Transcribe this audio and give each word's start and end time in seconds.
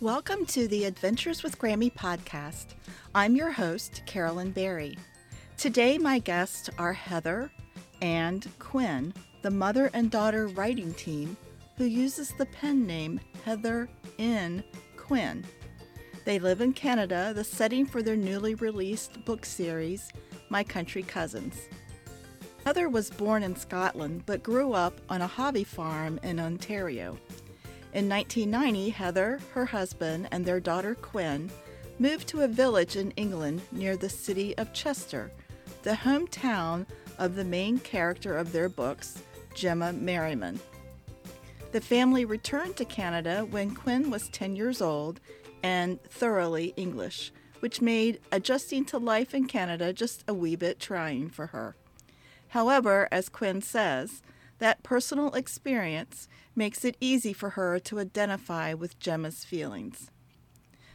Welcome 0.00 0.46
to 0.46 0.66
the 0.66 0.86
Adventures 0.86 1.42
with 1.42 1.58
Grammy 1.58 1.92
podcast. 1.92 2.68
I'm 3.14 3.36
your 3.36 3.50
host, 3.50 4.00
Carolyn 4.06 4.50
Berry. 4.50 4.96
Today, 5.58 5.98
my 5.98 6.20
guests 6.20 6.70
are 6.78 6.94
Heather 6.94 7.52
and 8.00 8.48
Quinn, 8.58 9.12
the 9.42 9.50
mother 9.50 9.90
and 9.92 10.10
daughter 10.10 10.46
writing 10.46 10.94
team 10.94 11.36
who 11.76 11.84
uses 11.84 12.32
the 12.38 12.46
pen 12.46 12.86
name 12.86 13.20
Heather 13.44 13.90
N. 14.18 14.64
Quinn. 14.96 15.44
They 16.24 16.38
live 16.38 16.62
in 16.62 16.72
Canada, 16.72 17.32
the 17.34 17.44
setting 17.44 17.84
for 17.84 18.02
their 18.02 18.16
newly 18.16 18.54
released 18.54 19.22
book 19.26 19.44
series, 19.44 20.10
My 20.48 20.64
Country 20.64 21.02
Cousins. 21.02 21.68
Heather 22.64 22.88
was 22.88 23.10
born 23.10 23.42
in 23.42 23.54
Scotland 23.54 24.22
but 24.24 24.42
grew 24.42 24.72
up 24.72 24.98
on 25.10 25.20
a 25.20 25.26
hobby 25.26 25.64
farm 25.64 26.18
in 26.22 26.40
Ontario. 26.40 27.18
In 27.92 28.08
1990, 28.08 28.90
Heather, 28.90 29.40
her 29.52 29.64
husband, 29.64 30.28
and 30.30 30.44
their 30.44 30.60
daughter 30.60 30.94
Quinn 30.94 31.50
moved 31.98 32.28
to 32.28 32.42
a 32.42 32.48
village 32.48 32.94
in 32.94 33.10
England 33.12 33.62
near 33.72 33.96
the 33.96 34.08
city 34.08 34.56
of 34.58 34.72
Chester, 34.72 35.32
the 35.82 35.90
hometown 35.90 36.86
of 37.18 37.34
the 37.34 37.44
main 37.44 37.78
character 37.80 38.36
of 38.36 38.52
their 38.52 38.68
books, 38.68 39.22
Gemma 39.54 39.92
Merriman. 39.92 40.60
The 41.72 41.80
family 41.80 42.24
returned 42.24 42.76
to 42.76 42.84
Canada 42.84 43.44
when 43.50 43.74
Quinn 43.74 44.08
was 44.08 44.28
10 44.28 44.54
years 44.54 44.80
old 44.80 45.20
and 45.62 46.00
thoroughly 46.04 46.72
English, 46.76 47.32
which 47.58 47.82
made 47.82 48.20
adjusting 48.30 48.84
to 48.86 48.98
life 48.98 49.34
in 49.34 49.46
Canada 49.46 49.92
just 49.92 50.22
a 50.28 50.34
wee 50.34 50.56
bit 50.56 50.78
trying 50.78 51.28
for 51.28 51.48
her. 51.48 51.74
However, 52.48 53.08
as 53.10 53.28
Quinn 53.28 53.60
says, 53.62 54.22
that 54.60 54.82
personal 54.82 55.34
experience 55.34 56.28
makes 56.60 56.84
it 56.84 56.96
easy 57.00 57.32
for 57.32 57.50
her 57.50 57.78
to 57.78 57.98
identify 57.98 58.74
with 58.74 59.00
Gemma's 59.00 59.44
feelings. 59.46 60.10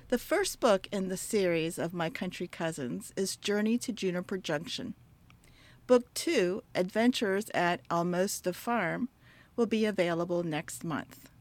The 0.09 0.19
first 0.19 0.59
book 0.59 0.87
in 0.91 1.09
the 1.09 1.17
series 1.17 1.79
of 1.79 1.91
My 1.91 2.11
Country 2.11 2.45
Cousins 2.45 3.11
is 3.15 3.35
Journey 3.35 3.79
to 3.79 3.91
Juniper 3.91 4.37
Junction. 4.37 4.93
Book 5.87 6.13
two, 6.13 6.61
Adventures 6.75 7.49
at 7.55 7.81
Almosta 7.89 8.53
Farm, 8.53 9.09
will 9.55 9.65
be 9.65 9.85
available 9.85 10.43
next 10.43 10.83
month. 10.83 11.31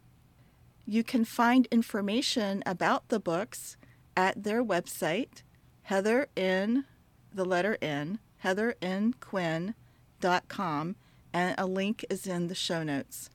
You 0.86 1.04
can 1.04 1.26
find 1.26 1.68
information 1.70 2.62
about 2.64 3.10
the 3.10 3.20
books 3.20 3.76
at 4.16 4.42
their 4.42 4.64
website, 4.64 5.42
Heather 5.82 6.28
N, 6.34 6.86
the 7.30 7.44
letter 7.44 7.76
N, 7.82 8.20
heathernquinn.com 8.42 10.96
and 11.34 11.54
a 11.58 11.66
link 11.66 12.06
is 12.08 12.26
in 12.26 12.46
the 12.46 12.54
show 12.54 12.82
notes. 12.82 13.28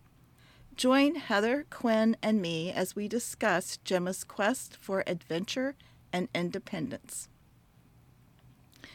Join 0.80 1.16
Heather, 1.16 1.66
Quinn, 1.70 2.16
and 2.24 2.42
me 2.42 2.72
as 2.72 2.96
we 2.96 3.10
discuss 3.10 3.76
Gemma's 3.84 4.24
quest 4.24 4.78
for 4.80 5.04
adventure 5.06 5.76
and 6.14 6.30
independence. 6.34 7.28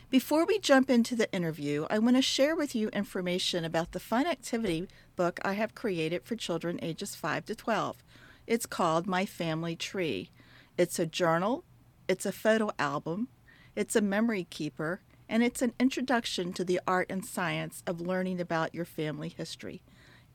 Before 0.09 0.47
we 0.47 0.59
jump 0.59 0.89
into 0.89 1.15
the 1.15 1.31
interview, 1.31 1.85
I 1.91 1.99
want 1.99 2.17
to 2.17 2.23
share 2.23 2.57
with 2.57 2.75
you 2.75 2.89
information 2.89 3.67
about 3.67 3.93
the 3.93 4.01
fun 4.01 4.27
activity 4.27 4.89
book 5.15 5.39
I 5.45 5.53
have 5.53 5.75
created 5.75 6.25
for 6.25 6.37
children 6.37 6.79
ages 6.81 7.15
5 7.15 7.45
to 7.45 7.55
12. 7.55 8.03
It's 8.47 8.65
called 8.65 9.07
My 9.07 9.27
Family 9.27 9.77
Tree. 9.77 10.31
It's 10.79 10.99
a 10.99 11.05
journal, 11.05 11.65
it's 12.09 12.25
a 12.25 12.33
photo 12.33 12.71
album, 12.79 13.29
it's 13.77 13.95
a 13.95 14.01
memory 14.01 14.47
keeper, 14.49 15.03
and 15.29 15.43
it's 15.43 15.61
an 15.61 15.75
introduction 15.79 16.55
to 16.55 16.65
the 16.65 16.81
art 16.89 17.09
and 17.11 17.27
science 17.27 17.83
of 17.87 18.01
learning 18.01 18.41
about 18.41 18.75
your 18.75 18.87
family 18.87 19.29
history. 19.29 19.83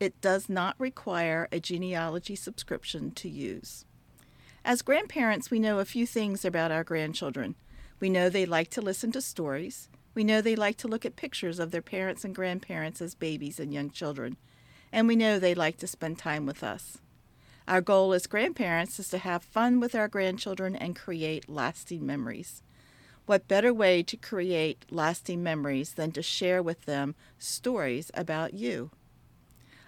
It 0.00 0.18
does 0.22 0.48
not 0.48 0.76
require 0.78 1.46
a 1.52 1.60
genealogy 1.60 2.34
subscription 2.34 3.10
to 3.12 3.28
use. 3.28 3.84
As 4.64 4.80
grandparents, 4.80 5.50
we 5.50 5.58
know 5.58 5.78
a 5.78 5.84
few 5.84 6.06
things 6.06 6.42
about 6.42 6.72
our 6.72 6.84
grandchildren. 6.84 7.54
We 8.00 8.08
know 8.08 8.30
they 8.30 8.46
like 8.46 8.70
to 8.70 8.80
listen 8.80 9.12
to 9.12 9.20
stories. 9.20 9.90
We 10.14 10.24
know 10.24 10.40
they 10.40 10.56
like 10.56 10.78
to 10.78 10.88
look 10.88 11.04
at 11.04 11.16
pictures 11.16 11.58
of 11.58 11.70
their 11.70 11.82
parents 11.82 12.24
and 12.24 12.34
grandparents 12.34 13.02
as 13.02 13.14
babies 13.14 13.60
and 13.60 13.74
young 13.74 13.90
children. 13.90 14.38
And 14.90 15.06
we 15.06 15.16
know 15.16 15.38
they 15.38 15.54
like 15.54 15.76
to 15.78 15.86
spend 15.86 16.18
time 16.18 16.46
with 16.46 16.64
us. 16.64 16.96
Our 17.68 17.82
goal 17.82 18.14
as 18.14 18.26
grandparents 18.26 18.98
is 18.98 19.10
to 19.10 19.18
have 19.18 19.42
fun 19.42 19.80
with 19.80 19.94
our 19.94 20.08
grandchildren 20.08 20.76
and 20.76 20.96
create 20.96 21.48
lasting 21.48 22.06
memories. 22.06 22.62
What 23.26 23.48
better 23.48 23.72
way 23.72 24.02
to 24.04 24.16
create 24.16 24.86
lasting 24.90 25.42
memories 25.42 25.92
than 25.92 26.10
to 26.12 26.22
share 26.22 26.62
with 26.62 26.86
them 26.86 27.14
stories 27.38 28.10
about 28.14 28.54
you? 28.54 28.90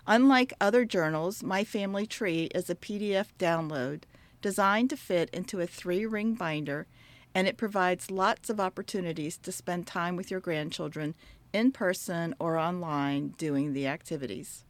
Unlike 0.06 0.54
other 0.60 0.84
journals, 0.84 1.42
My 1.42 1.64
Family 1.64 2.06
Tree 2.06 2.50
is 2.54 2.68
a 2.68 2.74
PDF 2.74 3.28
download 3.38 4.02
designed 4.40 4.90
to 4.90 4.96
fit 4.96 5.30
into 5.30 5.60
a 5.60 5.66
three 5.66 6.04
ring 6.04 6.34
binder, 6.34 6.86
and 7.34 7.46
it 7.46 7.56
provides 7.56 8.10
lots 8.10 8.50
of 8.50 8.60
opportunities 8.60 9.38
to 9.38 9.52
spend 9.52 9.86
time 9.86 10.16
with 10.16 10.30
your 10.30 10.40
grandchildren 10.40 11.14
in 11.52 11.70
person 11.70 12.34
or 12.38 12.58
online 12.58 13.28
doing 13.38 13.72
the 13.72 13.86
activities. 13.86 14.64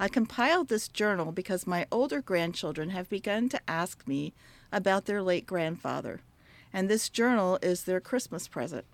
I 0.00 0.08
compiled 0.08 0.68
this 0.68 0.88
journal 0.88 1.32
because 1.32 1.66
my 1.66 1.86
older 1.92 2.22
grandchildren 2.22 2.90
have 2.90 3.10
begun 3.10 3.48
to 3.50 3.60
ask 3.68 4.06
me 4.06 4.32
about 4.72 5.04
their 5.04 5.22
late 5.22 5.44
grandfather 5.44 6.20
and 6.72 6.88
this 6.88 7.08
journal 7.08 7.58
is 7.62 7.84
their 7.84 8.00
Christmas 8.00 8.48
present. 8.48 8.84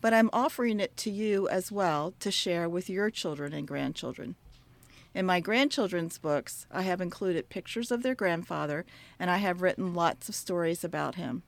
But 0.00 0.14
I'm 0.14 0.30
offering 0.32 0.80
it 0.80 0.96
to 0.98 1.10
you 1.10 1.48
as 1.48 1.72
well 1.72 2.14
to 2.20 2.30
share 2.30 2.68
with 2.68 2.88
your 2.88 3.10
children 3.10 3.52
and 3.52 3.66
grandchildren. 3.66 4.36
In 5.18 5.26
my 5.26 5.40
grandchildren's 5.40 6.16
books, 6.16 6.64
I 6.70 6.82
have 6.82 7.00
included 7.00 7.48
pictures 7.48 7.90
of 7.90 8.04
their 8.04 8.14
grandfather, 8.14 8.86
and 9.18 9.28
I 9.28 9.38
have 9.38 9.62
written 9.62 9.92
lots 9.92 10.28
of 10.28 10.36
stories 10.36 10.84
about 10.84 11.16
him. 11.16 11.42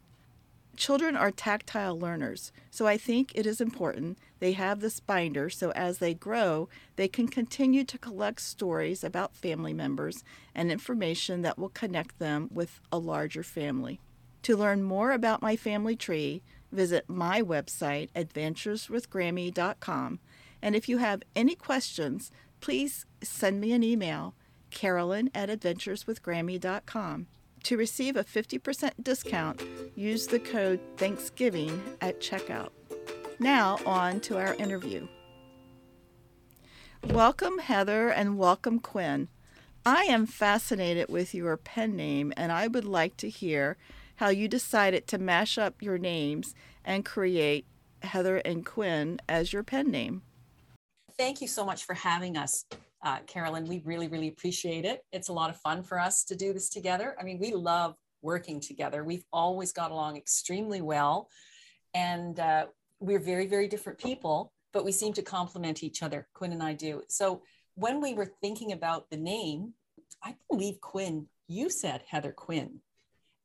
Children 0.77 1.15
are 1.15 1.31
tactile 1.31 1.97
learners, 1.97 2.51
so 2.73 2.89
I 2.89 2.97
think 2.97 3.31
it 3.33 3.47
is 3.47 3.61
important 3.61 4.19
they 4.41 4.55
have 4.55 4.81
this 4.81 4.99
binder 4.99 5.49
so 5.49 5.71
as 5.71 5.99
they 5.99 6.15
grow, 6.15 6.69
they 6.97 7.07
can 7.07 7.29
continue 7.29 7.85
to 7.85 7.97
collect 7.97 8.41
stories 8.41 9.05
about 9.05 9.37
family 9.37 9.73
members 9.73 10.25
and 10.53 10.73
information 10.73 11.43
that 11.43 11.57
will 11.57 11.69
connect 11.69 12.19
them 12.19 12.51
with 12.53 12.81
a 12.91 12.99
larger 12.99 13.45
family. 13.45 14.01
To 14.43 14.57
learn 14.57 14.83
more 14.83 15.13
about 15.13 15.43
my 15.43 15.55
family 15.55 15.95
tree, 15.95 16.43
visit 16.73 17.09
my 17.09 17.41
website, 17.41 18.11
adventureswithgrammy.com. 18.17 20.19
And 20.63 20.75
if 20.75 20.89
you 20.89 20.99
have 20.99 21.23
any 21.37 21.55
questions, 21.55 22.33
please 22.61 23.07
send 23.23 23.61
me 23.61 23.73
an 23.73 23.83
email, 23.83 24.35
carolyn 24.71 25.31
at 25.35 25.49
adventureswithgrammy.com. 25.49 27.27
To 27.65 27.77
receive 27.77 28.17
a 28.17 28.25
50% 28.25 28.93
discount, 29.03 29.63
use 29.95 30.27
the 30.27 30.39
code 30.39 30.81
Thanksgiving 30.97 31.83
at 32.01 32.21
checkout. 32.21 32.71
Now, 33.39 33.79
on 33.85 34.21
to 34.21 34.39
our 34.39 34.55
interview. 34.55 35.09
Welcome, 37.09 37.59
Heather, 37.59 38.09
and 38.09 38.39
welcome, 38.39 38.79
Quinn. 38.79 39.29
I 39.85 40.05
am 40.05 40.27
fascinated 40.27 41.09
with 41.09 41.35
your 41.35 41.57
pen 41.57 41.97
name, 41.97 42.33
and 42.37 42.53
I 42.53 42.67
would 42.67 42.85
like 42.85 43.17
to 43.19 43.31
hear 43.31 43.79
how 44.17 44.29
you 44.29 44.49
decided 44.49 45.07
to 45.07 45.19
mash 45.19 45.57
up 45.57 45.81
your 45.81 45.97
names 45.97 46.55
and 46.85 47.05
create 47.05 47.65
Heather 48.03 48.37
and 48.39 48.65
Quinn 48.65 49.19
as 49.29 49.53
your 49.53 49.63
pen 49.63 49.91
name. 49.91 50.23
Thank 51.21 51.43
you 51.43 51.49
so 51.49 51.67
much 51.67 51.85
for 51.85 51.93
having 51.93 52.39
us, 52.39 52.65
uh, 53.05 53.19
Carolyn. 53.27 53.67
We 53.67 53.83
really, 53.85 54.09
really 54.09 54.29
appreciate 54.29 54.87
it. 54.87 55.05
It's 55.13 55.29
a 55.29 55.35
lot 55.35 55.51
of 55.51 55.59
fun 55.59 55.83
for 55.83 56.01
us 56.01 56.25
to 56.25 56.35
do 56.35 56.55
this 56.55 56.71
together. 56.71 57.15
I 57.21 57.25
mean, 57.25 57.39
we 57.39 57.53
love 57.53 57.95
working 58.23 58.59
together. 58.59 59.05
We've 59.05 59.27
always 59.31 59.71
got 59.71 59.91
along 59.91 60.17
extremely 60.17 60.81
well. 60.81 61.29
And 61.93 62.41
uh, 62.41 62.69
we're 63.01 63.19
very, 63.19 63.47
very 63.47 63.69
different 63.69 63.99
people, 63.99 64.55
but 64.73 64.83
we 64.83 64.93
seem 64.93 65.13
to 65.13 65.21
complement 65.21 65.83
each 65.83 66.03
other. 66.03 66.27
Quinn 66.33 66.53
and 66.53 66.63
I 66.63 66.73
do. 66.73 67.03
So 67.09 67.43
when 67.75 68.01
we 68.01 68.15
were 68.15 68.33
thinking 68.41 68.73
about 68.73 69.11
the 69.11 69.19
name, 69.19 69.75
I 70.25 70.37
believe 70.51 70.81
Quinn, 70.81 71.27
you 71.49 71.69
said 71.69 72.03
Heather 72.09 72.33
Quinn. 72.33 72.81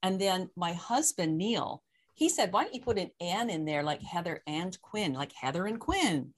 And 0.01 0.17
then 0.17 0.49
my 0.55 0.71
husband, 0.71 1.37
Neil, 1.37 1.83
he 2.13 2.29
said, 2.29 2.53
why 2.53 2.63
don't 2.63 2.73
you 2.73 2.79
put 2.79 2.97
an 2.97 3.11
N 3.19 3.49
in 3.49 3.65
there 3.65 3.83
like 3.83 4.01
Heather 4.01 4.43
and 4.47 4.81
Quinn, 4.81 5.11
like 5.11 5.33
Heather 5.33 5.65
and 5.65 5.77
Quinn? 5.77 6.33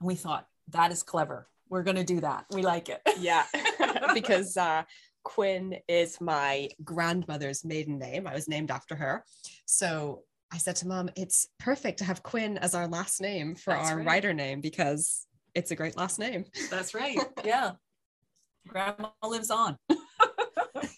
And 0.00 0.06
we 0.06 0.16
thought, 0.16 0.48
that 0.72 0.92
is 0.92 1.02
clever. 1.02 1.48
We're 1.68 1.82
going 1.82 1.96
to 1.96 2.04
do 2.04 2.20
that. 2.20 2.46
We 2.50 2.62
like 2.62 2.88
it. 2.88 3.00
Yeah. 3.18 3.44
because 4.14 4.56
uh, 4.56 4.82
Quinn 5.22 5.76
is 5.88 6.20
my 6.20 6.68
grandmother's 6.84 7.64
maiden 7.64 7.98
name. 7.98 8.26
I 8.26 8.34
was 8.34 8.48
named 8.48 8.70
after 8.70 8.94
her. 8.96 9.24
So 9.64 10.24
I 10.52 10.58
said 10.58 10.76
to 10.76 10.88
mom, 10.88 11.08
it's 11.16 11.46
perfect 11.58 11.98
to 11.98 12.04
have 12.04 12.22
Quinn 12.22 12.58
as 12.58 12.74
our 12.74 12.88
last 12.88 13.20
name 13.20 13.54
for 13.54 13.72
That's 13.72 13.90
our 13.90 13.98
right. 13.98 14.06
writer 14.06 14.34
name 14.34 14.60
because 14.60 15.26
it's 15.54 15.70
a 15.70 15.76
great 15.76 15.96
last 15.96 16.18
name. 16.18 16.44
That's 16.70 16.94
right. 16.94 17.18
Yeah. 17.44 17.72
Grandma 18.68 19.10
lives 19.22 19.50
on 19.50 19.78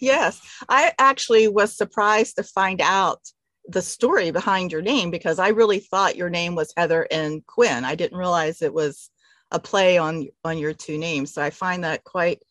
yes. 0.00 0.40
I 0.68 0.92
actually 0.98 1.48
was 1.48 1.76
surprised 1.76 2.36
to 2.36 2.42
find 2.42 2.80
out 2.80 3.20
the 3.66 3.82
story 3.82 4.30
behind 4.30 4.72
your 4.72 4.82
name 4.82 5.10
because 5.10 5.38
I 5.38 5.48
really 5.48 5.80
thought 5.80 6.16
your 6.16 6.30
name 6.30 6.54
was 6.54 6.72
Heather 6.76 7.06
and 7.10 7.44
Quinn. 7.46 7.84
I 7.84 7.94
didn't 7.94 8.18
realize 8.18 8.60
it 8.60 8.74
was 8.74 9.10
a 9.50 9.58
play 9.58 9.98
on 9.98 10.28
on 10.44 10.58
your 10.58 10.72
two 10.72 10.98
names. 10.98 11.34
So 11.34 11.42
I 11.42 11.50
find 11.50 11.84
that 11.84 12.04
quite 12.04 12.42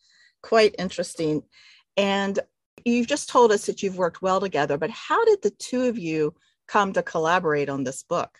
quite 0.42 0.74
interesting. 0.78 1.42
And 1.96 2.38
you've 2.84 3.06
just 3.06 3.28
told 3.28 3.52
us 3.52 3.66
that 3.66 3.82
you've 3.82 3.98
worked 3.98 4.22
well 4.22 4.40
together, 4.40 4.76
but 4.76 4.90
how 4.90 5.24
did 5.24 5.42
the 5.42 5.50
two 5.50 5.84
of 5.84 5.98
you 5.98 6.34
come 6.68 6.92
to 6.92 7.02
collaborate 7.02 7.68
on 7.68 7.84
this 7.84 8.02
book? 8.02 8.30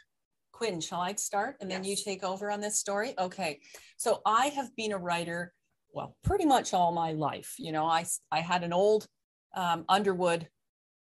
Quinn, 0.52 0.80
shall 0.80 1.00
I 1.00 1.14
start 1.14 1.56
and 1.60 1.70
yes. 1.70 1.78
then 1.78 1.84
you 1.84 1.96
take 1.96 2.22
over 2.22 2.50
on 2.50 2.60
this 2.60 2.78
story? 2.78 3.14
Okay. 3.18 3.60
So 3.96 4.20
I 4.24 4.46
have 4.48 4.74
been 4.76 4.92
a 4.92 4.98
writer, 4.98 5.52
well, 5.92 6.16
pretty 6.22 6.46
much 6.46 6.72
all 6.72 6.92
my 6.92 7.12
life. 7.12 7.54
You 7.58 7.72
know, 7.72 7.86
I, 7.86 8.04
I 8.30 8.40
had 8.40 8.62
an 8.62 8.72
old 8.72 9.06
um, 9.54 9.84
Underwood 9.88 10.48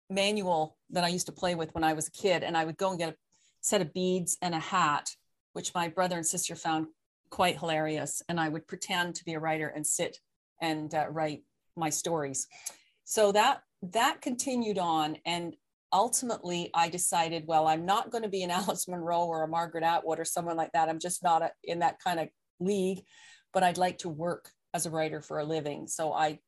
manual 0.10 0.78
that 0.90 1.04
I 1.04 1.10
used 1.10 1.28
to 1.28 1.32
play 1.32 1.56
with 1.56 1.74
when 1.74 1.84
I 1.84 1.94
was 1.94 2.08
a 2.08 2.12
kid, 2.12 2.44
and 2.44 2.58
I 2.58 2.66
would 2.66 2.78
go 2.78 2.90
and 2.90 3.00
get 3.00 3.10
a 3.10 3.16
set 3.62 3.82
of 3.82 3.94
beads 3.94 4.38
and 4.42 4.56
a 4.56 4.60
hat, 4.60 5.10
which 5.54 5.74
my 5.74 5.88
brother 5.88 6.18
and 6.18 6.26
sister 6.26 6.56
found 6.56 6.88
quite 7.29 7.59
hilarious. 7.59 8.21
And 8.29 8.39
I 8.39 8.50
would 8.50 8.68
pretend 8.68 9.15
to 9.15 9.25
be 9.25 9.33
a 9.33 9.39
writer 9.39 9.68
and 9.68 9.85
sit 9.85 10.19
and 10.62 10.94
uh, 10.94 11.07
write 11.09 11.44
my 11.75 11.89
stories. 11.89 12.47
So 13.03 13.31
that 13.31 13.62
that 13.83 14.21
continued 14.21 14.79
on, 14.79 15.18
and 15.25 15.56
ultimately 15.94 16.69
I 16.74 16.89
decided, 16.89 17.44
well, 17.47 17.68
I'm 17.68 17.85
not 17.85 18.12
going 18.12 18.24
to 18.24 18.29
be 18.29 18.44
an 18.44 18.51
Alice 18.59 18.88
Munro 18.88 19.25
or 19.25 19.44
a 19.44 19.47
Margaret 19.47 19.83
Atwood 19.83 20.19
or 20.19 20.25
someone 20.25 20.57
like 20.57 20.71
that. 20.74 20.89
I'm 20.89 21.00
just 21.00 21.24
not 21.24 21.41
a, 21.41 21.51
in 21.63 21.79
that 21.79 22.00
kind 22.03 22.19
of 22.19 22.29
league, 22.59 23.03
but 23.53 23.63
I'd 23.63 23.77
like 23.77 24.00
to 24.00 24.09
work 24.09 24.50
as 24.74 24.85
a 24.85 24.91
writer 24.91 25.21
for 25.21 25.39
a 25.39 25.45
living. 25.45 25.88
So 25.88 26.13
I 26.13 26.39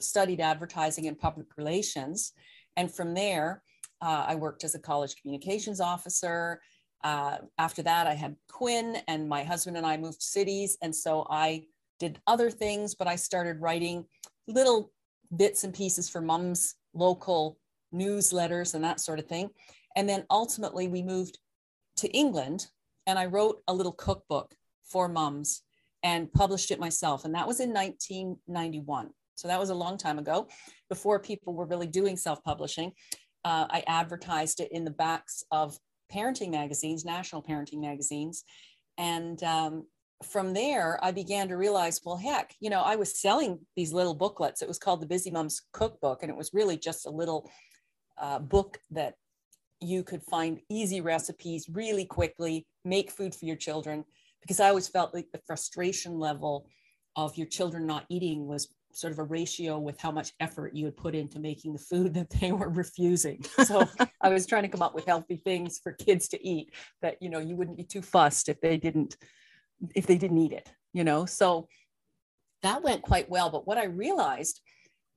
studied 0.00 0.40
advertising 0.40 1.06
and 1.06 1.18
public 1.18 1.46
relations. 1.56 2.32
And 2.76 2.92
from 2.92 3.14
there, 3.14 3.62
uh, 4.00 4.24
I 4.26 4.34
worked 4.34 4.64
as 4.64 4.74
a 4.74 4.80
college 4.80 5.14
communications 5.20 5.80
officer. 5.80 6.60
Uh, 7.04 7.38
after 7.58 7.82
that, 7.82 8.06
I 8.06 8.14
had 8.14 8.36
Quinn, 8.48 8.98
and 9.08 9.28
my 9.28 9.42
husband 9.42 9.76
and 9.76 9.86
I 9.86 9.96
moved 9.96 10.22
cities. 10.22 10.76
And 10.82 10.94
so 10.94 11.26
I 11.28 11.64
did 11.98 12.20
other 12.26 12.50
things, 12.50 12.94
but 12.94 13.08
I 13.08 13.16
started 13.16 13.60
writing 13.60 14.04
little 14.46 14.92
bits 15.36 15.64
and 15.64 15.74
pieces 15.74 16.08
for 16.08 16.20
mom's 16.20 16.74
local 16.94 17.58
newsletters 17.94 18.74
and 18.74 18.84
that 18.84 19.00
sort 19.00 19.18
of 19.18 19.26
thing. 19.26 19.50
And 19.96 20.08
then 20.08 20.24
ultimately, 20.30 20.88
we 20.88 21.02
moved 21.02 21.38
to 21.96 22.08
England, 22.08 22.66
and 23.06 23.18
I 23.18 23.26
wrote 23.26 23.62
a 23.68 23.74
little 23.74 23.92
cookbook 23.92 24.54
for 24.84 25.08
mums 25.08 25.62
and 26.02 26.32
published 26.32 26.70
it 26.70 26.80
myself. 26.80 27.24
And 27.24 27.34
that 27.34 27.46
was 27.46 27.60
in 27.60 27.72
1991. 27.72 29.10
So 29.34 29.48
that 29.48 29.60
was 29.60 29.70
a 29.70 29.74
long 29.74 29.96
time 29.96 30.18
ago, 30.18 30.48
before 30.88 31.18
people 31.18 31.54
were 31.54 31.66
really 31.66 31.86
doing 31.86 32.16
self 32.16 32.42
publishing. 32.44 32.92
Uh, 33.44 33.66
I 33.70 33.82
advertised 33.86 34.60
it 34.60 34.70
in 34.70 34.84
the 34.84 34.90
backs 34.90 35.42
of 35.50 35.76
parenting 36.12 36.50
magazines, 36.50 37.04
national 37.04 37.42
parenting 37.42 37.80
magazines. 37.80 38.44
And 38.98 39.42
um, 39.42 39.86
from 40.24 40.52
there, 40.52 40.98
I 41.02 41.10
began 41.10 41.48
to 41.48 41.56
realize, 41.56 42.00
well, 42.04 42.16
heck, 42.16 42.54
you 42.60 42.70
know, 42.70 42.82
I 42.82 42.96
was 42.96 43.20
selling 43.20 43.60
these 43.76 43.92
little 43.92 44.14
booklets. 44.14 44.62
It 44.62 44.68
was 44.68 44.78
called 44.78 45.00
the 45.00 45.06
Busy 45.06 45.30
Mums 45.30 45.62
Cookbook, 45.72 46.22
and 46.22 46.30
it 46.30 46.36
was 46.36 46.50
really 46.52 46.76
just 46.76 47.06
a 47.06 47.10
little 47.10 47.50
uh, 48.18 48.38
book 48.38 48.78
that 48.90 49.14
you 49.80 50.04
could 50.04 50.22
find 50.22 50.60
easy 50.70 51.00
recipes 51.00 51.68
really 51.72 52.04
quickly, 52.04 52.66
make 52.84 53.10
food 53.10 53.34
for 53.34 53.46
your 53.46 53.56
children. 53.56 54.04
Because 54.40 54.60
I 54.60 54.68
always 54.68 54.88
felt 54.88 55.14
like 55.14 55.26
the 55.32 55.40
frustration 55.46 56.18
level 56.18 56.66
of 57.16 57.36
your 57.36 57.46
children 57.46 57.86
not 57.86 58.04
eating 58.08 58.46
was 58.46 58.68
sort 58.94 59.12
of 59.12 59.18
a 59.18 59.24
ratio 59.24 59.78
with 59.78 60.00
how 60.00 60.10
much 60.10 60.32
effort 60.40 60.74
you 60.74 60.84
would 60.84 60.96
put 60.96 61.14
into 61.14 61.38
making 61.38 61.72
the 61.72 61.78
food 61.78 62.14
that 62.14 62.30
they 62.30 62.52
were 62.52 62.68
refusing. 62.68 63.44
So 63.64 63.88
I 64.20 64.28
was 64.28 64.46
trying 64.46 64.62
to 64.62 64.68
come 64.68 64.82
up 64.82 64.94
with 64.94 65.06
healthy 65.06 65.36
things 65.36 65.78
for 65.82 65.92
kids 65.92 66.28
to 66.28 66.46
eat 66.46 66.74
that 67.00 67.16
you 67.20 67.30
know 67.30 67.38
you 67.38 67.56
wouldn't 67.56 67.76
be 67.76 67.84
too 67.84 68.02
fussed 68.02 68.48
if 68.48 68.60
they 68.60 68.76
didn't 68.76 69.16
if 69.94 70.06
they 70.06 70.18
didn't 70.18 70.38
eat 70.38 70.52
it, 70.52 70.70
you 70.92 71.04
know. 71.04 71.26
So 71.26 71.68
that 72.62 72.82
went 72.82 73.02
quite 73.02 73.28
well. 73.28 73.50
But 73.50 73.66
what 73.66 73.78
I 73.78 73.84
realized 73.84 74.60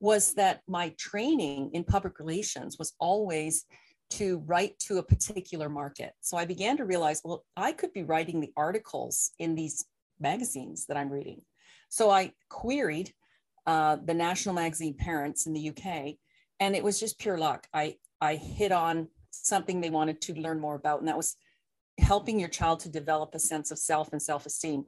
was 0.00 0.34
that 0.34 0.60
my 0.68 0.94
training 0.98 1.70
in 1.72 1.84
public 1.84 2.18
relations 2.18 2.78
was 2.78 2.94
always 2.98 3.64
to 4.08 4.38
write 4.46 4.78
to 4.78 4.98
a 4.98 5.02
particular 5.02 5.68
market. 5.68 6.12
So 6.20 6.36
I 6.36 6.44
began 6.44 6.76
to 6.76 6.84
realize, 6.84 7.20
well, 7.24 7.44
I 7.56 7.72
could 7.72 7.92
be 7.92 8.04
writing 8.04 8.40
the 8.40 8.52
articles 8.56 9.32
in 9.38 9.54
these 9.54 9.84
magazines 10.20 10.86
that 10.86 10.96
I'm 10.96 11.10
reading. 11.10 11.42
So 11.88 12.10
I 12.10 12.32
queried 12.48 13.12
uh, 13.66 13.96
the 14.04 14.14
national 14.14 14.54
magazine 14.54 14.94
Parents 14.94 15.46
in 15.46 15.52
the 15.52 15.70
UK, 15.70 16.14
and 16.60 16.76
it 16.76 16.84
was 16.84 17.00
just 17.00 17.18
pure 17.18 17.38
luck. 17.38 17.66
I 17.72 17.96
I 18.20 18.36
hit 18.36 18.72
on 18.72 19.08
something 19.30 19.80
they 19.80 19.90
wanted 19.90 20.20
to 20.22 20.34
learn 20.34 20.60
more 20.60 20.74
about, 20.74 21.00
and 21.00 21.08
that 21.08 21.16
was 21.16 21.36
helping 21.98 22.38
your 22.38 22.48
child 22.48 22.80
to 22.80 22.88
develop 22.88 23.34
a 23.34 23.38
sense 23.38 23.70
of 23.70 23.78
self 23.78 24.12
and 24.12 24.22
self-esteem. 24.22 24.84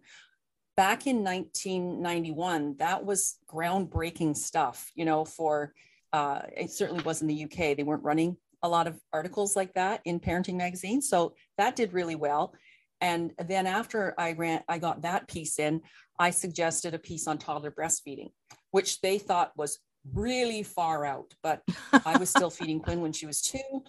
Back 0.76 1.06
in 1.06 1.24
1991, 1.24 2.76
that 2.78 3.04
was 3.04 3.38
groundbreaking 3.50 4.36
stuff. 4.36 4.90
You 4.94 5.04
know, 5.04 5.24
for 5.24 5.74
uh, 6.12 6.42
it 6.56 6.70
certainly 6.70 7.02
was 7.02 7.20
in 7.20 7.28
the 7.28 7.44
UK. 7.44 7.76
They 7.76 7.82
weren't 7.82 8.04
running 8.04 8.36
a 8.62 8.68
lot 8.68 8.86
of 8.86 8.98
articles 9.12 9.54
like 9.56 9.74
that 9.74 10.00
in 10.04 10.20
parenting 10.20 10.56
magazines, 10.56 11.08
so 11.08 11.34
that 11.56 11.76
did 11.76 11.92
really 11.92 12.14
well. 12.14 12.54
And 13.00 13.32
then 13.38 13.66
after 13.66 14.14
I 14.18 14.32
ran, 14.32 14.62
I 14.68 14.78
got 14.78 15.02
that 15.02 15.28
piece 15.28 15.58
in. 15.58 15.82
I 16.18 16.30
suggested 16.30 16.94
a 16.94 16.98
piece 16.98 17.28
on 17.28 17.38
toddler 17.38 17.70
breastfeeding, 17.70 18.30
which 18.70 19.00
they 19.00 19.18
thought 19.18 19.52
was 19.56 19.78
really 20.12 20.62
far 20.62 21.04
out, 21.04 21.34
but 21.42 21.62
I 22.04 22.16
was 22.18 22.30
still 22.30 22.50
feeding 22.50 22.80
Quinn 22.80 23.00
when 23.00 23.12
she 23.12 23.26
was 23.26 23.40
two. 23.40 23.82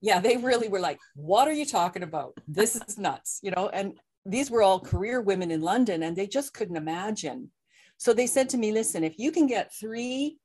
Yeah, 0.00 0.20
they 0.20 0.36
really 0.36 0.68
were 0.68 0.80
like, 0.80 0.98
What 1.14 1.48
are 1.48 1.52
you 1.52 1.66
talking 1.66 2.02
about? 2.02 2.34
This 2.46 2.76
is 2.76 2.98
nuts, 2.98 3.40
you 3.42 3.50
know? 3.50 3.68
And 3.72 3.98
these 4.24 4.50
were 4.50 4.62
all 4.62 4.80
career 4.80 5.20
women 5.20 5.50
in 5.50 5.60
London, 5.60 6.02
and 6.02 6.16
they 6.16 6.26
just 6.26 6.52
couldn't 6.52 6.76
imagine. 6.76 7.50
So 7.96 8.12
they 8.12 8.26
said 8.26 8.48
to 8.50 8.58
me, 8.58 8.72
Listen, 8.72 9.04
if 9.04 9.18
you 9.18 9.32
can 9.32 9.46
get 9.46 9.74
three 9.74 10.38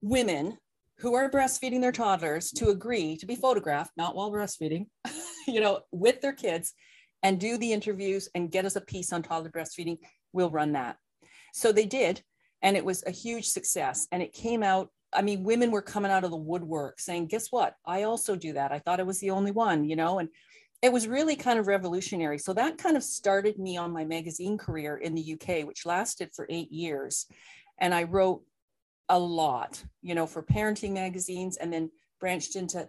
women 0.00 0.58
who 0.98 1.14
are 1.14 1.30
breastfeeding 1.30 1.80
their 1.80 1.92
toddlers 1.92 2.50
to 2.52 2.68
agree 2.68 3.16
to 3.16 3.26
be 3.26 3.34
photographed, 3.34 3.92
not 3.96 4.14
while 4.14 4.30
breastfeeding, 4.30 4.86
you 5.48 5.60
know, 5.60 5.80
with 5.92 6.20
their 6.20 6.32
kids, 6.32 6.72
and 7.22 7.40
do 7.40 7.56
the 7.56 7.72
interviews 7.72 8.28
and 8.34 8.52
get 8.52 8.66
us 8.66 8.76
a 8.76 8.80
piece 8.82 9.12
on 9.12 9.22
toddler 9.22 9.50
breastfeeding, 9.50 9.98
we'll 10.32 10.50
run 10.50 10.72
that. 10.72 10.98
So 11.54 11.72
they 11.72 11.86
did. 11.86 12.22
And 12.64 12.76
it 12.76 12.84
was 12.84 13.04
a 13.06 13.10
huge 13.12 13.46
success. 13.46 14.08
And 14.10 14.22
it 14.22 14.32
came 14.32 14.62
out, 14.62 14.88
I 15.12 15.22
mean, 15.22 15.44
women 15.44 15.70
were 15.70 15.82
coming 15.82 16.10
out 16.10 16.24
of 16.24 16.30
the 16.30 16.36
woodwork 16.36 16.98
saying, 16.98 17.26
guess 17.26 17.52
what? 17.52 17.74
I 17.86 18.02
also 18.02 18.34
do 18.34 18.54
that. 18.54 18.72
I 18.72 18.80
thought 18.80 18.98
I 18.98 19.04
was 19.04 19.20
the 19.20 19.30
only 19.30 19.52
one, 19.52 19.84
you 19.84 19.94
know, 19.94 20.18
and 20.18 20.30
it 20.82 20.92
was 20.92 21.06
really 21.06 21.36
kind 21.36 21.58
of 21.58 21.66
revolutionary. 21.66 22.38
So 22.38 22.54
that 22.54 22.78
kind 22.78 22.96
of 22.96 23.04
started 23.04 23.58
me 23.58 23.76
on 23.76 23.92
my 23.92 24.04
magazine 24.04 24.58
career 24.58 24.96
in 24.96 25.14
the 25.14 25.34
UK, 25.34 25.66
which 25.66 25.86
lasted 25.86 26.30
for 26.34 26.46
eight 26.50 26.72
years. 26.72 27.26
And 27.78 27.94
I 27.94 28.04
wrote 28.04 28.42
a 29.10 29.18
lot, 29.18 29.84
you 30.00 30.14
know, 30.14 30.26
for 30.26 30.42
parenting 30.42 30.92
magazines 30.92 31.58
and 31.58 31.72
then 31.72 31.90
branched 32.18 32.56
into 32.56 32.88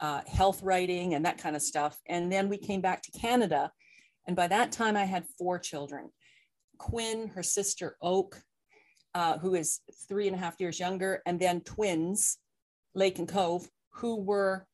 uh, 0.00 0.22
health 0.26 0.62
writing 0.62 1.14
and 1.14 1.26
that 1.26 1.38
kind 1.38 1.54
of 1.54 1.62
stuff. 1.62 1.98
And 2.08 2.32
then 2.32 2.48
we 2.48 2.56
came 2.56 2.80
back 2.80 3.02
to 3.02 3.18
Canada. 3.18 3.70
And 4.26 4.34
by 4.34 4.48
that 4.48 4.72
time, 4.72 4.96
I 4.96 5.04
had 5.04 5.26
four 5.38 5.58
children 5.58 6.10
Quinn, 6.78 7.28
her 7.28 7.42
sister 7.42 7.96
Oak, 8.00 8.42
uh, 9.14 9.38
who 9.38 9.54
is 9.54 9.80
three 10.08 10.26
and 10.26 10.36
a 10.36 10.38
half 10.38 10.60
years 10.60 10.78
younger, 10.78 11.22
and 11.26 11.38
then 11.40 11.60
twins, 11.62 12.38
Lake 12.94 13.18
and 13.18 13.28
Cove, 13.28 13.68
who 13.90 14.16
were 14.16 14.66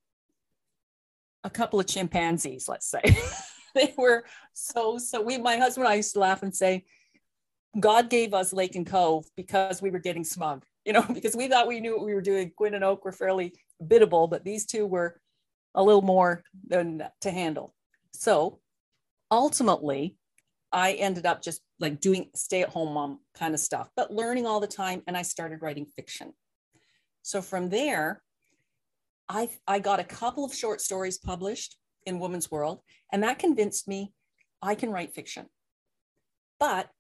a 1.45 1.51
couple 1.51 1.81
of 1.81 1.87
chimpanzees, 1.87 2.69
let's 2.69 2.87
say. 2.87 3.01
they 3.75 3.95
were 3.97 4.25
so, 4.53 4.99
so 4.99 5.23
we, 5.23 5.39
my 5.39 5.57
husband 5.57 5.87
and 5.87 5.93
I 5.93 5.97
used 5.97 6.15
to 6.15 6.21
laugh 6.21 6.43
and 6.43 6.55
say, 6.55 6.85
God 7.79 8.11
gave 8.11 8.35
us 8.35 8.53
Lake 8.53 8.75
and 8.75 8.87
Cove 8.87 9.27
because 9.37 9.83
we 9.83 9.91
were 9.91 9.99
getting 9.99 10.25
smug, 10.25 10.65
you 10.85 10.93
know, 10.93 11.03
because 11.03 11.37
we 11.37 11.49
thought 11.49 11.69
we 11.69 11.81
knew 11.81 11.97
what 11.97 12.05
we 12.05 12.15
were 12.15 12.21
doing. 12.21 12.53
Quinn 12.57 12.75
and 12.75 12.85
Oak 12.85 13.05
were 13.05 13.13
fairly 13.13 13.55
biddable, 13.87 14.29
but 14.29 14.45
these 14.45 14.67
two 14.67 14.87
were 14.87 15.21
a 15.75 15.83
little 15.83 16.03
more 16.03 16.43
than 16.67 17.03
to 17.21 17.31
handle. 17.31 17.75
So 18.13 18.61
ultimately, 19.31 20.17
I 20.77 20.93
ended 20.93 21.25
up 21.25 21.43
just 21.43 21.63
like 21.81 22.03
doing 22.03 22.29
stay 22.35 22.61
at 22.61 22.69
home 22.69 22.93
mom 22.93 23.21
kind 23.35 23.55
of 23.55 23.61
stuff, 23.61 23.89
but 23.97 24.13
learning 24.13 24.47
all 24.47 24.61
the 24.61 24.67
time. 24.67 25.03
And 25.07 25.17
I 25.17 25.23
started 25.23 25.63
writing 25.63 25.87
fiction. 25.87 26.35
So 27.23 27.41
from 27.41 27.71
there, 27.71 28.23
I, 29.27 29.49
I 29.67 29.79
got 29.79 30.01
a 30.01 30.05
couple 30.05 30.45
of 30.45 30.55
short 30.55 30.83
stories 30.83 31.17
published 31.17 31.79
in 32.05 32.21
Woman's 32.21 32.51
World, 32.51 32.81
and 33.11 33.23
that 33.23 33.39
convinced 33.39 33.89
me 33.89 34.13
I 34.61 34.75
can 34.75 34.91
write 34.91 35.15
fiction. 35.15 35.47
But 36.61 36.91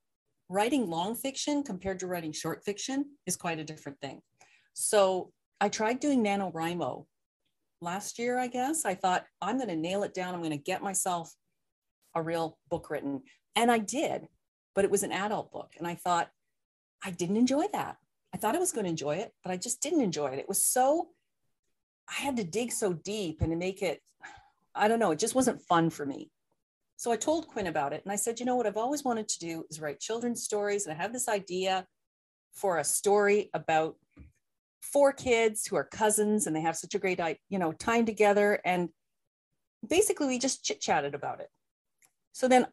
writing 0.49 0.88
long 0.88 1.14
fiction 1.14 1.62
compared 1.62 2.00
to 2.00 2.06
writing 2.06 2.33
short 2.33 2.64
fiction 2.64 3.04
is 3.26 3.37
quite 3.37 3.59
a 3.59 3.64
different 3.64 4.00
thing. 4.00 4.23
So 4.73 5.33
I 5.61 5.68
tried 5.68 6.00
doing 6.00 6.25
NaNoWriMo 6.25 7.04
last 7.83 8.18
year, 8.18 8.38
I 8.38 8.47
guess. 8.47 8.87
I 8.87 8.95
thought 8.95 9.26
I'm 9.42 9.59
going 9.59 9.68
to 9.68 9.76
nail 9.76 10.02
it 10.02 10.14
down. 10.14 10.35
I'm 10.35 10.40
going 10.40 10.50
to 10.50 10.56
get 10.56 10.83
myself 10.83 11.30
a 12.14 12.23
real 12.23 12.56
book 12.71 12.88
written. 12.88 13.21
And 13.57 13.71
I 13.71 13.79
did, 13.79 14.29
but 14.75 14.85
it 14.85 14.91
was 14.91 15.03
an 15.03 15.13
adult 15.13 15.51
book. 15.51 15.73
And 15.79 15.87
I 15.87 15.95
thought, 15.95 16.31
I 17.03 17.11
didn't 17.11 17.39
enjoy 17.39 17.65
that. 17.73 17.97
I 18.35 18.37
thought 18.37 18.55
I 18.55 18.59
was 18.59 18.73
going 18.73 18.85
to 18.85 18.91
enjoy 18.91 19.17
it, 19.17 19.33
but 19.43 19.51
I 19.51 19.57
just 19.57 19.81
didn't 19.81 20.03
enjoy 20.03 20.27
it. 20.27 20.39
It 20.39 20.49
was 20.49 20.63
so, 20.63 21.09
I 22.09 22.21
had 22.21 22.37
to 22.37 22.45
dig 22.45 22.71
so 22.71 22.93
deep 22.93 23.41
and 23.41 23.51
to 23.51 23.57
make 23.57 23.83
it, 23.83 24.03
I 24.75 24.89
don't 24.89 24.99
know, 24.99 25.11
it 25.11 25.19
just 25.19 25.35
wasn't 25.35 25.63
fun 25.63 25.89
for 25.91 26.05
me. 26.05 26.31
So 26.97 27.11
I 27.11 27.17
told 27.17 27.49
Quinn 27.49 27.67
about 27.67 27.93
it 27.93 28.03
and 28.05 28.13
I 28.13 28.17
said, 28.17 28.39
you 28.39 28.47
know 28.47 28.57
what 28.57 28.67
I've 28.67 28.77
always 28.77 29.05
wanted 29.05 29.29
to 29.29 29.39
do 29.39 29.65
is 29.71 29.81
write 29.81 30.01
children's 30.01 30.43
stories. 30.43 30.87
And 30.87 30.95
I 30.95 31.03
have 31.03 31.13
this 31.13 31.29
idea 31.29 31.87
for 32.53 32.79
a 32.79 32.85
story 32.85 33.51
about 33.55 33.97
four 34.81 35.13
kids 35.13 35.67
who 35.67 35.77
are 35.77 35.85
cousins 35.85 36.47
and 36.47 36.55
they 36.55 36.61
have 36.61 36.77
such 36.77 36.95
a 36.95 36.99
great 36.99 37.21
you 37.49 37.59
know 37.59 37.73
time 37.73 38.07
together 38.07 38.61
and 38.65 38.89
basically 39.87 40.27
we 40.27 40.39
just 40.39 40.65
chit 40.65 40.81
chatted 40.81 41.15
about 41.15 41.41
it 41.41 41.49
so 42.33 42.47
then 42.47 42.67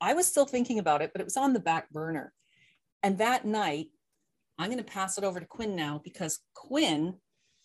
i 0.00 0.14
was 0.14 0.26
still 0.26 0.46
thinking 0.46 0.78
about 0.78 1.02
it 1.02 1.12
but 1.12 1.20
it 1.20 1.26
was 1.26 1.36
on 1.36 1.52
the 1.52 1.60
back 1.60 1.90
burner 1.90 2.32
and 3.02 3.18
that 3.18 3.44
night 3.44 3.88
i'm 4.58 4.70
going 4.70 4.78
to 4.78 4.84
pass 4.84 5.18
it 5.18 5.24
over 5.24 5.40
to 5.40 5.46
quinn 5.46 5.76
now 5.76 6.00
because 6.02 6.40
quinn 6.54 7.14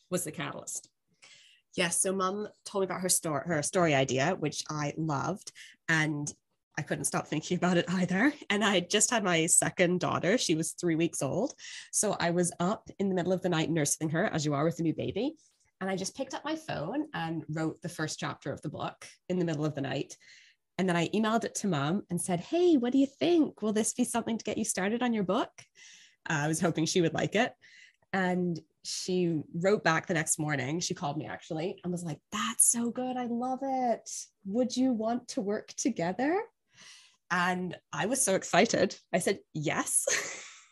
was 0.09 0.23
the 0.23 0.31
catalyst 0.31 0.89
Yes, 1.75 2.01
so 2.01 2.13
mum 2.13 2.47
told 2.65 2.83
me 2.83 2.85
about 2.85 3.01
her 3.01 3.09
story, 3.09 3.41
her 3.47 3.63
story 3.63 3.95
idea, 3.95 4.35
which 4.39 4.63
I 4.69 4.93
loved, 4.95 5.51
and 5.89 6.31
I 6.77 6.83
couldn't 6.83 7.05
stop 7.05 7.27
thinking 7.27 7.57
about 7.57 7.77
it 7.77 7.85
either. 7.89 8.33
And 8.49 8.63
I 8.63 8.79
just 8.79 9.09
had 9.09 9.23
my 9.23 9.45
second 9.47 9.99
daughter. 9.99 10.37
She 10.37 10.55
was 10.55 10.71
three 10.71 10.95
weeks 10.95 11.21
old. 11.21 11.53
So 11.91 12.15
I 12.19 12.31
was 12.31 12.51
up 12.59 12.89
in 12.99 13.09
the 13.09 13.15
middle 13.15 13.33
of 13.33 13.41
the 13.41 13.49
night 13.49 13.71
nursing 13.71 14.09
her, 14.09 14.25
as 14.25 14.45
you 14.45 14.53
are 14.53 14.65
with 14.65 14.79
a 14.79 14.83
new 14.83 14.93
baby. 14.93 15.35
And 15.81 15.89
I 15.89 15.95
just 15.95 16.15
picked 16.15 16.33
up 16.33 16.45
my 16.45 16.55
phone 16.55 17.07
and 17.13 17.43
wrote 17.49 17.81
the 17.81 17.89
first 17.89 18.19
chapter 18.19 18.51
of 18.51 18.61
the 18.61 18.69
book 18.69 19.05
in 19.29 19.39
the 19.39 19.45
middle 19.45 19.65
of 19.65 19.75
the 19.75 19.81
night. 19.81 20.15
And 20.83 20.89
then 20.89 20.97
I 20.97 21.07
emailed 21.15 21.45
it 21.45 21.55
to 21.55 21.67
mom 21.69 22.03
and 22.09 22.19
said, 22.19 22.41
Hey, 22.41 22.75
what 22.75 22.91
do 22.91 22.97
you 22.97 23.05
think? 23.05 23.61
Will 23.61 23.71
this 23.71 23.93
be 23.93 24.03
something 24.03 24.37
to 24.37 24.43
get 24.43 24.57
you 24.57 24.65
started 24.65 25.01
on 25.01 25.13
your 25.13 25.23
book? 25.23 25.47
Uh, 26.29 26.39
I 26.43 26.47
was 26.49 26.59
hoping 26.59 26.85
she 26.85 26.99
would 26.99 27.13
like 27.13 27.35
it. 27.35 27.53
And 28.11 28.59
she 28.83 29.39
wrote 29.55 29.85
back 29.85 30.07
the 30.07 30.13
next 30.13 30.37
morning. 30.37 30.81
She 30.81 30.93
called 30.93 31.15
me 31.15 31.25
actually 31.25 31.79
and 31.81 31.91
was 31.93 32.03
like, 32.03 32.19
That's 32.33 32.69
so 32.69 32.89
good. 32.89 33.15
I 33.15 33.27
love 33.27 33.59
it. 33.61 34.09
Would 34.43 34.75
you 34.75 34.91
want 34.91 35.29
to 35.29 35.41
work 35.41 35.69
together? 35.77 36.37
And 37.31 37.77
I 37.93 38.07
was 38.07 38.21
so 38.21 38.35
excited. 38.35 38.93
I 39.13 39.19
said, 39.19 39.39
Yes. 39.53 40.03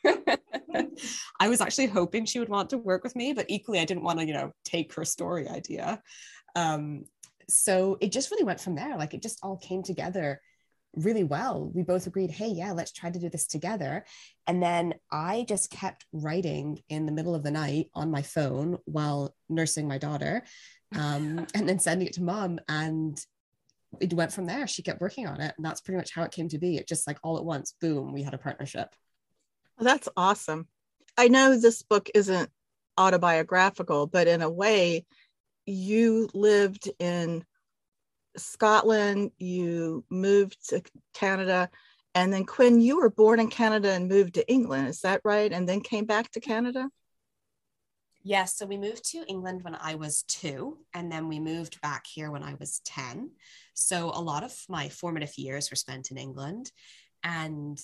I 1.39 1.48
was 1.48 1.62
actually 1.62 1.88
hoping 1.88 2.25
she 2.25 2.39
would 2.39 2.50
want 2.50 2.72
to 2.72 2.77
work 2.77 3.06
with 3.06 3.15
me, 3.15 3.32
but 3.32 3.46
equally, 3.48 3.80
I 3.80 3.86
didn't 3.86 4.03
want 4.03 4.20
to, 4.20 4.27
you 4.27 4.34
know, 4.34 4.51
take 4.65 4.94
her 4.96 5.06
story 5.06 5.48
idea. 5.48 6.01
Um, 6.53 7.06
so 7.50 7.98
it 8.02 8.12
just 8.12 8.32
really 8.32 8.44
went 8.44 8.60
from 8.60 8.76
there. 8.76 8.98
Like 8.98 9.14
it 9.14 9.22
just 9.22 9.40
all 9.44 9.58
came 9.58 9.84
together 9.84 10.42
really 10.96 11.24
well. 11.24 11.72
We 11.74 11.84
both 11.84 12.08
agreed, 12.08 12.32
hey, 12.32 12.50
yeah, 12.50 12.74
let's 12.74 12.92
try 12.92 13.10
to 13.10 13.20
do 13.20 13.30
this 13.30 13.48
together. 13.48 14.06
And 14.48 14.62
then 14.62 14.96
I 15.12 15.46
just 15.48 15.72
kept 15.72 16.06
writing 16.12 16.80
in 16.90 17.06
the 17.06 17.12
middle 17.12 17.36
of 17.36 17.44
the 17.44 17.52
night 17.52 17.88
on 17.94 18.12
my 18.12 18.22
phone 18.22 18.78
while 18.86 19.34
nursing 19.50 19.88
my 19.88 19.98
daughter, 19.98 20.44
um, 20.98 21.48
and 21.56 21.68
then 21.68 21.80
sending 21.80 22.08
it 22.08 22.14
to 22.14 22.24
mom. 22.24 22.60
And 22.68 23.20
it 24.00 24.14
went 24.14 24.34
from 24.34 24.48
there. 24.48 24.68
She 24.68 24.84
kept 24.84 25.02
working 25.02 25.28
on 25.28 25.42
it. 25.42 25.54
And 25.56 25.66
that's 25.66 25.82
pretty 25.82 25.98
much 25.98 26.14
how 26.14 26.24
it 26.24 26.32
came 26.32 26.50
to 26.50 26.60
be. 26.60 26.78
It 26.78 26.88
just 26.88 27.08
like 27.08 27.20
all 27.24 27.38
at 27.38 27.46
once, 27.46 27.76
boom, 27.80 28.12
we 28.12 28.24
had 28.24 28.34
a 28.34 28.40
partnership. 28.40 28.94
That's 29.80 30.10
awesome. 30.16 30.68
I 31.18 31.28
know 31.28 31.58
this 31.58 31.82
book 31.82 32.10
isn't 32.14 32.50
autobiographical, 32.98 34.08
but 34.08 34.28
in 34.28 34.42
a 34.42 34.50
way, 34.50 35.06
you 35.65 36.30
lived 36.34 36.89
in 37.00 37.46
Scotland, 38.38 39.32
you 39.38 40.03
moved 40.10 40.70
to 40.70 40.82
Canada, 41.13 41.70
and 42.13 42.32
then 42.32 42.46
Quinn, 42.46 42.82
you 42.82 42.98
were 42.98 43.10
born 43.10 43.39
in 43.39 43.50
Canada 43.50 43.91
and 43.91 44.10
moved 44.10 44.34
to 44.36 44.51
England. 44.51 44.88
Is 44.88 45.01
that 45.01 45.22
right? 45.24 45.51
And 45.51 45.68
then 45.68 45.82
came 45.82 46.06
back 46.06 46.32
to 46.32 46.39
Canada? 46.39 46.89
Yes. 48.24 48.58
So 48.58 48.65
we 48.65 48.77
moved 48.77 49.10
to 49.12 49.25
England 49.27 49.63
when 49.63 49.75
I 49.75 49.96
was 49.96 50.24
two, 50.24 50.77
and 50.94 51.12
then 51.12 51.27
we 51.27 51.39
moved 51.39 51.82
back 51.82 52.06
here 52.06 52.30
when 52.30 52.44
I 52.44 52.56
was 52.60 52.82
10. 52.86 53.32
So 53.74 54.12
a 54.13 54.22
lot 54.22 54.44
of 54.44 54.53
my 54.70 54.89
formative 54.89 55.38
years 55.38 55.72
were 55.72 55.75
spent 55.75 56.12
in 56.12 56.18
England. 56.18 56.72
And 57.24 57.80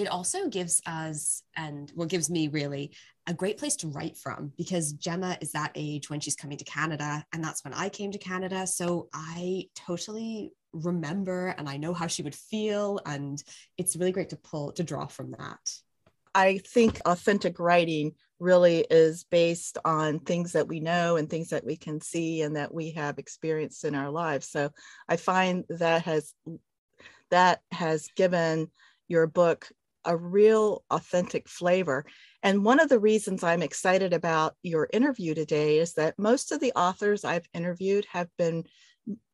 it 0.00 0.08
also 0.08 0.48
gives 0.48 0.80
us, 0.86 1.42
and 1.56 1.90
what 1.94 2.08
gives 2.08 2.30
me 2.30 2.48
really 2.48 2.92
a 3.26 3.34
great 3.34 3.58
place 3.58 3.76
to 3.76 3.88
write 3.88 4.16
from 4.16 4.52
because 4.56 4.92
Gemma 4.92 5.38
is 5.40 5.52
that 5.52 5.72
age 5.74 6.10
when 6.10 6.20
she's 6.20 6.34
coming 6.34 6.58
to 6.58 6.64
Canada. 6.64 7.24
And 7.32 7.42
that's 7.44 7.64
when 7.64 7.74
I 7.74 7.88
came 7.88 8.10
to 8.12 8.18
Canada. 8.18 8.66
So 8.66 9.08
I 9.12 9.68
totally 9.74 10.52
remember 10.72 11.54
and 11.56 11.68
I 11.68 11.76
know 11.76 11.94
how 11.94 12.06
she 12.06 12.22
would 12.22 12.34
feel. 12.34 13.00
And 13.06 13.42
it's 13.78 13.96
really 13.96 14.12
great 14.12 14.30
to 14.30 14.36
pull, 14.36 14.72
to 14.72 14.82
draw 14.82 15.06
from 15.06 15.32
that. 15.38 15.60
I 16.34 16.58
think 16.58 17.00
authentic 17.04 17.58
writing 17.58 18.12
really 18.38 18.86
is 18.90 19.24
based 19.24 19.78
on 19.84 20.20
things 20.20 20.52
that 20.52 20.66
we 20.66 20.80
know 20.80 21.16
and 21.16 21.28
things 21.28 21.50
that 21.50 21.64
we 21.64 21.76
can 21.76 22.00
see 22.00 22.42
and 22.42 22.56
that 22.56 22.72
we 22.72 22.92
have 22.92 23.18
experienced 23.18 23.84
in 23.84 23.94
our 23.94 24.10
lives. 24.10 24.48
So 24.48 24.70
I 25.08 25.16
find 25.16 25.64
that 25.68 26.02
has 26.02 26.32
that 27.30 27.60
has 27.70 28.08
given 28.16 28.70
your 29.08 29.26
book 29.26 29.68
a 30.04 30.16
real 30.16 30.84
authentic 30.90 31.48
flavor. 31.48 32.04
And 32.42 32.64
one 32.64 32.80
of 32.80 32.88
the 32.88 32.98
reasons 32.98 33.42
I'm 33.42 33.62
excited 33.62 34.12
about 34.12 34.54
your 34.62 34.88
interview 34.92 35.34
today 35.34 35.78
is 35.78 35.94
that 35.94 36.18
most 36.18 36.52
of 36.52 36.60
the 36.60 36.72
authors 36.72 37.24
I've 37.24 37.48
interviewed 37.52 38.06
have 38.10 38.28
been 38.38 38.64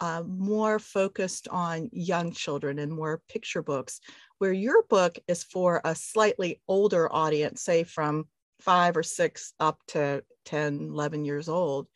uh, 0.00 0.23
more 0.26 0.78
focused 0.78 1.49
on 1.49 1.90
young 1.92 2.32
children 2.32 2.78
and 2.78 2.92
more 2.92 3.23
picture 3.28 3.62
books, 3.62 4.00
where 4.38 4.52
your 4.52 4.85
book 4.88 5.18
is 5.28 5.44
for 5.44 5.80
a 5.85 5.94
slightly 5.94 6.61
older 6.68 7.12
audience, 7.12 7.62
say 7.62 7.85
from 7.85 8.26
five 8.61 8.96
or 8.96 9.02
six 9.02 9.52
up 9.61 9.78
to 9.88 10.23
10, 10.46 10.88
11 10.92 11.25
years 11.25 11.49
old. 11.49 11.88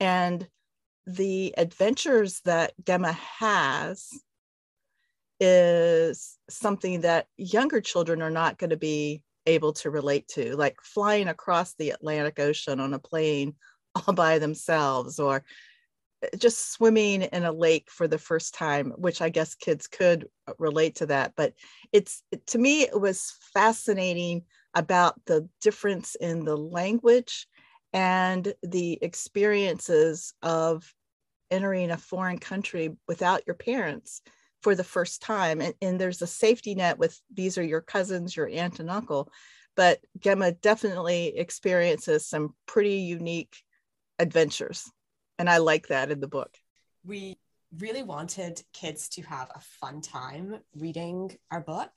And 0.00 0.46
the 1.06 1.54
adventures 1.56 2.40
that 2.44 2.72
Gemma 2.84 3.12
has 3.12 4.08
is 5.40 6.38
something 6.48 7.02
that 7.02 7.26
younger 7.36 7.80
children 7.80 8.22
are 8.22 8.30
not 8.30 8.58
going 8.58 8.70
to 8.70 8.76
be 8.76 9.22
able 9.46 9.72
to 9.74 9.90
relate 9.90 10.28
to, 10.28 10.56
like 10.56 10.76
flying 10.82 11.28
across 11.28 11.74
the 11.74 11.90
Atlantic 11.90 12.38
Ocean 12.38 12.80
on 12.80 12.94
a 12.94 12.98
plane 12.98 13.54
all 13.94 14.14
by 14.14 14.38
themselves, 14.38 15.18
or 15.18 15.44
eh, 16.22 16.28
just 16.38 16.72
swimming 16.72 17.22
in 17.22 17.44
a 17.44 17.52
lake 17.52 17.88
for 17.90 18.08
the 18.08 18.18
first 18.18 18.54
time, 18.54 18.92
which 18.96 19.20
I 19.20 19.28
guess 19.28 19.54
kids 19.54 19.86
could 19.86 20.28
uh, 20.46 20.52
relate 20.58 20.96
to 20.96 21.06
that. 21.06 21.32
But 21.36 21.54
it's 21.92 22.22
to 22.48 22.58
me, 22.58 22.82
it 22.82 23.00
was 23.00 23.34
fascinating 23.52 24.42
about 24.74 25.14
the 25.26 25.48
difference 25.60 26.14
in 26.16 26.44
the 26.44 26.56
language 26.56 27.46
and 27.92 28.52
the 28.62 28.98
experiences 29.02 30.34
of 30.42 30.92
entering 31.50 31.92
a 31.92 31.96
foreign 31.96 32.38
country 32.38 32.90
without 33.06 33.42
your 33.46 33.54
parents 33.54 34.22
for 34.64 34.74
the 34.74 34.82
first 34.82 35.20
time. 35.20 35.60
And, 35.60 35.74
and 35.82 36.00
there's 36.00 36.22
a 36.22 36.26
safety 36.26 36.74
net 36.74 36.98
with 36.98 37.20
these 37.32 37.58
are 37.58 37.62
your 37.62 37.82
cousins, 37.82 38.34
your 38.34 38.48
aunt 38.48 38.80
and 38.80 38.90
uncle. 38.90 39.30
But 39.76 40.00
Gemma 40.18 40.52
definitely 40.52 41.36
experiences 41.36 42.26
some 42.26 42.54
pretty 42.64 42.96
unique 42.96 43.62
adventures. 44.18 44.90
And 45.38 45.50
I 45.50 45.58
like 45.58 45.88
that 45.88 46.10
in 46.10 46.20
the 46.20 46.28
book. 46.28 46.56
We 47.04 47.36
really 47.78 48.02
wanted 48.02 48.62
kids 48.72 49.10
to 49.10 49.22
have 49.22 49.50
a 49.54 49.60
fun 49.60 50.00
time 50.00 50.60
reading 50.74 51.36
our 51.50 51.60
book. 51.60 51.90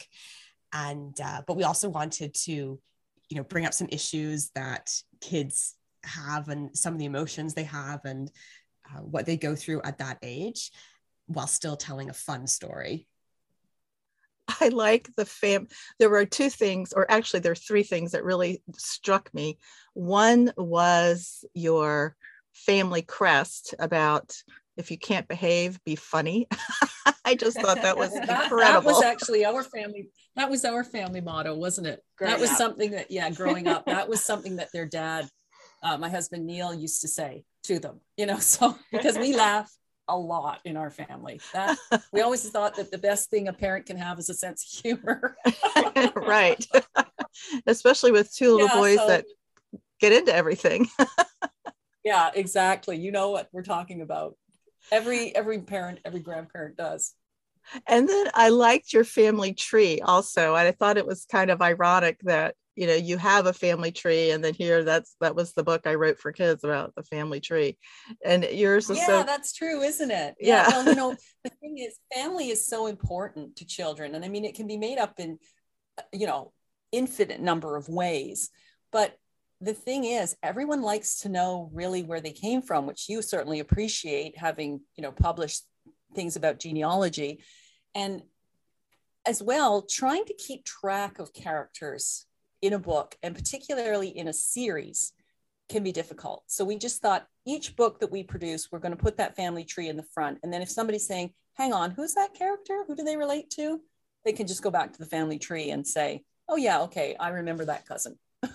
And, 0.74 1.18
uh, 1.24 1.44
but 1.48 1.56
we 1.56 1.64
also 1.64 1.88
wanted 1.88 2.34
to, 2.34 2.52
you 2.52 3.38
know, 3.38 3.44
bring 3.44 3.66
up 3.66 3.74
some 3.74 3.88
issues 3.92 4.50
that 4.56 4.92
kids 5.22 5.76
have 6.04 6.50
and 6.50 6.76
some 6.76 6.94
of 6.94 7.00
the 7.00 7.06
emotions 7.06 7.54
they 7.54 7.64
have 7.64 8.02
and 8.04 8.30
uh, 8.90 9.00
what 9.00 9.26
they 9.26 9.38
go 9.38 9.56
through 9.56 9.82
at 9.84 10.00
that 10.00 10.18
age 10.22 10.72
while 11.28 11.48
still 11.48 11.78
telling 11.78 12.10
a 12.10 12.14
fun 12.14 12.48
story. 12.48 13.08
I 14.62 14.70
like 14.70 15.10
the 15.16 15.26
fam. 15.26 15.68
There 16.00 16.10
were 16.10 16.26
two 16.26 16.50
things, 16.50 16.94
or 16.94 17.10
actually, 17.12 17.42
there 17.42 17.52
are 17.52 17.56
three 17.56 17.84
things 17.84 18.12
that 18.12 18.24
really 18.24 18.62
struck 18.78 19.34
me. 19.34 19.58
One 19.94 20.54
was 20.58 21.46
your 21.54 22.16
family 22.54 23.02
crest 23.02 23.76
about 23.78 24.34
if 24.78 24.92
you 24.92 24.98
can't 24.98 25.28
behave, 25.28 25.84
be 25.84 25.96
funny. 25.96 26.48
I 27.26 27.36
just 27.36 27.60
thought 27.60 27.82
that 27.82 27.98
was 27.98 28.14
that, 28.14 28.44
incredible. 28.44 28.58
That 28.58 28.84
was 28.84 29.04
actually 29.04 29.44
our 29.44 29.64
family. 29.64 30.10
That 30.36 30.50
was 30.50 30.64
our 30.64 30.84
family 30.84 31.20
motto, 31.20 31.56
wasn't 31.56 31.88
it? 31.88 32.04
Growing 32.18 32.32
that 32.32 32.40
was 32.40 32.52
up. 32.52 32.58
something 32.58 32.92
that, 32.92 33.12
yeah, 33.12 33.30
growing 33.32 33.68
up, 33.68 33.86
that 33.88 34.08
was 34.08 34.24
something 34.26 34.58
that 34.58 34.70
their 34.72 34.86
dad, 34.86 35.28
uh, 35.84 35.98
my 35.98 36.10
husband 36.10 36.46
Neil, 36.46 36.74
used 36.74 37.02
to 37.02 37.08
say 37.08 37.44
to 37.64 37.80
them. 37.80 38.00
You 38.16 38.28
know, 38.28 38.40
so 38.40 38.78
because 38.92 39.18
we 39.18 39.36
laugh 39.36 39.70
a 40.08 40.18
lot 40.18 40.60
in 40.66 40.78
our 40.78 40.90
family. 40.90 41.40
That 41.54 41.78
we 42.12 42.22
always 42.22 42.48
thought 42.50 42.76
that 42.76 42.92
the 42.92 42.98
best 42.98 43.30
thing 43.30 43.48
a 43.48 43.54
parent 43.54 43.86
can 43.86 43.98
have 43.98 44.20
is 44.20 44.30
a 44.30 44.34
sense 44.34 44.64
of 44.64 44.82
humor. 44.82 45.36
right. 46.16 46.66
Especially 47.68 48.12
with 48.12 48.34
two 48.34 48.52
little 48.52 48.68
yeah, 48.68 48.76
boys 48.76 48.98
so, 48.98 49.08
that 49.08 49.26
get 50.00 50.12
into 50.12 50.34
everything. 50.34 50.88
yeah, 52.04 52.32
exactly. 52.34 52.98
You 52.98 53.12
know 53.12 53.32
what 53.32 53.50
we're 53.52 53.64
talking 53.64 54.02
about. 54.02 54.36
Every 54.92 55.36
every 55.36 55.60
parent, 55.60 56.00
every 56.06 56.22
grandparent 56.22 56.78
does. 56.78 57.14
And 57.86 58.08
then 58.08 58.28
I 58.34 58.50
liked 58.50 58.94
your 58.94 59.04
family 59.04 59.54
tree 59.54 60.00
also. 60.00 60.56
And 60.56 60.68
I 60.68 60.72
thought 60.72 60.98
it 60.98 61.06
was 61.06 61.26
kind 61.26 61.52
of 61.52 61.62
ironic 61.62 62.20
that 62.22 62.56
you 62.78 62.88
know 62.88 62.94
you 62.94 63.18
have 63.18 63.46
a 63.46 63.54
family 63.54 63.92
tree 63.92 64.32
and 64.32 64.44
then 64.44 64.54
here 64.54 64.84
that's 64.84 65.16
that 65.20 65.36
was 65.36 65.54
the 65.54 65.64
book 65.64 65.82
i 65.86 65.96
wrote 65.96 66.20
for 66.20 66.32
kids 66.32 66.64
about 66.64 66.94
the 66.96 67.04
family 67.04 67.40
tree. 67.40 67.78
And 68.24 68.44
yours 68.44 68.90
is 68.90 68.98
yeah 68.98 69.06
so 69.06 69.24
that's 69.24 69.54
true 69.54 69.82
isn't 69.82 70.12
it? 70.12 70.36
Yeah, 70.40 70.68
yeah. 70.68 70.70
well 70.70 70.86
you 70.86 70.96
know 70.96 71.16
the 71.44 71.50
thing 71.62 71.78
is 71.78 71.98
family 72.14 72.50
is 72.50 72.68
so 72.68 72.88
important 72.88 73.58
to 73.58 73.66
children 73.66 74.16
and 74.16 74.24
i 74.24 74.30
mean 74.30 74.46
it 74.46 74.56
can 74.56 74.68
be 74.68 74.78
made 74.78 74.98
up 74.98 75.16
in 75.18 75.40
you 76.14 76.28
know 76.28 76.54
infinite 76.92 77.42
number 77.42 77.76
of 77.76 77.90
ways 77.90 78.50
but 78.92 79.18
the 79.60 79.74
thing 79.74 80.06
is 80.06 80.38
everyone 80.44 80.82
likes 80.82 81.22
to 81.22 81.30
know 81.30 81.70
really 81.74 82.04
where 82.04 82.22
they 82.22 82.32
came 82.32 82.62
from 82.62 82.86
which 82.86 83.10
you 83.10 83.22
certainly 83.22 83.60
appreciate 83.60 84.38
having 84.38 84.80
you 84.96 85.02
know 85.02 85.12
published 85.12 85.64
things 86.16 86.36
about 86.36 86.60
genealogy. 86.60 87.44
And 87.96 88.24
as 89.26 89.44
well 89.44 89.82
trying 89.82 90.26
to 90.26 90.34
keep 90.34 90.64
track 90.64 91.20
of 91.20 91.34
characters 91.34 92.26
in 92.62 92.74
a 92.74 92.80
book 92.80 93.18
and 93.24 93.36
particularly 93.36 94.10
in 94.10 94.28
a 94.28 94.34
series 94.34 95.14
can 95.70 95.84
be 95.84 95.92
difficult. 95.92 96.44
So 96.48 96.64
we 96.64 96.78
just 96.78 97.02
thought 97.02 97.28
each 97.46 97.76
book 97.76 98.00
that 98.00 98.12
we 98.12 98.24
produce 98.24 98.72
we're 98.72 98.80
going 98.80 98.96
to 98.96 99.04
put 99.04 99.18
that 99.18 99.36
family 99.36 99.64
tree 99.64 99.90
in 99.90 99.98
the 99.98 100.04
front. 100.04 100.40
And 100.44 100.52
then 100.52 100.62
if 100.62 100.70
somebody's 100.70 101.08
saying 101.08 101.32
hang 101.56 101.74
on 101.74 101.92
who's 101.92 102.14
that 102.14 102.34
character? 102.34 102.84
Who 102.88 102.96
do 102.96 103.04
they 103.04 103.18
relate 103.18 103.50
to? 103.52 103.82
they 104.28 104.34
can 104.34 104.46
just 104.46 104.62
go 104.62 104.70
back 104.70 104.92
to 104.92 105.00
the 105.00 105.06
family 105.06 105.40
tree 105.40 105.70
and 105.72 105.88
say 105.88 106.22
oh 106.50 106.58
yeah 106.58 106.82
okay 106.82 107.16
i 107.20 107.30
remember 107.30 107.66
that 107.66 107.88
cousin. 107.88 108.20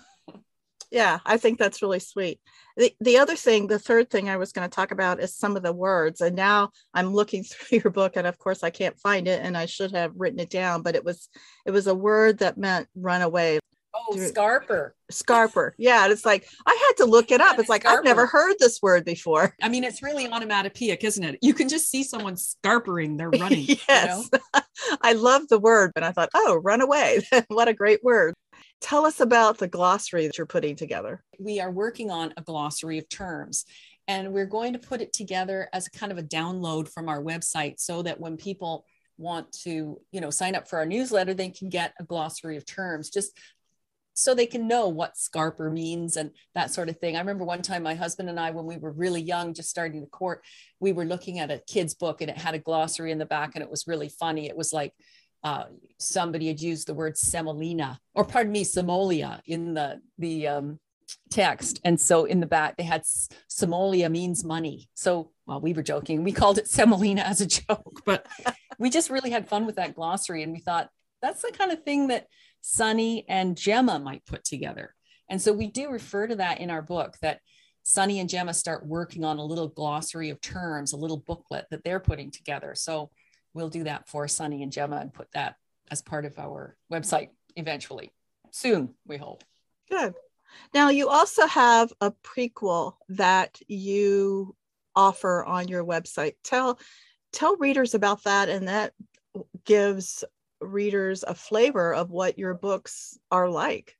Yeah 0.90 1.20
i 1.24 1.38
think 1.38 1.58
that's 1.58 1.80
really 1.80 2.00
sweet. 2.00 2.38
The, 2.76 2.94
the 3.00 3.16
other 3.16 3.34
thing 3.34 3.66
the 3.66 3.78
third 3.78 4.10
thing 4.10 4.28
i 4.28 4.36
was 4.36 4.52
going 4.52 4.68
to 4.68 4.74
talk 4.74 4.90
about 4.90 5.20
is 5.20 5.34
some 5.34 5.56
of 5.56 5.62
the 5.62 5.72
words. 5.72 6.20
And 6.20 6.36
now 6.36 6.70
i'm 6.92 7.14
looking 7.14 7.42
through 7.48 7.78
your 7.78 7.90
book 7.90 8.16
and 8.16 8.26
of 8.26 8.36
course 8.38 8.62
i 8.62 8.68
can't 8.68 8.98
find 8.98 9.26
it 9.26 9.40
and 9.42 9.56
i 9.56 9.64
should 9.64 9.92
have 9.92 10.12
written 10.14 10.38
it 10.38 10.50
down 10.50 10.82
but 10.82 10.94
it 10.94 11.02
was 11.02 11.30
it 11.64 11.70
was 11.70 11.86
a 11.86 11.94
word 11.94 12.40
that 12.40 12.58
meant 12.58 12.88
run 12.94 13.22
away 13.22 13.58
oh 13.94 14.14
scarper. 14.16 14.90
Scarper. 15.10 15.72
Yeah 15.78 16.08
it's 16.08 16.24
like 16.24 16.46
i 16.66 16.70
had 16.88 17.04
to 17.04 17.10
look 17.10 17.30
it 17.30 17.40
up. 17.40 17.58
It's 17.58 17.68
like 17.68 17.84
scarper. 17.84 17.98
i've 17.98 18.04
never 18.04 18.26
heard 18.26 18.56
this 18.58 18.80
word 18.82 19.04
before. 19.04 19.54
I 19.62 19.68
mean 19.68 19.84
it's 19.84 20.02
really 20.02 20.26
onomatopoeic 20.26 21.04
isn't 21.04 21.24
it? 21.24 21.38
You 21.42 21.54
can 21.54 21.68
just 21.68 21.90
see 21.90 22.02
someone 22.02 22.36
scarpering 22.36 23.16
they're 23.16 23.30
running 23.38 23.66
yes. 23.88 24.28
you 24.32 24.38
know? 24.54 24.60
i 25.02 25.12
love 25.12 25.48
the 25.48 25.58
word 25.58 25.92
but 25.94 26.02
i 26.02 26.12
thought 26.12 26.30
oh 26.34 26.60
run 26.62 26.80
away. 26.80 27.20
What 27.48 27.68
a 27.68 27.74
great 27.74 28.02
word. 28.02 28.34
Tell 28.80 29.06
us 29.06 29.20
about 29.20 29.58
the 29.58 29.68
glossary 29.68 30.26
that 30.26 30.38
you're 30.38 30.46
putting 30.46 30.74
together. 30.74 31.22
We 31.38 31.60
are 31.60 31.70
working 31.70 32.10
on 32.10 32.34
a 32.36 32.42
glossary 32.42 32.98
of 32.98 33.08
terms 33.08 33.64
and 34.08 34.32
we're 34.32 34.46
going 34.46 34.72
to 34.72 34.78
put 34.78 35.00
it 35.00 35.12
together 35.12 35.68
as 35.72 35.88
kind 35.88 36.10
of 36.10 36.18
a 36.18 36.22
download 36.22 36.88
from 36.88 37.08
our 37.08 37.22
website 37.22 37.78
so 37.78 38.02
that 38.02 38.20
when 38.20 38.36
people 38.36 38.84
want 39.18 39.52
to 39.52 40.00
you 40.10 40.20
know 40.20 40.30
sign 40.30 40.54
up 40.54 40.68
for 40.68 40.78
our 40.78 40.86
newsletter 40.86 41.34
they 41.34 41.50
can 41.50 41.68
get 41.68 41.94
a 42.00 42.04
glossary 42.04 42.56
of 42.56 42.66
terms. 42.66 43.10
Just 43.10 43.32
so 44.14 44.34
they 44.34 44.46
can 44.46 44.68
know 44.68 44.88
what 44.88 45.14
scarper 45.14 45.72
means 45.72 46.16
and 46.16 46.30
that 46.54 46.70
sort 46.70 46.88
of 46.88 46.98
thing. 46.98 47.16
I 47.16 47.20
remember 47.20 47.44
one 47.44 47.62
time 47.62 47.82
my 47.82 47.94
husband 47.94 48.28
and 48.28 48.38
I, 48.38 48.50
when 48.50 48.66
we 48.66 48.76
were 48.76 48.92
really 48.92 49.22
young, 49.22 49.54
just 49.54 49.70
starting 49.70 50.00
the 50.00 50.06
court, 50.06 50.44
we 50.80 50.92
were 50.92 51.04
looking 51.04 51.38
at 51.38 51.50
a 51.50 51.62
kid's 51.66 51.94
book 51.94 52.20
and 52.20 52.30
it 52.30 52.38
had 52.38 52.54
a 52.54 52.58
glossary 52.58 53.12
in 53.12 53.18
the 53.18 53.26
back 53.26 53.52
and 53.54 53.62
it 53.62 53.70
was 53.70 53.86
really 53.86 54.08
funny. 54.08 54.48
It 54.48 54.56
was 54.56 54.72
like 54.72 54.92
uh, 55.44 55.64
somebody 55.98 56.48
had 56.48 56.60
used 56.60 56.86
the 56.86 56.94
word 56.94 57.16
semolina, 57.18 57.98
or 58.14 58.24
pardon 58.24 58.52
me, 58.52 58.64
semolia 58.64 59.40
in 59.46 59.74
the 59.74 60.00
the 60.18 60.46
um, 60.46 60.78
text, 61.30 61.80
and 61.84 62.00
so 62.00 62.24
in 62.26 62.40
the 62.40 62.46
back 62.46 62.76
they 62.76 62.84
had 62.84 63.02
semolia 63.48 64.08
means 64.08 64.44
money. 64.44 64.88
So 64.94 65.32
well, 65.46 65.60
we 65.60 65.72
were 65.72 65.82
joking, 65.82 66.22
we 66.22 66.32
called 66.32 66.58
it 66.58 66.68
semolina 66.68 67.22
as 67.22 67.40
a 67.40 67.46
joke, 67.66 68.02
but 68.06 68.26
we 68.78 68.88
just 68.88 69.10
really 69.10 69.30
had 69.30 69.48
fun 69.48 69.66
with 69.66 69.76
that 69.76 69.96
glossary, 69.96 70.42
and 70.42 70.52
we 70.52 70.60
thought 70.60 70.88
that's 71.20 71.42
the 71.42 71.52
kind 71.52 71.72
of 71.72 71.82
thing 71.82 72.08
that 72.08 72.26
Sunny 72.62 73.26
and 73.28 73.56
Gemma 73.56 73.98
might 73.98 74.24
put 74.24 74.44
together. 74.44 74.94
And 75.28 75.40
so 75.40 75.52
we 75.52 75.66
do 75.66 75.90
refer 75.90 76.26
to 76.26 76.36
that 76.36 76.60
in 76.60 76.70
our 76.70 76.82
book 76.82 77.16
that 77.20 77.40
Sunny 77.82 78.20
and 78.20 78.28
Gemma 78.28 78.54
start 78.54 78.86
working 78.86 79.24
on 79.24 79.38
a 79.38 79.44
little 79.44 79.68
glossary 79.68 80.30
of 80.30 80.40
terms, 80.40 80.92
a 80.92 80.96
little 80.96 81.18
booklet 81.18 81.66
that 81.70 81.84
they're 81.84 82.00
putting 82.00 82.30
together. 82.30 82.74
So 82.74 83.10
we'll 83.52 83.68
do 83.68 83.84
that 83.84 84.08
for 84.08 84.28
Sunny 84.28 84.62
and 84.62 84.72
Gemma 84.72 84.96
and 84.96 85.12
put 85.12 85.28
that 85.34 85.56
as 85.90 86.00
part 86.00 86.24
of 86.24 86.38
our 86.38 86.76
website 86.90 87.30
eventually. 87.56 88.12
Soon, 88.50 88.94
we 89.06 89.16
hope. 89.16 89.42
Good. 89.90 90.14
Now, 90.74 90.90
you 90.90 91.08
also 91.08 91.46
have 91.46 91.92
a 92.00 92.12
prequel 92.22 92.94
that 93.08 93.58
you 93.66 94.54
offer 94.94 95.44
on 95.44 95.68
your 95.68 95.84
website. 95.84 96.34
Tell 96.44 96.78
tell 97.32 97.56
readers 97.56 97.94
about 97.94 98.24
that 98.24 98.50
and 98.50 98.68
that 98.68 98.92
gives 99.64 100.22
readers 100.62 101.24
a 101.26 101.34
flavor 101.34 101.94
of 101.94 102.10
what 102.10 102.38
your 102.38 102.54
books 102.54 103.18
are 103.30 103.48
like. 103.48 103.96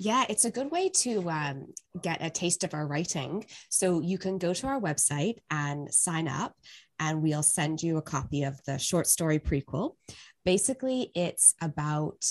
Yeah, 0.00 0.24
it's 0.28 0.44
a 0.44 0.50
good 0.50 0.70
way 0.70 0.90
to 0.90 1.28
um, 1.28 1.66
get 2.00 2.22
a 2.22 2.30
taste 2.30 2.62
of 2.62 2.72
our 2.72 2.86
writing. 2.86 3.44
So 3.68 4.00
you 4.00 4.16
can 4.16 4.38
go 4.38 4.54
to 4.54 4.66
our 4.66 4.80
website 4.80 5.38
and 5.50 5.92
sign 5.92 6.28
up, 6.28 6.54
and 7.00 7.22
we'll 7.22 7.42
send 7.42 7.82
you 7.82 7.96
a 7.96 8.02
copy 8.02 8.44
of 8.44 8.60
the 8.64 8.78
short 8.78 9.06
story 9.06 9.38
prequel. 9.38 9.96
Basically, 10.44 11.10
it's 11.14 11.54
about 11.60 12.24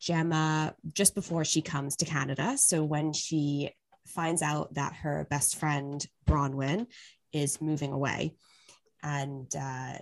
Gemma 0.00 0.74
just 0.92 1.14
before 1.14 1.44
she 1.44 1.62
comes 1.62 1.96
to 1.96 2.04
Canada. 2.04 2.58
So 2.58 2.84
when 2.84 3.12
she 3.12 3.70
finds 4.06 4.42
out 4.42 4.74
that 4.74 4.94
her 4.94 5.26
best 5.30 5.56
friend, 5.56 6.04
Bronwyn, 6.26 6.86
is 7.32 7.60
moving 7.60 7.92
away. 7.92 8.34
And 9.02 9.50
uh, 9.56 9.98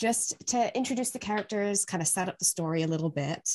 just 0.00 0.36
to 0.48 0.76
introduce 0.76 1.10
the 1.10 1.18
characters, 1.18 1.84
kind 1.84 2.02
of 2.02 2.08
set 2.08 2.28
up 2.28 2.38
the 2.38 2.44
story 2.44 2.82
a 2.82 2.88
little 2.88 3.10
bit, 3.10 3.48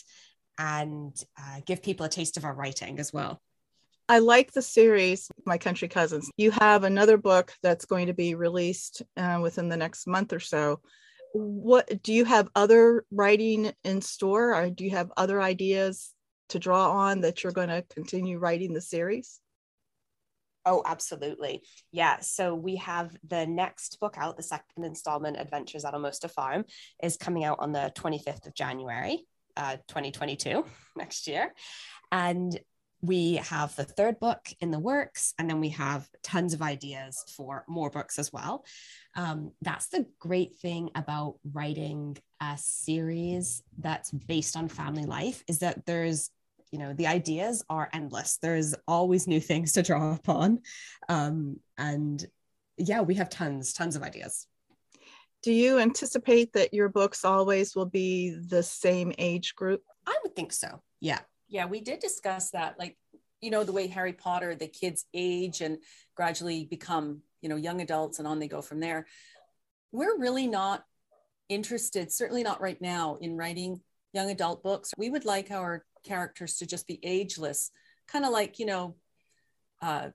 and 0.58 1.16
uh, 1.40 1.62
give 1.66 1.82
people 1.82 2.06
a 2.06 2.10
taste 2.10 2.38
of 2.38 2.46
our 2.46 2.54
writing 2.54 3.00
as 3.00 3.14
well. 3.14 3.42
I 4.08 4.20
like 4.20 4.52
the 4.52 4.62
series, 4.62 5.30
My 5.46 5.58
Country 5.58 5.88
Cousins. 5.88 6.32
You 6.36 6.52
have 6.52 6.84
another 6.84 7.18
book 7.18 7.54
that's 7.62 7.86
going 7.86 8.08
to 8.08 8.14
be 8.14 8.34
released 8.34 9.04
uh, 9.16 9.40
within 9.42 9.70
the 9.70 9.78
next 9.78 10.08
month 10.08 10.34
or 10.34 10.40
so. 10.40 10.82
What 11.34 12.02
do 12.02 12.12
you 12.12 12.26
have 12.26 12.50
other 12.56 13.06
writing 13.12 13.72
in 13.84 14.02
store, 14.02 14.56
or 14.56 14.72
do 14.72 14.84
you 14.84 14.92
have 14.92 15.12
other 15.16 15.40
ideas 15.40 16.12
to 16.50 16.58
draw 16.58 16.90
on 16.90 17.22
that 17.22 17.44
you're 17.44 17.54
going 17.54 17.70
to 17.70 17.86
continue 17.94 18.40
writing 18.40 18.74
the 18.74 18.82
series? 18.82 19.40
Oh, 20.66 20.84
absolutely. 20.86 21.64
Yeah. 21.92 22.20
So 22.20 22.54
we 22.54 22.76
have 22.78 23.16
the 23.28 23.48
next 23.48 24.00
book 24.00 24.16
out, 24.18 24.38
the 24.38 24.44
second 24.44 24.84
installment, 24.84 25.38
Adventures 25.40 25.86
at 25.86 25.94
Almosta 25.94 26.30
Farm, 26.30 26.66
is 27.02 27.18
coming 27.18 27.44
out 27.44 27.60
on 27.60 27.72
the 27.72 27.92
25th 27.96 28.46
of 28.46 28.54
January, 28.54 29.26
uh, 29.58 29.78
2022, 29.88 30.66
next 30.96 31.28
year. 31.28 31.54
And 32.12 32.60
we 33.02 33.36
have 33.36 33.76
the 33.76 33.86
third 33.86 34.20
book 34.20 34.50
in 34.60 34.72
the 34.72 34.80
works, 34.80 35.34
and 35.40 35.50
then 35.50 35.62
we 35.62 35.70
have 35.70 36.08
tons 36.22 36.54
of 36.54 36.62
ideas 36.62 37.24
for 37.36 37.64
more 37.68 37.90
books 37.90 38.20
as 38.20 38.34
well. 38.34 38.66
Um, 39.16 39.52
that's 39.62 39.88
the 39.88 40.06
great 40.20 40.56
thing 40.58 40.90
about 40.96 41.36
writing 41.54 42.18
a 42.42 42.58
series 42.58 43.64
that's 43.78 44.12
based 44.12 44.58
on 44.58 44.68
family 44.68 45.06
life 45.06 45.44
is 45.48 45.60
that 45.60 45.86
there's 45.86 46.30
you 46.72 46.80
know 46.80 46.94
the 46.94 47.08
ideas 47.08 47.64
are 47.70 47.90
endless 47.94 48.38
there's 48.42 48.76
always 48.88 49.28
new 49.28 49.40
things 49.40 49.72
to 49.74 49.84
draw 49.84 50.14
upon 50.14 50.60
um, 51.08 51.58
and 51.78 52.26
yeah 52.78 53.02
we 53.02 53.16
have 53.16 53.30
tons 53.30 53.74
tons 53.74 53.96
of 53.96 54.04
ideas 54.04 54.48
do 55.42 55.54
you 55.54 55.80
anticipate 55.80 56.52
that 56.54 56.74
your 56.74 56.90
books 56.90 57.24
always 57.24 57.76
will 57.76 57.86
be 57.86 58.38
the 58.50 58.64
same 58.64 59.14
age 59.18 59.56
group 59.56 59.82
i 60.06 60.18
would 60.24 60.36
think 60.36 60.52
so 60.52 60.82
yeah 61.02 61.20
yeah, 61.50 61.66
we 61.66 61.82
did 61.82 62.00
discuss 62.00 62.52
that. 62.52 62.78
Like, 62.80 62.98
you 63.42 63.50
know, 63.50 63.64
the 63.64 63.74
way 63.74 63.88
Harry 63.88 64.14
Potter, 64.14 64.56
the 64.56 64.68
kids 64.68 65.06
age 65.14 65.62
and 65.62 65.80
gradually 66.16 66.66
become, 66.66 67.22
you 67.42 67.50
know, 67.50 67.56
young 67.56 67.82
adults 67.82 68.20
and 68.20 68.28
on 68.28 68.40
they 68.40 68.48
go 68.48 68.62
from 68.62 68.80
there. 68.80 69.08
We're 69.92 70.18
really 70.18 70.48
not 70.48 70.84
interested, 71.50 72.12
certainly 72.12 72.44
not 72.44 72.62
right 72.62 72.80
now, 72.80 73.18
in 73.20 73.36
writing 73.36 73.82
young 74.14 74.30
adult 74.30 74.62
books. 74.62 74.94
We 74.98 75.10
would 75.10 75.26
like 75.26 75.52
our 75.52 75.84
characters 76.04 76.58
to 76.58 76.66
just 76.66 76.88
be 76.88 77.00
ageless, 77.04 77.72
kind 78.08 78.26
of 78.26 78.32
like, 78.32 78.60
you 78.60 78.66
know, 78.66 78.96
uh, 79.82 80.10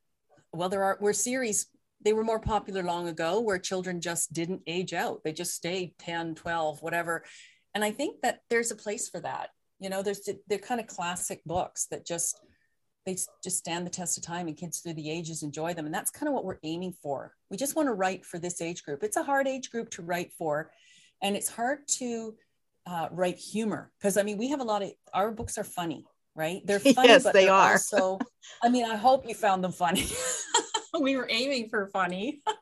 well, 0.53 0.69
there 0.69 0.85
are, 0.85 0.99
were 1.01 1.13
series, 1.13 1.67
they 2.05 2.13
were 2.13 2.25
more 2.25 2.41
popular 2.41 2.83
long 2.83 3.09
ago 3.09 3.41
where 3.41 3.59
children 3.59 4.01
just 4.01 4.33
didn't 4.33 4.63
age 4.67 4.93
out. 4.93 5.23
They 5.25 5.33
just 5.33 5.55
stayed 5.55 5.97
10, 5.99 6.35
12, 6.35 6.83
whatever. 6.83 7.25
And 7.75 7.85
I 7.85 7.91
think 7.91 8.21
that 8.23 8.41
there's 8.51 8.71
a 8.71 8.77
place 8.77 9.09
for 9.09 9.21
that 9.21 9.51
you 9.85 9.91
know 9.91 10.03
there's 10.03 10.29
they're 10.49 10.59
kind 10.59 10.81
of 10.81 10.87
classic 10.87 11.43
books 11.45 11.87
that 11.91 12.07
just 12.07 12.41
they 13.07 13.17
just 13.43 13.59
stand 13.59 13.87
the 13.87 13.91
test 13.91 14.17
of 14.17 14.25
time 14.25 14.49
and 14.49 14.57
kids 14.57 14.81
through 14.81 14.95
the 14.95 15.11
ages 15.11 15.43
enjoy 15.43 15.75
them 15.75 15.87
and 15.87 15.95
that's 15.95 16.11
kind 16.11 16.29
of 16.29 16.35
what 16.35 16.45
we're 16.45 16.59
aiming 16.63 16.95
for 17.03 17.35
we 17.51 17.57
just 17.57 17.77
want 17.77 17.87
to 17.87 17.93
write 17.93 18.25
for 18.25 18.39
this 18.39 18.61
age 18.61 18.83
group 18.83 19.03
it's 19.03 19.17
a 19.17 19.23
hard 19.23 19.47
age 19.47 19.71
group 19.71 19.91
to 19.91 20.03
write 20.03 20.33
for 20.33 20.71
and 21.23 21.37
it's 21.37 21.49
hard 21.49 21.81
to 21.87 22.35
uh, 22.87 23.09
write 23.11 23.37
humor. 23.39 23.93
Because 23.99 24.17
i 24.17 24.23
mean 24.23 24.39
we 24.39 24.49
have 24.51 24.61
a 24.61 24.65
lot 24.65 24.83
of 24.83 24.93
our 25.13 25.31
books 25.31 25.59
are 25.59 25.65
funny 25.65 26.07
right? 26.37 26.67
They're 26.67 26.81
funny 26.81 27.09
yes, 27.09 27.23
but 27.23 27.33
they 27.33 27.49
are. 27.49 27.79
so 27.79 28.19
i 28.61 28.69
mean 28.69 28.85
i 28.85 28.97
hope 28.97 29.29
you 29.29 29.35
found 29.35 29.63
them 29.63 29.73
funny. 29.73 30.07
We 31.01 31.17
were 31.17 31.27
aiming 31.31 31.69
for 31.69 31.87
funny. 31.89 32.43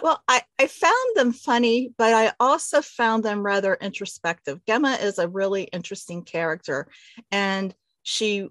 Well, 0.00 0.22
I, 0.28 0.42
I 0.60 0.68
found 0.68 1.16
them 1.16 1.32
funny, 1.32 1.92
but 1.98 2.14
I 2.14 2.32
also 2.38 2.82
found 2.82 3.24
them 3.24 3.42
rather 3.42 3.74
introspective. 3.74 4.60
Gemma 4.64 4.92
is 4.92 5.18
a 5.18 5.26
really 5.26 5.64
interesting 5.64 6.22
character, 6.22 6.86
and 7.32 7.74
she 8.04 8.48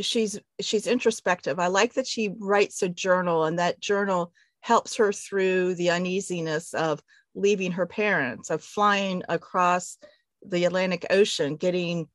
she's 0.00 0.40
she's 0.60 0.88
introspective. 0.88 1.60
I 1.60 1.68
like 1.68 1.94
that 1.94 2.08
she 2.08 2.34
writes 2.36 2.82
a 2.82 2.88
journal, 2.88 3.44
and 3.44 3.60
that 3.60 3.78
journal 3.78 4.32
helps 4.60 4.96
her 4.96 5.12
through 5.12 5.76
the 5.76 5.90
uneasiness 5.90 6.74
of 6.74 7.00
leaving 7.34 7.72
her 7.72 7.86
parents, 7.86 8.50
of 8.50 8.62
flying 8.62 9.22
across 9.28 9.98
the 10.46 10.64
Atlantic 10.64 11.06
Ocean, 11.10 11.56
getting 11.56 12.08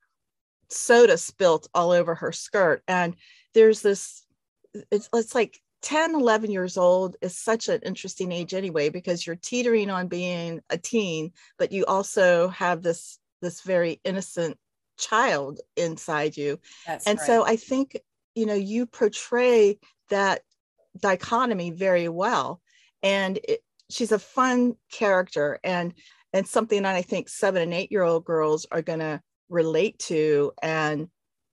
soda 0.70 1.18
spilt 1.18 1.68
all 1.74 1.92
over 1.92 2.16
her 2.16 2.32
skirt, 2.32 2.84
and 2.88 3.16
there's 3.54 3.82
this 3.82 4.26
it's, 4.92 5.10
it's 5.14 5.34
like 5.34 5.60
10 5.82 6.14
11 6.14 6.52
years 6.52 6.78
old 6.78 7.16
is 7.22 7.36
such 7.36 7.70
an 7.70 7.82
interesting 7.84 8.32
age 8.32 8.54
anyway 8.54 8.90
because 8.90 9.26
you're 9.26 9.36
teetering 9.36 9.90
on 9.90 10.08
being 10.08 10.60
a 10.70 10.78
teen 10.78 11.32
but 11.58 11.72
you 11.72 11.86
also 11.86 12.50
have 12.50 12.84
this 12.84 13.18
this 13.42 13.62
very 13.62 14.00
innocent 14.04 14.58
child 15.00 15.60
inside 15.76 16.36
you. 16.38 16.60
That's 16.86 17.08
and 17.08 17.18
right. 17.18 17.26
so 17.26 17.46
i 17.46 17.56
think 17.56 17.98
you 18.36 18.46
know 18.46 18.54
you 18.54 18.86
portray 18.86 19.80
that 20.10 20.42
dichotomy 20.98 21.72
very 21.72 22.10
well. 22.10 22.62
And 23.02 23.40
it, 23.48 23.62
she's 23.90 24.12
a 24.12 24.20
fun 24.20 24.74
character 24.92 25.60
and 25.64 25.94
and 26.34 26.48
something 26.48 26.84
that 26.84 26.96
i 26.96 27.02
think 27.02 27.30
seven 27.30 27.62
and 27.62 27.74
eight 27.74 27.92
year 27.92 28.04
old 28.04 28.26
girls 28.26 28.66
are 28.72 28.82
going 28.82 29.00
to 29.00 29.22
relate 29.50 29.98
to 30.00 30.52
and 30.62 31.08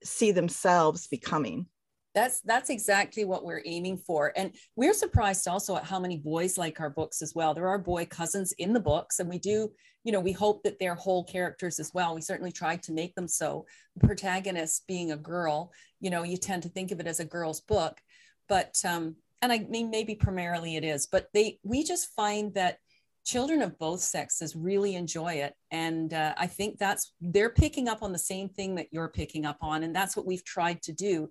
see 0.05 0.31
themselves 0.31 1.07
becoming. 1.07 1.66
That's 2.14 2.40
that's 2.40 2.70
exactly 2.70 3.27
what 3.27 3.44
we're 3.44 3.62
aiming 3.66 3.99
for 3.99 4.33
and 4.37 4.55
we're 4.75 4.94
surprised 4.94 5.46
also 5.46 5.77
at 5.77 5.85
how 5.85 6.01
many 6.01 6.16
boys 6.16 6.57
like 6.57 6.81
our 6.81 6.88
books 6.88 7.20
as 7.20 7.35
well. 7.35 7.53
There 7.53 7.68
are 7.68 7.79
boy 7.79 8.07
cousins 8.07 8.53
in 8.53 8.72
the 8.72 8.81
books 8.81 9.18
and 9.20 9.29
we 9.29 9.38
do 9.38 9.70
you 10.03 10.12
know 10.12 10.20
we 10.20 10.33
hope 10.33 10.62
that 10.62 10.79
they're 10.79 10.94
whole 10.94 11.25
characters 11.25 11.79
as 11.79 11.92
well. 11.92 12.14
We 12.14 12.22
certainly 12.22 12.53
tried 12.53 12.83
to 12.85 12.92
make 12.92 13.14
them 13.14 13.29
so. 13.29 13.66
The 13.96 14.07
protagonist 14.07 14.87
being 14.87 15.12
a 15.12 15.16
girl 15.16 15.72
you 16.01 16.09
know 16.09 16.22
you 16.22 16.38
tend 16.38 16.62
to 16.62 16.70
think 16.70 16.90
of 16.90 17.01
it 17.01 17.07
as 17.07 17.20
a 17.20 17.25
girl's 17.25 17.61
book 17.61 18.01
but 18.49 18.81
um 18.87 19.16
and 19.42 19.53
i 19.53 19.59
mean 19.68 19.90
maybe 19.90 20.14
primarily 20.14 20.77
it 20.77 20.85
is 20.85 21.07
but 21.07 21.29
they 21.33 21.59
we 21.62 21.83
just 21.83 22.14
find 22.14 22.55
that 22.55 22.79
children 23.27 23.61
of 23.61 23.77
both 23.79 24.01
sexes 24.01 24.55
really 24.55 24.94
enjoy 24.94 25.35
it. 25.35 25.53
And 25.72 26.14
uh, 26.14 26.33
i 26.38 26.46
think 26.46 26.79
that's 26.79 27.12
they're 27.20 27.51
picking 27.51 27.88
up 27.88 28.03
on 28.03 28.12
the 28.12 28.18
same 28.18 28.49
thing 28.49 28.77
that 28.77 28.87
you're 28.92 29.09
picking 29.09 29.44
up 29.44 29.59
on 29.61 29.83
and 29.83 29.94
that's 29.94 30.16
what 30.16 30.27
we've 30.27 30.44
tried 30.44 30.81
to 30.83 30.92
do. 30.92 31.29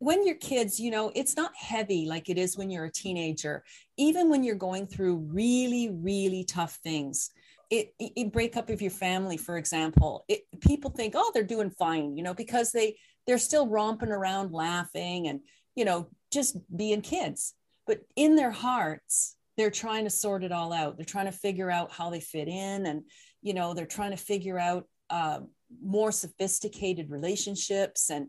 When 0.00 0.24
you're 0.24 0.36
kids, 0.36 0.78
you 0.78 0.92
know, 0.92 1.10
it's 1.16 1.36
not 1.36 1.50
heavy 1.56 2.06
like 2.06 2.28
it 2.28 2.38
is 2.38 2.56
when 2.56 2.70
you're 2.70 2.84
a 2.84 2.92
teenager. 2.92 3.64
Even 3.96 4.30
when 4.30 4.44
you're 4.44 4.54
going 4.54 4.86
through 4.86 5.16
really, 5.16 5.90
really 5.90 6.44
tough 6.44 6.78
things, 6.84 7.32
it, 7.68 7.92
it 7.98 8.32
break 8.32 8.56
up 8.56 8.70
of 8.70 8.80
your 8.80 8.92
family, 8.92 9.36
for 9.36 9.56
example, 9.56 10.24
it, 10.28 10.42
people 10.60 10.90
think, 10.90 11.14
oh, 11.16 11.32
they're 11.34 11.42
doing 11.42 11.70
fine, 11.70 12.16
you 12.16 12.22
know, 12.22 12.32
because 12.32 12.70
they 12.70 12.96
they're 13.26 13.38
still 13.38 13.66
romping 13.66 14.12
around, 14.12 14.52
laughing, 14.52 15.26
and 15.26 15.40
you 15.74 15.84
know, 15.84 16.08
just 16.32 16.56
being 16.76 17.00
kids. 17.00 17.54
But 17.86 18.00
in 18.16 18.36
their 18.36 18.50
hearts, 18.50 19.36
they're 19.56 19.70
trying 19.70 20.04
to 20.04 20.10
sort 20.10 20.44
it 20.44 20.52
all 20.52 20.72
out. 20.72 20.96
They're 20.96 21.04
trying 21.04 21.26
to 21.26 21.32
figure 21.32 21.70
out 21.70 21.90
how 21.90 22.10
they 22.10 22.20
fit 22.20 22.48
in, 22.48 22.86
and 22.86 23.02
you 23.42 23.54
know, 23.54 23.74
they're 23.74 23.86
trying 23.86 24.10
to 24.10 24.16
figure 24.16 24.58
out 24.58 24.86
uh, 25.10 25.40
more 25.82 26.12
sophisticated 26.12 27.10
relationships 27.10 28.10
and 28.10 28.28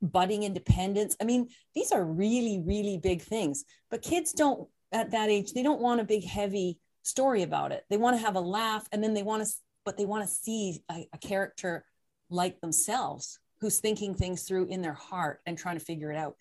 budding 0.00 0.44
independence. 0.44 1.16
I 1.20 1.24
mean, 1.24 1.48
these 1.74 1.92
are 1.92 2.04
really, 2.04 2.62
really 2.64 2.98
big 2.98 3.22
things. 3.22 3.64
But 3.90 4.02
kids 4.02 4.32
don't, 4.32 4.68
at 4.92 5.10
that 5.10 5.28
age, 5.28 5.52
they 5.52 5.62
don't 5.62 5.80
want 5.80 6.00
a 6.00 6.04
big, 6.04 6.24
heavy 6.24 6.78
story 7.02 7.42
about 7.42 7.72
it. 7.72 7.84
They 7.90 7.96
want 7.96 8.16
to 8.16 8.24
have 8.24 8.36
a 8.36 8.40
laugh 8.40 8.86
and 8.92 9.02
then 9.02 9.14
they 9.14 9.22
want 9.22 9.44
to, 9.44 9.52
but 9.84 9.96
they 9.96 10.04
want 10.04 10.24
to 10.24 10.32
see 10.32 10.82
a, 10.90 11.08
a 11.12 11.18
character 11.18 11.84
like 12.30 12.60
themselves 12.60 13.38
who's 13.60 13.78
thinking 13.78 14.14
things 14.14 14.42
through 14.44 14.66
in 14.66 14.82
their 14.82 14.94
heart 14.94 15.40
and 15.46 15.58
trying 15.58 15.78
to 15.78 15.84
figure 15.84 16.12
it 16.12 16.16
out. 16.16 16.36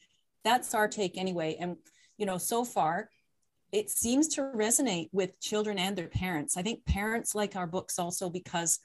That's 0.47 0.73
our 0.73 0.87
take 0.87 1.17
anyway. 1.17 1.57
And, 1.59 1.77
you 2.17 2.25
know, 2.25 2.37
so 2.37 2.63
far, 2.63 3.09
it 3.71 3.89
seems 3.89 4.29
to 4.29 4.41
resonate 4.41 5.09
with 5.11 5.39
children 5.41 5.77
and 5.77 5.95
their 5.95 6.07
parents. 6.07 6.55
I 6.55 6.61
think 6.61 6.85
parents 6.85 7.35
like 7.35 7.55
our 7.55 7.67
books 7.67 7.99
also 7.99 8.29
because, 8.29 8.79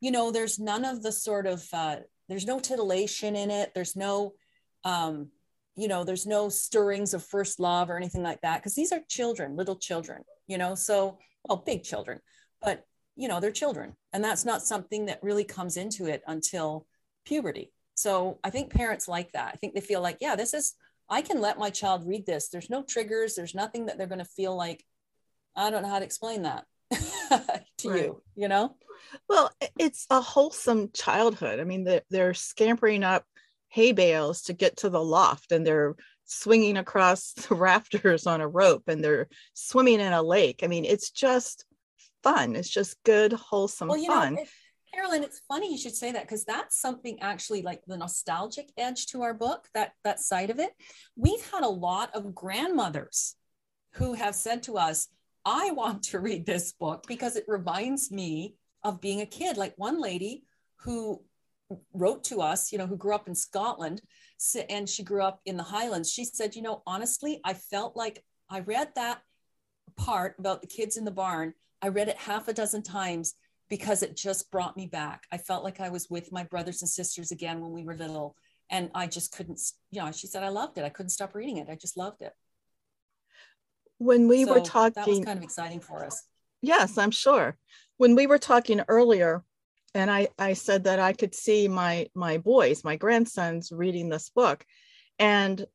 you 0.00 0.10
know, 0.10 0.32
there's 0.32 0.58
none 0.58 0.84
of 0.84 1.02
the 1.02 1.12
sort 1.12 1.46
of 1.46 1.64
uh, 1.72 1.96
there's 2.28 2.46
no 2.46 2.60
titillation 2.60 3.34
in 3.36 3.50
it 3.50 3.72
there's 3.74 3.96
no 3.96 4.34
um, 4.84 5.28
you 5.76 5.88
know 5.88 6.04
there's 6.04 6.26
no 6.26 6.48
stirrings 6.48 7.14
of 7.14 7.24
first 7.24 7.58
love 7.58 7.90
or 7.90 7.96
anything 7.96 8.22
like 8.22 8.40
that 8.42 8.58
because 8.58 8.74
these 8.74 8.92
are 8.92 9.00
children 9.08 9.56
little 9.56 9.76
children 9.76 10.22
you 10.46 10.58
know 10.58 10.74
so 10.74 11.18
well 11.44 11.62
big 11.64 11.82
children 11.82 12.20
but 12.60 12.84
you 13.16 13.28
know 13.28 13.40
they're 13.40 13.50
children 13.50 13.94
and 14.12 14.22
that's 14.22 14.44
not 14.44 14.62
something 14.62 15.06
that 15.06 15.22
really 15.22 15.44
comes 15.44 15.76
into 15.76 16.06
it 16.06 16.22
until 16.26 16.86
puberty 17.24 17.72
so 17.94 18.38
i 18.44 18.50
think 18.50 18.72
parents 18.72 19.08
like 19.08 19.30
that 19.32 19.50
i 19.54 19.56
think 19.56 19.74
they 19.74 19.80
feel 19.80 20.00
like 20.00 20.18
yeah 20.20 20.36
this 20.36 20.54
is 20.54 20.74
i 21.08 21.22
can 21.22 21.40
let 21.40 21.58
my 21.58 21.70
child 21.70 22.06
read 22.06 22.26
this 22.26 22.48
there's 22.48 22.70
no 22.70 22.82
triggers 22.82 23.34
there's 23.34 23.54
nothing 23.54 23.86
that 23.86 23.98
they're 23.98 24.06
going 24.06 24.18
to 24.18 24.24
feel 24.24 24.56
like 24.56 24.84
i 25.56 25.70
don't 25.70 25.82
know 25.82 25.88
how 25.88 25.98
to 25.98 26.04
explain 26.04 26.42
that 26.42 26.64
to 27.78 27.90
right. 27.90 28.02
you 28.04 28.22
you 28.36 28.48
know 28.48 28.74
well, 29.28 29.50
it's 29.78 30.06
a 30.10 30.20
wholesome 30.20 30.90
childhood. 30.92 31.60
I 31.60 31.64
mean, 31.64 31.84
they're, 31.84 32.02
they're 32.10 32.34
scampering 32.34 33.04
up 33.04 33.24
hay 33.68 33.92
bales 33.92 34.42
to 34.42 34.52
get 34.52 34.78
to 34.78 34.90
the 34.90 35.02
loft 35.02 35.52
and 35.52 35.66
they're 35.66 35.94
swinging 36.24 36.76
across 36.76 37.32
the 37.48 37.54
rafters 37.54 38.26
on 38.26 38.40
a 38.40 38.48
rope 38.48 38.84
and 38.86 39.02
they're 39.02 39.28
swimming 39.54 40.00
in 40.00 40.12
a 40.12 40.22
lake. 40.22 40.60
I 40.62 40.66
mean, 40.66 40.84
it's 40.84 41.10
just 41.10 41.64
fun. 42.22 42.56
It's 42.56 42.70
just 42.70 42.96
good, 43.04 43.32
wholesome 43.32 43.88
well, 43.88 44.04
fun. 44.04 44.34
Know, 44.34 44.44
Carolyn, 44.94 45.22
it's 45.22 45.40
funny 45.48 45.70
you 45.70 45.78
should 45.78 45.94
say 45.94 46.12
that 46.12 46.22
because 46.22 46.44
that's 46.44 46.80
something 46.80 47.20
actually 47.20 47.62
like 47.62 47.82
the 47.86 47.96
nostalgic 47.96 48.70
edge 48.76 49.06
to 49.06 49.22
our 49.22 49.34
book, 49.34 49.66
that 49.74 49.92
that 50.04 50.20
side 50.20 50.50
of 50.50 50.58
it. 50.58 50.70
We've 51.16 51.44
had 51.50 51.62
a 51.62 51.68
lot 51.68 52.14
of 52.14 52.34
grandmothers 52.34 53.36
who 53.94 54.14
have 54.14 54.34
said 54.34 54.62
to 54.64 54.78
us, 54.78 55.08
I 55.44 55.70
want 55.72 56.02
to 56.04 56.20
read 56.20 56.46
this 56.46 56.72
book 56.72 57.04
because 57.06 57.36
it 57.36 57.44
reminds 57.48 58.10
me 58.10 58.56
of 58.84 59.00
being 59.00 59.20
a 59.20 59.26
kid. 59.26 59.56
Like 59.56 59.74
one 59.76 60.00
lady 60.00 60.44
who 60.80 61.22
wrote 61.92 62.24
to 62.24 62.40
us, 62.40 62.72
you 62.72 62.78
know, 62.78 62.86
who 62.86 62.96
grew 62.96 63.14
up 63.14 63.28
in 63.28 63.34
Scotland 63.34 64.00
and 64.68 64.88
she 64.88 65.02
grew 65.02 65.22
up 65.22 65.40
in 65.44 65.56
the 65.56 65.62
Highlands. 65.62 66.10
She 66.10 66.24
said, 66.24 66.54
you 66.54 66.62
know, 66.62 66.82
honestly, 66.86 67.40
I 67.44 67.54
felt 67.54 67.96
like 67.96 68.24
I 68.48 68.60
read 68.60 68.88
that 68.94 69.20
part 69.96 70.36
about 70.38 70.60
the 70.60 70.66
kids 70.66 70.96
in 70.96 71.04
the 71.04 71.10
barn. 71.10 71.54
I 71.82 71.88
read 71.88 72.08
it 72.08 72.16
half 72.16 72.48
a 72.48 72.52
dozen 72.52 72.82
times 72.82 73.34
because 73.68 74.02
it 74.02 74.16
just 74.16 74.50
brought 74.50 74.76
me 74.76 74.86
back. 74.86 75.24
I 75.32 75.38
felt 75.38 75.64
like 75.64 75.80
I 75.80 75.90
was 75.90 76.08
with 76.08 76.32
my 76.32 76.44
brothers 76.44 76.82
and 76.82 76.88
sisters 76.88 77.30
again 77.30 77.60
when 77.60 77.72
we 77.72 77.84
were 77.84 77.94
little. 77.94 78.34
And 78.70 78.90
I 78.94 79.06
just 79.06 79.32
couldn't, 79.32 79.60
you 79.90 80.00
know, 80.00 80.12
she 80.12 80.26
said, 80.26 80.42
I 80.42 80.48
loved 80.48 80.78
it. 80.78 80.84
I 80.84 80.90
couldn't 80.90 81.10
stop 81.10 81.34
reading 81.34 81.56
it. 81.56 81.68
I 81.70 81.74
just 81.74 81.96
loved 81.96 82.22
it. 82.22 82.32
When 83.98 84.28
we 84.28 84.44
so 84.44 84.54
were 84.54 84.60
talking, 84.60 84.92
that 84.94 85.08
was 85.08 85.24
kind 85.24 85.38
of 85.38 85.44
exciting 85.44 85.80
for 85.80 86.04
us. 86.04 86.22
Yes, 86.62 86.98
I'm 86.98 87.10
sure 87.10 87.56
when 87.98 88.14
we 88.14 88.26
were 88.26 88.38
talking 88.38 88.80
earlier 88.88 89.44
and 89.94 90.10
I, 90.10 90.28
I 90.38 90.54
said 90.54 90.84
that 90.84 90.98
I 90.98 91.12
could 91.12 91.34
see 91.34 91.68
my 91.68 92.08
my 92.14 92.38
boys, 92.38 92.84
my 92.84 92.96
grandsons 92.96 93.72
reading 93.72 94.08
this 94.08 94.30
book. 94.30 94.64
And 95.18 95.66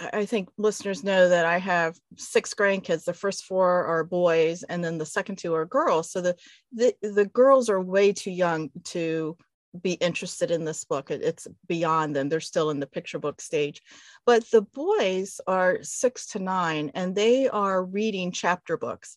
I 0.00 0.24
think 0.24 0.48
listeners 0.56 1.04
know 1.04 1.28
that 1.28 1.44
I 1.44 1.58
have 1.58 1.98
six 2.16 2.54
grandkids. 2.54 3.04
The 3.04 3.12
first 3.12 3.44
four 3.44 3.84
are 3.84 4.02
boys, 4.02 4.62
and 4.62 4.82
then 4.82 4.96
the 4.98 5.06
second 5.06 5.36
two 5.36 5.54
are 5.54 5.66
girls. 5.66 6.10
So 6.10 6.20
the 6.20 6.36
the, 6.72 6.94
the 7.02 7.26
girls 7.26 7.68
are 7.68 7.80
way 7.80 8.12
too 8.12 8.30
young 8.30 8.70
to 8.84 9.36
be 9.80 9.92
interested 9.92 10.50
in 10.50 10.64
this 10.64 10.84
book. 10.84 11.10
it's 11.10 11.46
beyond 11.68 12.16
them. 12.16 12.28
They're 12.28 12.40
still 12.40 12.70
in 12.70 12.80
the 12.80 12.86
picture 12.86 13.18
book 13.18 13.40
stage. 13.40 13.82
But 14.26 14.44
the 14.50 14.62
boys 14.62 15.40
are 15.46 15.78
six 15.82 16.28
to 16.28 16.38
nine, 16.38 16.90
and 16.94 17.14
they 17.14 17.48
are 17.48 17.84
reading 17.84 18.32
chapter 18.32 18.76
books. 18.76 19.16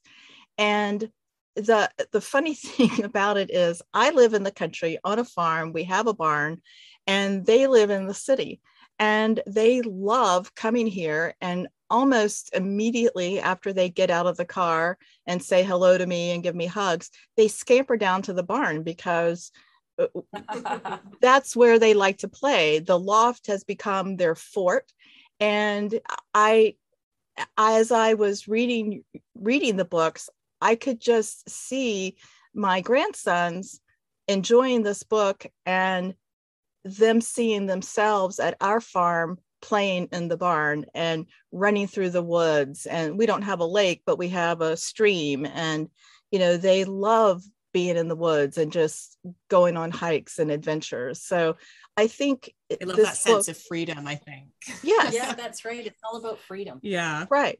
And 0.57 1.09
the 1.55 1.89
the 2.11 2.21
funny 2.21 2.53
thing 2.55 3.03
about 3.03 3.37
it 3.37 3.51
is 3.51 3.81
I 3.93 4.09
live 4.09 4.33
in 4.33 4.43
the 4.43 4.51
country 4.51 4.99
on 5.03 5.19
a 5.19 5.25
farm. 5.25 5.71
We 5.71 5.85
have 5.85 6.07
a 6.07 6.13
barn, 6.13 6.61
and 7.07 7.45
they 7.45 7.67
live 7.67 7.89
in 7.89 8.07
the 8.07 8.13
city. 8.13 8.59
And 9.03 9.41
they 9.45 9.81
love 9.81 10.55
coming 10.55 10.87
here 10.87 11.35
and 11.41 11.67
almost 11.89 12.51
immediately 12.53 13.37
after 13.37 13.73
they 13.73 13.89
get 13.89 14.09
out 14.09 14.27
of 14.27 14.37
the 14.37 14.45
car 14.45 14.97
and 15.27 15.43
say 15.43 15.61
hello 15.61 15.97
to 15.97 16.05
me 16.07 16.31
and 16.31 16.41
give 16.41 16.55
me 16.55 16.67
hugs, 16.67 17.11
they 17.35 17.49
scamper 17.49 17.97
down 17.97 18.21
to 18.21 18.33
the 18.33 18.43
barn 18.43 18.81
because 18.81 19.51
that's 21.21 21.53
where 21.53 21.79
they 21.79 21.93
like 21.93 22.19
to 22.19 22.29
play. 22.29 22.79
The 22.79 22.97
loft 22.97 23.47
has 23.47 23.65
become 23.65 24.15
their 24.15 24.35
fort. 24.35 24.93
And 25.37 25.99
I 26.33 26.75
as 27.57 27.91
I 27.91 28.13
was 28.13 28.47
reading 28.47 29.03
reading 29.35 29.75
the 29.75 29.83
books, 29.83 30.29
I 30.61 30.75
could 30.75 31.01
just 31.01 31.49
see 31.49 32.15
my 32.53 32.79
grandsons 32.79 33.81
enjoying 34.29 34.83
this 34.83 35.03
book 35.03 35.45
and 35.65 36.15
them 36.83 37.21
seeing 37.21 37.65
themselves 37.65 38.39
at 38.39 38.57
our 38.61 38.81
farm 38.81 39.39
playing 39.61 40.09
in 40.11 40.27
the 40.27 40.37
barn 40.37 40.85
and 40.93 41.25
running 41.51 41.87
through 41.87 42.09
the 42.09 42.21
woods. 42.21 42.85
And 42.85 43.17
we 43.17 43.25
don't 43.25 43.43
have 43.43 43.61
a 43.61 43.65
lake 43.65 44.03
but 44.05 44.17
we 44.17 44.29
have 44.29 44.61
a 44.61 44.77
stream. 44.77 45.45
And 45.45 45.89
you 46.31 46.39
know 46.39 46.57
they 46.57 46.83
love 46.83 47.43
being 47.73 47.97
in 47.97 48.07
the 48.07 48.15
woods 48.15 48.57
and 48.57 48.71
just 48.71 49.17
going 49.49 49.77
on 49.77 49.91
hikes 49.91 50.39
and 50.39 50.51
adventures. 50.51 51.21
So 51.23 51.55
i 51.95 52.07
think 52.07 52.51
i 52.71 52.83
love 52.85 52.97
that 52.97 53.15
sense 53.15 53.45
book, 53.45 53.55
of 53.55 53.61
freedom 53.61 54.07
i 54.07 54.15
think. 54.15 54.49
Yes. 54.83 55.13
Yeah 55.13 55.33
that's 55.33 55.63
right. 55.63 55.85
It's 55.85 56.01
all 56.03 56.17
about 56.17 56.39
freedom. 56.39 56.79
Yeah. 56.81 57.25
Right. 57.29 57.59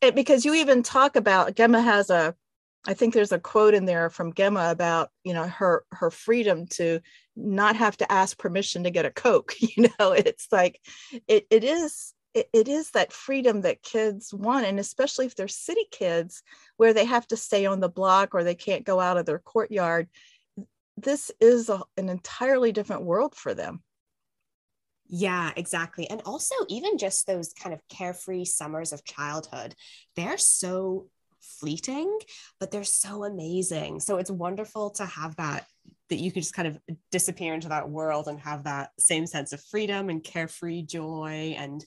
It, 0.00 0.14
because 0.14 0.44
you 0.44 0.54
even 0.54 0.82
talk 0.82 1.16
about 1.16 1.54
gemma 1.54 1.82
has 1.82 2.08
a 2.08 2.34
I 2.86 2.94
think 2.94 3.14
there's 3.14 3.32
a 3.32 3.38
quote 3.38 3.74
in 3.74 3.84
there 3.84 4.10
from 4.10 4.34
Gemma 4.34 4.70
about 4.70 5.10
you 5.22 5.34
know 5.34 5.46
her 5.46 5.84
her 5.92 6.10
freedom 6.10 6.66
to 6.72 7.00
not 7.36 7.76
have 7.76 7.96
to 7.98 8.10
ask 8.10 8.38
permission 8.38 8.84
to 8.84 8.90
get 8.90 9.06
a 9.06 9.10
Coke. 9.10 9.54
You 9.60 9.88
know, 9.98 10.12
it's 10.12 10.48
like 10.52 10.80
it 11.26 11.46
it 11.50 11.64
is 11.64 12.14
it, 12.34 12.48
it 12.52 12.68
is 12.68 12.90
that 12.92 13.12
freedom 13.12 13.62
that 13.62 13.82
kids 13.82 14.32
want, 14.32 14.66
and 14.66 14.78
especially 14.78 15.26
if 15.26 15.34
they're 15.34 15.48
city 15.48 15.86
kids 15.90 16.42
where 16.76 16.94
they 16.94 17.04
have 17.04 17.26
to 17.28 17.36
stay 17.36 17.66
on 17.66 17.80
the 17.80 17.88
block 17.88 18.34
or 18.34 18.44
they 18.44 18.54
can't 18.54 18.84
go 18.84 19.00
out 19.00 19.16
of 19.16 19.26
their 19.26 19.38
courtyard. 19.38 20.08
This 20.96 21.30
is 21.40 21.68
a, 21.68 21.82
an 21.96 22.08
entirely 22.08 22.72
different 22.72 23.04
world 23.04 23.34
for 23.34 23.54
them. 23.54 23.82
Yeah, 25.08 25.52
exactly. 25.56 26.08
And 26.08 26.22
also, 26.24 26.54
even 26.68 26.96
just 26.96 27.26
those 27.26 27.52
kind 27.52 27.74
of 27.74 27.86
carefree 27.88 28.46
summers 28.46 28.92
of 28.92 29.04
childhood, 29.04 29.74
they're 30.16 30.38
so 30.38 31.08
fleeting, 31.40 32.18
but 32.58 32.70
they're 32.70 32.84
so 32.84 33.24
amazing. 33.24 34.00
So 34.00 34.16
it's 34.16 34.30
wonderful 34.30 34.90
to 34.92 35.04
have 35.04 35.36
that 35.36 35.66
that 36.12 36.20
you 36.20 36.30
could 36.30 36.42
just 36.42 36.52
kind 36.52 36.68
of 36.68 36.78
disappear 37.10 37.54
into 37.54 37.70
that 37.70 37.88
world 37.88 38.28
and 38.28 38.38
have 38.38 38.64
that 38.64 38.90
same 38.98 39.26
sense 39.26 39.54
of 39.54 39.64
freedom 39.64 40.10
and 40.10 40.22
carefree 40.22 40.82
joy 40.82 41.54
and 41.56 41.86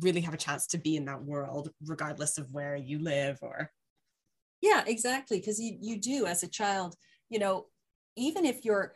really 0.00 0.20
have 0.20 0.34
a 0.34 0.38
chance 0.38 0.66
to 0.66 0.76
be 0.76 0.96
in 0.96 1.06
that 1.06 1.24
world 1.24 1.70
regardless 1.86 2.36
of 2.36 2.46
where 2.52 2.76
you 2.76 2.98
live 2.98 3.38
or 3.40 3.70
yeah 4.60 4.84
exactly 4.86 5.38
because 5.38 5.58
you, 5.58 5.78
you 5.80 5.98
do 5.98 6.26
as 6.26 6.42
a 6.42 6.48
child 6.48 6.94
you 7.30 7.38
know 7.38 7.64
even 8.16 8.44
if 8.44 8.66
you're 8.66 8.94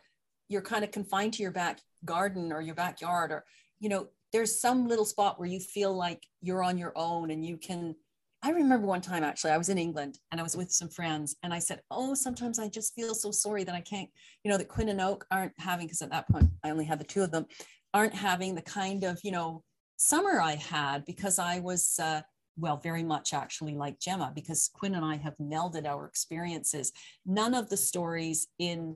you're 0.49 0.61
kind 0.61 0.83
of 0.83 0.91
confined 0.91 1.33
to 1.33 1.41
your 1.41 1.51
back 1.51 1.79
garden 2.05 2.51
or 2.51 2.61
your 2.61 2.75
backyard 2.75 3.31
or 3.31 3.43
you 3.79 3.89
know 3.89 4.07
there's 4.31 4.61
some 4.61 4.87
little 4.87 5.05
spot 5.05 5.39
where 5.39 5.49
you 5.49 5.59
feel 5.59 5.95
like 5.95 6.23
you're 6.41 6.63
on 6.63 6.77
your 6.77 6.93
own 6.95 7.31
and 7.31 7.43
you 7.43 7.57
can 7.57 7.95
I 8.41 8.51
remember 8.51 8.87
one 8.87 9.01
time 9.01 9.23
actually, 9.23 9.51
I 9.51 9.57
was 9.57 9.69
in 9.69 9.77
England 9.77 10.17
and 10.31 10.39
I 10.39 10.43
was 10.43 10.55
with 10.55 10.71
some 10.71 10.89
friends, 10.89 11.35
and 11.43 11.53
I 11.53 11.59
said, 11.59 11.81
Oh, 11.91 12.13
sometimes 12.13 12.57
I 12.57 12.69
just 12.69 12.95
feel 12.95 13.13
so 13.13 13.31
sorry 13.31 13.63
that 13.65 13.75
I 13.75 13.81
can't, 13.81 14.09
you 14.43 14.51
know, 14.51 14.57
that 14.57 14.69
Quinn 14.69 14.89
and 14.89 15.01
Oak 15.01 15.25
aren't 15.29 15.53
having, 15.59 15.87
because 15.87 16.01
at 16.01 16.11
that 16.11 16.29
point 16.29 16.49
I 16.63 16.69
only 16.69 16.85
had 16.85 16.99
the 16.99 17.05
two 17.05 17.21
of 17.21 17.31
them, 17.31 17.45
aren't 17.93 18.13
having 18.13 18.55
the 18.55 18.61
kind 18.61 19.03
of, 19.03 19.19
you 19.23 19.31
know, 19.31 19.63
summer 19.97 20.39
I 20.39 20.55
had 20.55 21.03
because 21.05 21.37
I 21.39 21.59
was, 21.59 21.99
uh, 22.01 22.21
well, 22.57 22.77
very 22.77 23.03
much 23.03 23.33
actually 23.33 23.75
like 23.75 23.99
Gemma, 23.99 24.31
because 24.33 24.69
Quinn 24.73 24.95
and 24.95 25.05
I 25.05 25.17
have 25.17 25.35
melded 25.37 25.85
our 25.85 26.05
experiences. 26.05 26.93
None 27.25 27.53
of 27.53 27.69
the 27.69 27.77
stories 27.77 28.47
in 28.57 28.95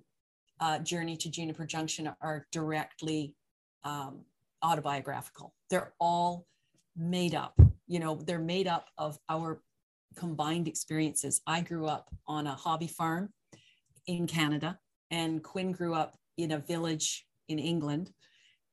uh, 0.62 0.79
Journey 0.79 1.17
to 1.17 1.29
Juniper 1.29 1.65
Junction 1.65 2.10
are 2.21 2.47
directly 2.51 3.36
um, 3.84 4.21
autobiographical, 4.63 5.53
they're 5.69 5.93
all 5.99 6.45
made 6.95 7.36
up 7.36 7.60
you 7.93 7.99
know 7.99 8.15
they're 8.15 8.39
made 8.39 8.67
up 8.67 8.88
of 8.97 9.19
our 9.29 9.62
combined 10.15 10.67
experiences. 10.67 11.41
I 11.45 11.62
grew 11.62 11.86
up 11.86 12.10
on 12.27 12.47
a 12.47 12.56
hobby 12.56 12.88
farm 12.88 13.29
in 14.08 14.25
canada 14.25 14.79
and 15.12 15.43
quinn 15.43 15.71
grew 15.71 15.93
up 15.93 16.17
in 16.38 16.51
a 16.53 16.58
village 16.58 17.25
in 17.49 17.60
england. 17.60 18.12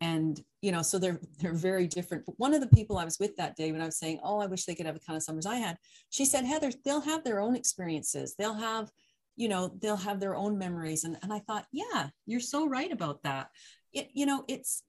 And 0.00 0.42
you 0.62 0.72
know 0.72 0.80
so 0.80 0.98
they're 0.98 1.20
they're 1.38 1.52
very 1.52 1.87
different. 1.87 2.24
But 2.24 2.38
one 2.38 2.54
of 2.54 2.62
the 2.62 2.74
people 2.74 2.96
i 2.96 3.04
was 3.04 3.18
with 3.20 3.37
that 3.37 3.56
day 3.56 3.70
when 3.72 3.83
i 3.83 3.85
was 3.85 3.98
saying 3.98 4.20
oh 4.24 4.40
i 4.40 4.46
wish 4.46 4.64
they 4.64 4.74
could 4.74 4.87
have 4.87 4.98
the 4.98 5.06
kind 5.06 5.18
of 5.18 5.22
summers 5.22 5.44
i 5.44 5.56
had 5.56 5.76
she 6.09 6.24
said 6.24 6.46
heather 6.46 6.70
they'll 6.87 7.02
have 7.12 7.22
their 7.22 7.40
own 7.40 7.54
experiences. 7.54 8.35
They'll 8.38 8.54
have 8.54 8.90
you 9.37 9.48
know 9.50 9.70
they'll 9.83 10.06
have 10.09 10.18
their 10.18 10.35
own 10.35 10.56
memories. 10.56 11.04
And, 11.04 11.18
and 11.22 11.30
i 11.30 11.40
thought 11.40 11.66
yeah 11.72 12.09
you're 12.24 12.48
so 12.54 12.66
right 12.66 12.90
about 12.90 13.22
that. 13.24 13.48
It, 13.92 14.09
you 14.14 14.24
know 14.24 14.44
it's 14.48 14.83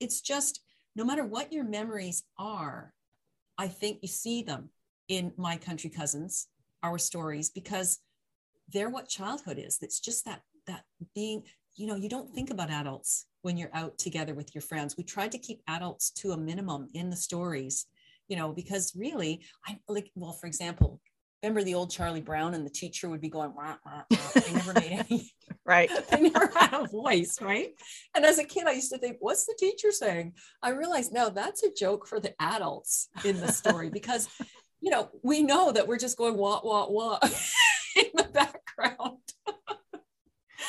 it's 0.00 0.22
just 0.22 0.62
no 0.96 1.04
matter 1.04 1.26
what 1.26 1.52
your 1.52 1.64
memories 1.64 2.22
are 2.38 2.93
I 3.58 3.68
think 3.68 3.98
you 4.02 4.08
see 4.08 4.42
them 4.42 4.70
in 5.08 5.32
my 5.36 5.56
country 5.56 5.90
cousins, 5.90 6.48
our 6.82 6.98
stories, 6.98 7.50
because 7.50 8.00
they're 8.72 8.90
what 8.90 9.08
childhood 9.08 9.58
is. 9.58 9.78
It's 9.82 10.00
just 10.00 10.24
that 10.24 10.42
that 10.66 10.84
being, 11.14 11.42
you 11.76 11.86
know, 11.86 11.94
you 11.94 12.08
don't 12.08 12.34
think 12.34 12.50
about 12.50 12.70
adults 12.70 13.26
when 13.42 13.56
you're 13.56 13.74
out 13.74 13.98
together 13.98 14.34
with 14.34 14.54
your 14.54 14.62
friends. 14.62 14.96
We 14.96 15.04
tried 15.04 15.32
to 15.32 15.38
keep 15.38 15.60
adults 15.68 16.10
to 16.12 16.32
a 16.32 16.36
minimum 16.36 16.88
in 16.94 17.10
the 17.10 17.16
stories, 17.16 17.86
you 18.28 18.36
know, 18.36 18.52
because 18.52 18.94
really, 18.96 19.42
I 19.66 19.78
like, 19.88 20.10
well, 20.14 20.32
for 20.32 20.46
example, 20.46 21.00
remember 21.42 21.62
the 21.62 21.74
old 21.74 21.90
Charlie 21.90 22.22
Brown 22.22 22.54
and 22.54 22.64
the 22.64 22.70
teacher 22.70 23.10
would 23.10 23.20
be 23.20 23.28
going, 23.28 23.54
wah, 23.54 23.76
wah, 23.84 24.02
wah. 24.10 24.16
they 24.34 24.52
never 24.52 24.72
made 24.72 24.92
any, 25.10 25.30
right. 25.64 25.90
they 26.10 26.20
never 26.20 26.50
had 26.56 26.74
a 26.74 26.86
voice, 26.86 27.40
right? 27.40 27.70
And 28.14 28.24
as 28.24 28.38
a 28.38 28.44
kid, 28.44 28.66
I 28.66 28.72
used 28.72 28.92
to 28.92 28.98
think, 28.98 29.18
what's 29.20 29.46
the 29.46 29.56
teacher 29.58 29.92
saying? 29.92 30.34
I 30.62 30.70
realized 30.70 31.12
no, 31.12 31.30
that's 31.30 31.62
a 31.62 31.72
joke 31.72 32.06
for 32.06 32.20
the 32.20 32.34
adults 32.40 33.08
in 33.24 33.40
the 33.40 33.52
story 33.52 33.90
because, 33.90 34.28
you 34.80 34.90
know, 34.90 35.10
we 35.22 35.42
know 35.42 35.72
that 35.72 35.86
we're 35.86 35.98
just 35.98 36.18
going 36.18 36.36
wah, 36.36 36.60
wah, 36.62 36.88
wah 36.88 37.18
in 37.96 38.10
the 38.14 38.24
background. 38.24 39.18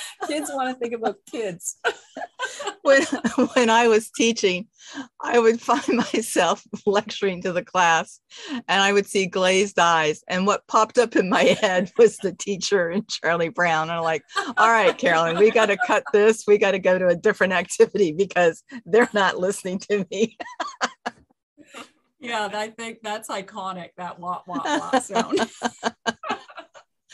kids 0.27 0.49
want 0.53 0.73
to 0.73 0.79
think 0.79 0.93
about 0.93 1.17
kids. 1.29 1.77
when 2.81 3.03
when 3.53 3.69
I 3.69 3.87
was 3.87 4.09
teaching, 4.09 4.67
I 5.21 5.39
would 5.39 5.61
find 5.61 5.87
myself 6.13 6.63
lecturing 6.85 7.41
to 7.43 7.51
the 7.51 7.63
class 7.63 8.19
and 8.51 8.81
I 8.81 8.93
would 8.93 9.07
see 9.07 9.25
glazed 9.25 9.79
eyes. 9.79 10.23
And 10.27 10.45
what 10.45 10.67
popped 10.67 10.97
up 10.97 11.15
in 11.15 11.29
my 11.29 11.43
head 11.43 11.91
was 11.97 12.17
the 12.17 12.33
teacher 12.33 12.89
and 12.89 13.07
Charlie 13.07 13.49
Brown. 13.49 13.89
And 13.89 13.97
I'm 13.97 14.03
like, 14.03 14.23
all 14.57 14.69
right, 14.69 14.97
Carolyn, 14.97 15.37
we 15.37 15.51
got 15.51 15.67
to 15.67 15.77
cut 15.85 16.03
this. 16.13 16.43
We 16.47 16.57
got 16.57 16.71
to 16.71 16.79
go 16.79 16.97
to 16.97 17.07
a 17.07 17.15
different 17.15 17.53
activity 17.53 18.11
because 18.11 18.63
they're 18.85 19.09
not 19.13 19.39
listening 19.39 19.79
to 19.89 20.05
me. 20.11 20.37
yeah, 22.19 22.49
I 22.53 22.69
think 22.69 22.99
that's 23.03 23.29
iconic, 23.29 23.89
that 23.97 24.19
wah 24.19 24.41
wah 24.47 24.61
wah 24.63 24.99
sound. 24.99 25.39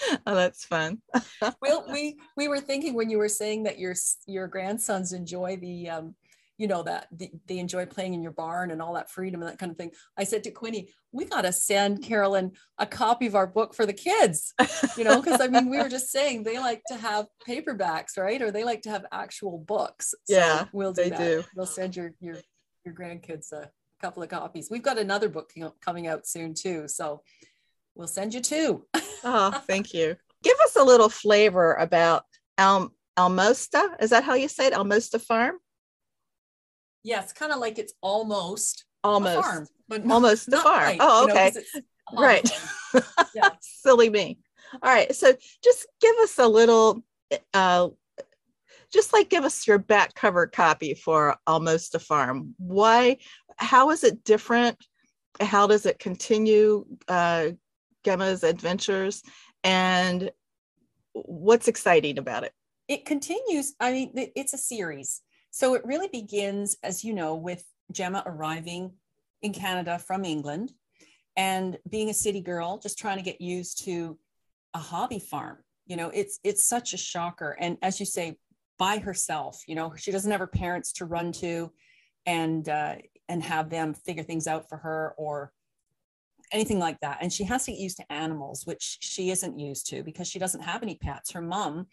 oh, 0.26 0.36
that's 0.36 0.66
fun. 0.66 1.02
well, 1.62 1.86
we 1.92 2.18
we 2.38 2.48
were 2.48 2.60
thinking 2.60 2.94
when 2.94 3.10
you 3.10 3.18
were 3.18 3.30
saying 3.30 3.64
that 3.64 3.80
your 3.80 3.96
your 4.28 4.48
grandsons 4.48 5.14
enjoy 5.14 5.58
the 5.58 5.90
um, 5.90 6.16
you 6.58 6.68
know 6.68 6.84
that 6.84 7.08
the, 7.12 7.32
they 7.48 7.58
enjoy 7.58 7.86
playing 7.86 8.14
in 8.14 8.22
your 8.22 8.32
barn 8.32 8.72
and 8.72 8.82
all 8.82 8.94
that 8.94 9.10
freedom 9.10 9.42
and 9.42 9.50
that 9.50 9.58
kind 9.58 9.72
of 9.72 9.78
thing. 9.78 9.92
I 10.18 10.24
said 10.24 10.44
to 10.44 10.52
Quinny, 10.52 10.90
we 11.12 11.26
got 11.26 11.42
to 11.42 11.52
send 11.52 12.04
Carolyn 12.04 12.52
a 12.78 12.86
copy 12.86 13.26
of 13.26 13.36
our 13.36 13.48
book 13.48 13.74
for 13.74 13.86
the 13.86 13.94
kids, 13.94 14.54
you 14.96 15.04
know, 15.04 15.22
because 15.22 15.42
I 15.42 15.48
mean, 15.48 15.70
we 15.70 15.78
were 15.78 15.90
just 15.90 16.12
saying 16.12 16.44
they 16.44 16.60
like 16.60 16.84
to 16.90 16.96
have 16.96 17.26
paperbacks, 17.48 18.18
right? 18.18 18.42
Or 18.42 18.52
they 18.52 18.64
like 18.64 18.84
to 18.84 18.92
have 18.92 19.06
actual 19.12 19.58
books. 19.58 20.14
So 20.26 20.38
yeah, 20.38 20.66
we'll 20.72 20.94
do 20.94 21.04
they 21.04 21.10
that. 21.10 21.18
do. 21.18 21.44
We'll 21.56 21.66
send 21.66 21.96
your 21.96 22.14
your 22.20 22.38
your 22.86 22.94
grandkids 22.94 23.52
a 23.52 23.70
couple 24.02 24.24
of 24.24 24.30
copies. 24.30 24.70
We've 24.70 24.84
got 24.84 24.98
another 24.98 25.30
book 25.30 25.52
coming 25.84 26.08
out 26.08 26.28
soon 26.28 26.54
too, 26.54 26.88
so 26.88 27.24
we'll 27.96 28.08
send 28.08 28.34
you 28.34 28.42
two. 28.42 28.86
oh, 29.24 29.52
thank 29.68 29.94
you. 29.94 30.16
Give 30.44 30.58
us 30.64 30.76
a 30.76 30.84
little 30.84 31.10
flavor 31.10 31.74
about 31.76 32.24
Al- 32.58 32.94
Almosta. 33.18 33.96
Is 34.00 34.10
that 34.10 34.24
how 34.24 34.34
you 34.34 34.48
say 34.48 34.68
it? 34.68 34.74
Almosta 34.74 35.20
Farm? 35.20 35.58
Yeah, 37.04 37.22
it's 37.22 37.34
kind 37.34 37.52
of 37.52 37.60
like 37.60 37.80
it's 37.80 37.94
almost 38.02 38.86
almost 39.04 39.44
farm, 39.44 39.68
but 39.88 40.04
almost 40.10 40.50
the 40.50 40.58
farm. 40.58 40.84
Right, 40.84 40.98
oh, 41.00 41.30
okay. 41.30 41.52
You 41.54 42.18
know, 42.18 42.22
right. 42.22 42.50
yeah. 43.36 43.50
Silly 43.62 44.10
me. 44.10 44.40
All 44.74 44.92
right. 44.92 45.14
So 45.16 45.34
just 45.64 45.88
give 46.00 46.16
us 46.18 46.38
a 46.38 46.48
little 46.48 47.04
uh 47.54 47.90
just 48.94 49.14
like 49.14 49.30
give 49.30 49.46
us 49.46 49.68
your 49.68 49.78
back 49.78 50.14
cover 50.16 50.48
copy 50.48 50.94
for 50.94 51.36
Almosta 51.48 52.00
Farm. 52.00 52.56
Why 52.58 53.18
how 53.58 53.92
is 53.92 54.04
it 54.04 54.24
different? 54.24 54.78
How 55.40 55.66
does 55.66 55.86
it 55.86 55.98
continue 55.98 56.86
uh 57.08 57.52
Gemma's 58.04 58.44
adventures 58.44 59.24
and 59.64 60.32
what's 61.14 61.68
exciting 61.68 62.18
about 62.18 62.44
it? 62.44 62.54
It 62.88 63.06
continues. 63.06 63.74
I 63.80 63.92
mean, 63.92 64.12
it's 64.36 64.54
a 64.54 64.58
series. 64.58 65.22
So 65.52 65.76
it 65.76 65.86
really 65.86 66.08
begins, 66.08 66.78
as 66.84 67.04
you 67.04 67.14
know, 67.14 67.36
with 67.36 67.64
Gemma 67.92 68.24
arriving 68.26 68.94
in 69.42 69.54
Canada 69.54 70.00
from 70.00 70.26
England 70.26 70.72
and 71.36 71.78
being 71.90 72.10
a 72.10 72.14
city 72.14 72.42
girl, 72.42 72.78
just 72.78 72.98
trying 72.98 73.18
to 73.18 73.24
get 73.24 73.42
used 73.42 73.84
to 73.86 74.18
a 74.74 74.80
hobby 74.80 75.20
farm. 75.20 75.58
You 75.86 75.98
know, 75.98 76.10
it's 76.10 76.40
it's 76.44 76.64
such 76.64 76.94
a 76.94 76.98
shocker. 76.98 77.58
And 77.60 77.78
as 77.82 78.00
you 78.00 78.06
say, 78.06 78.38
by 78.78 78.98
herself, 78.98 79.62
you 79.68 79.76
know, 79.76 79.94
she 79.96 80.12
doesn't 80.12 80.32
have 80.32 80.40
her 80.40 80.48
parents 80.48 80.94
to 80.94 81.06
run 81.06 81.32
to 81.34 81.72
and 82.26 82.68
uh, 82.68 82.96
and 83.28 83.44
have 83.44 83.70
them 83.70 83.94
figure 83.94 84.24
things 84.24 84.48
out 84.48 84.70
for 84.70 84.78
her 84.78 85.14
or 85.18 85.52
anything 86.52 86.80
like 86.80 87.00
that. 87.02 87.20
And 87.22 87.32
she 87.32 87.44
has 87.46 87.66
to 87.66 87.72
get 87.72 87.80
used 87.80 87.98
to 87.98 88.12
animals, 88.12 88.66
which 88.66 88.98
she 89.02 89.32
isn't 89.32 89.60
used 89.60 89.88
to 89.90 90.04
because 90.04 90.28
she 90.28 90.40
doesn't 90.40 90.62
have 90.62 90.84
any 90.84 90.96
pets. 90.96 91.32
Her 91.32 91.42
mom 91.42 91.88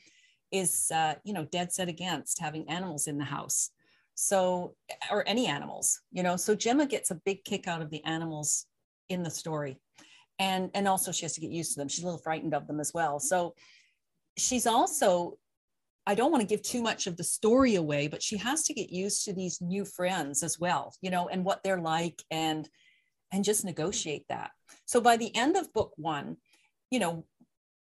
is, 0.50 0.90
uh, 0.92 1.14
you 1.24 1.32
know, 1.32 1.44
dead 1.44 1.72
set 1.72 1.88
against 1.88 2.40
having 2.40 2.68
animals 2.68 3.06
in 3.06 3.18
the 3.18 3.24
house. 3.24 3.70
So, 4.14 4.74
or 5.10 5.22
any 5.28 5.46
animals, 5.46 6.00
you 6.10 6.22
know. 6.22 6.36
So 6.36 6.54
Gemma 6.54 6.86
gets 6.86 7.10
a 7.10 7.20
big 7.24 7.44
kick 7.44 7.68
out 7.68 7.82
of 7.82 7.90
the 7.90 8.04
animals 8.04 8.66
in 9.08 9.22
the 9.22 9.30
story. 9.30 9.78
And, 10.40 10.70
and 10.74 10.88
also 10.88 11.12
she 11.12 11.24
has 11.24 11.34
to 11.34 11.40
get 11.40 11.50
used 11.50 11.74
to 11.74 11.80
them. 11.80 11.88
She's 11.88 12.02
a 12.02 12.06
little 12.06 12.20
frightened 12.20 12.54
of 12.54 12.66
them 12.66 12.80
as 12.80 12.92
well. 12.92 13.20
So 13.20 13.54
she's 14.36 14.66
also 14.66 15.38
I 16.08 16.14
don't 16.14 16.30
want 16.30 16.40
to 16.40 16.46
give 16.46 16.62
too 16.62 16.80
much 16.80 17.06
of 17.06 17.18
the 17.18 17.22
story 17.22 17.74
away, 17.74 18.08
but 18.08 18.22
she 18.22 18.38
has 18.38 18.62
to 18.62 18.72
get 18.72 18.88
used 18.88 19.26
to 19.26 19.34
these 19.34 19.60
new 19.60 19.84
friends 19.84 20.42
as 20.42 20.58
well, 20.58 20.94
you 21.02 21.10
know, 21.10 21.28
and 21.28 21.44
what 21.44 21.62
they're 21.62 21.82
like 21.82 22.22
and 22.30 22.66
and 23.32 23.44
just 23.44 23.64
negotiate 23.64 24.24
that. 24.28 24.50
So 24.86 25.00
by 25.00 25.16
the 25.16 25.34
end 25.36 25.56
of 25.56 25.72
book 25.72 25.92
one, 25.96 26.36
you 26.90 26.98
know, 26.98 27.24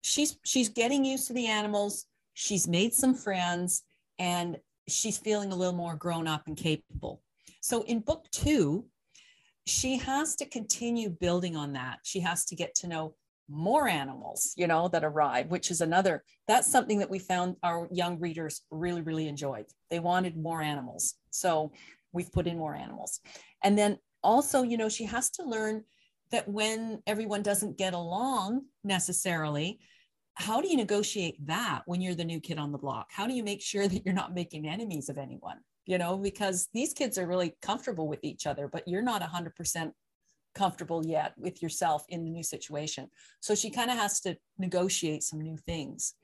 she's 0.02 0.38
she's 0.44 0.68
getting 0.68 1.04
used 1.04 1.26
to 1.28 1.32
the 1.32 1.46
animals. 1.46 2.06
She's 2.35 2.68
made 2.68 2.94
some 2.94 3.14
friends 3.14 3.82
and 4.18 4.59
she's 4.88 5.18
feeling 5.18 5.52
a 5.52 5.56
little 5.56 5.74
more 5.74 5.96
grown 5.96 6.28
up 6.28 6.44
and 6.46 6.56
capable. 6.56 7.22
So 7.61 7.82
in 7.82 8.00
book 8.00 8.26
2, 8.32 8.85
she 9.66 9.98
has 9.98 10.37
to 10.37 10.46
continue 10.46 11.11
building 11.11 11.56
on 11.56 11.72
that. 11.72 11.98
She 12.04 12.20
has 12.20 12.44
to 12.46 12.56
get 12.56 12.74
to 12.76 12.88
know 12.88 13.14
more 13.48 13.88
animals, 13.88 14.52
you 14.56 14.66
know, 14.66 14.88
that 14.88 15.04
arrive, 15.04 15.48
which 15.48 15.70
is 15.70 15.80
another, 15.80 16.22
that's 16.48 16.70
something 16.70 16.98
that 16.98 17.11
we 17.11 17.18
found 17.18 17.56
our 17.62 17.88
young 17.92 18.18
readers 18.18 18.62
really, 18.70 19.02
really 19.02 19.28
enjoyed. 19.28 19.66
They 19.90 19.98
wanted 19.98 20.37
more 20.37 20.62
animals. 20.62 21.14
So 21.30 21.72
we've 22.12 22.32
put 22.32 22.46
in 22.46 22.59
more 22.59 22.74
animals. 22.74 23.20
And 23.62 23.78
then 23.78 23.98
also, 24.22 24.62
you 24.62 24.76
know, 24.76 24.88
she 24.88 25.05
has 25.05 25.31
to 25.31 25.44
learn 25.44 25.85
that 26.31 26.48
when 26.48 27.02
everyone 27.07 27.42
doesn't 27.42 27.79
get 27.79 27.94
along 27.94 28.62
necessarily, 28.83 29.79
how 30.35 30.61
do 30.61 30.68
you 30.68 30.76
negotiate 30.76 31.37
that 31.46 31.83
when 31.87 32.00
you're 32.00 32.14
the 32.14 32.24
new 32.24 32.40
kid 32.40 32.59
on 32.59 32.72
the 32.72 32.79
block? 32.79 33.07
How 33.11 33.26
do 33.26 33.33
you 33.33 33.42
make 33.42 33.62
sure 33.62 33.88
that 33.88 34.05
you're 34.05 34.14
not 34.14 34.35
making 34.35 34.68
enemies 34.68 35.09
of 35.09 35.18
anyone? 35.18 35.59
You 35.87 35.98
know, 35.98 36.18
because 36.18 36.68
these 36.74 36.92
kids 36.92 37.16
are 37.16 37.26
really 37.26 37.57
comfortable 37.62 38.09
with 38.09 38.20
each 38.22 38.46
other, 38.46 38.68
but 38.68 38.87
you're 38.87 39.02
not 39.02 39.22
100% 39.22 39.92
comfortable 40.55 41.07
yet 41.07 41.33
with 41.37 41.62
yourself 41.62 42.05
in 42.09 42.24
the 42.24 42.31
new 42.31 42.42
situation. 42.42 43.09
So 43.40 43.55
she 43.55 43.70
kind 43.70 43.90
of 43.90 43.96
has 43.96 44.20
to 44.20 44.37
negotiate 44.59 45.22
some 45.22 45.40
new 45.40 45.57
things. 45.57 46.14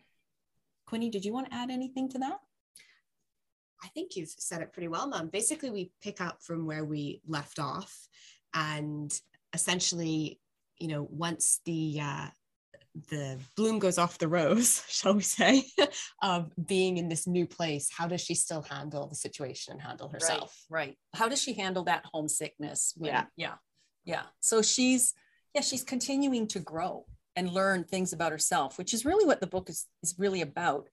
Quinny, 0.87 1.11
did 1.11 1.25
you 1.25 1.33
want 1.33 1.51
to 1.51 1.55
add 1.55 1.71
anything 1.71 2.09
to 2.11 2.19
that? 2.19 2.39
I 3.83 3.89
think 3.89 4.17
you've 4.17 4.35
said 4.39 4.63
it 4.63 4.73
pretty 4.73 4.89
well, 4.89 5.09
Mom. 5.09 5.29
Basically, 5.29 5.71
we 5.71 5.91
pick 6.03 6.21
up 6.21 6.43
from 6.43 6.67
where 6.67 6.85
we 6.85 7.21
left 7.27 7.59
off, 7.59 7.95
and 8.55 9.13
essentially, 9.53 10.41
you 10.79 10.89
know, 10.89 11.07
once 11.11 11.61
the 11.65 11.99
uh, 12.01 12.27
the 13.09 13.39
bloom 13.57 13.79
goes 13.79 13.99
off 13.99 14.19
the 14.19 14.29
rose, 14.29 14.85
shall 14.89 15.15
we 15.15 15.23
say, 15.23 15.65
of 16.23 16.53
being 16.67 16.99
in 16.99 17.09
this 17.09 17.27
new 17.27 17.47
place, 17.47 17.91
how 17.91 18.07
does 18.07 18.21
she 18.21 18.35
still 18.35 18.63
handle 18.63 19.07
the 19.07 19.15
situation 19.15 19.73
and 19.73 19.83
handle 19.83 20.09
herself? 20.09 20.65
Right. 20.69 20.89
right. 20.89 20.99
How 21.15 21.29
does 21.29 21.43
she 21.43 21.55
handle 21.55 21.85
that 21.85 22.05
homesickness? 22.13 22.95
When, 22.97 23.13
yeah. 23.13 23.25
Yeah. 23.37 23.55
Yeah. 24.05 24.23
So 24.41 24.63
she's, 24.63 25.15
yeah, 25.55 25.63
she's 25.63 25.85
continuing 25.85 26.47
to 26.49 26.61
grow 26.61 27.07
and 27.37 27.51
learn 27.51 27.85
things 27.85 28.13
about 28.13 28.33
herself, 28.33 28.77
which 28.77 28.93
is 28.93 29.05
really 29.05 29.25
what 29.25 29.41
the 29.41 29.47
book 29.47 29.71
is, 29.71 29.87
is 30.03 30.15
really 30.19 30.43
about. 30.43 30.89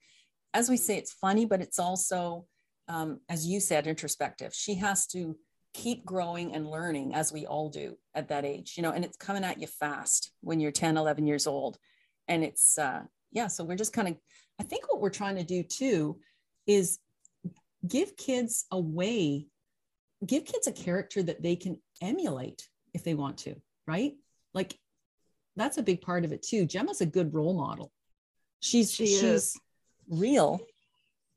As 0.54 0.68
we 0.70 0.76
say, 0.76 0.96
it's 0.96 1.12
funny, 1.12 1.44
but 1.44 1.60
it's 1.60 1.78
also, 1.78 2.46
um, 2.90 3.20
as 3.28 3.46
you 3.46 3.60
said, 3.60 3.86
introspective. 3.86 4.52
She 4.52 4.74
has 4.76 5.06
to 5.08 5.36
keep 5.72 6.04
growing 6.04 6.54
and 6.54 6.68
learning 6.68 7.14
as 7.14 7.32
we 7.32 7.46
all 7.46 7.68
do 7.68 7.96
at 8.14 8.28
that 8.28 8.44
age, 8.44 8.74
you 8.76 8.82
know, 8.82 8.90
and 8.90 9.04
it's 9.04 9.16
coming 9.16 9.44
at 9.44 9.60
you 9.60 9.68
fast 9.68 10.32
when 10.40 10.58
you're 10.58 10.72
10, 10.72 10.96
11 10.96 11.26
years 11.26 11.46
old. 11.46 11.78
And 12.26 12.42
it's, 12.42 12.76
uh, 12.76 13.02
yeah, 13.30 13.46
so 13.46 13.62
we're 13.62 13.76
just 13.76 13.92
kind 13.92 14.08
of, 14.08 14.16
I 14.58 14.64
think 14.64 14.90
what 14.90 15.00
we're 15.00 15.10
trying 15.10 15.36
to 15.36 15.44
do 15.44 15.62
too 15.62 16.18
is 16.66 16.98
give 17.86 18.16
kids 18.16 18.66
a 18.72 18.80
way, 18.80 19.46
give 20.26 20.44
kids 20.44 20.66
a 20.66 20.72
character 20.72 21.22
that 21.22 21.42
they 21.42 21.54
can 21.54 21.78
emulate 22.02 22.68
if 22.92 23.04
they 23.04 23.14
want 23.14 23.38
to, 23.38 23.54
right? 23.86 24.14
Like 24.52 24.76
that's 25.54 25.78
a 25.78 25.82
big 25.82 26.00
part 26.00 26.24
of 26.24 26.32
it 26.32 26.42
too. 26.42 26.66
Gemma's 26.66 27.00
a 27.00 27.06
good 27.06 27.32
role 27.32 27.54
model. 27.54 27.92
She's 28.58 28.92
she 28.92 29.06
she's 29.06 29.22
is. 29.22 29.60
real, 30.08 30.60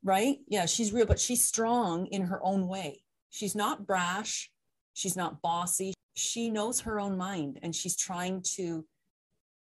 right? 0.04 0.36
Yeah, 0.46 0.66
she's 0.66 0.92
real, 0.92 1.06
but 1.06 1.18
she's 1.18 1.42
strong 1.42 2.06
in 2.06 2.22
her 2.22 2.38
own 2.44 2.68
way. 2.68 3.02
She's 3.30 3.56
not 3.56 3.86
brash, 3.86 4.50
she's 4.92 5.16
not 5.16 5.42
bossy. 5.42 5.94
She 6.14 6.50
knows 6.50 6.80
her 6.80 7.00
own 7.00 7.16
mind 7.16 7.58
and 7.62 7.74
she's 7.74 7.96
trying 7.96 8.42
to 8.54 8.84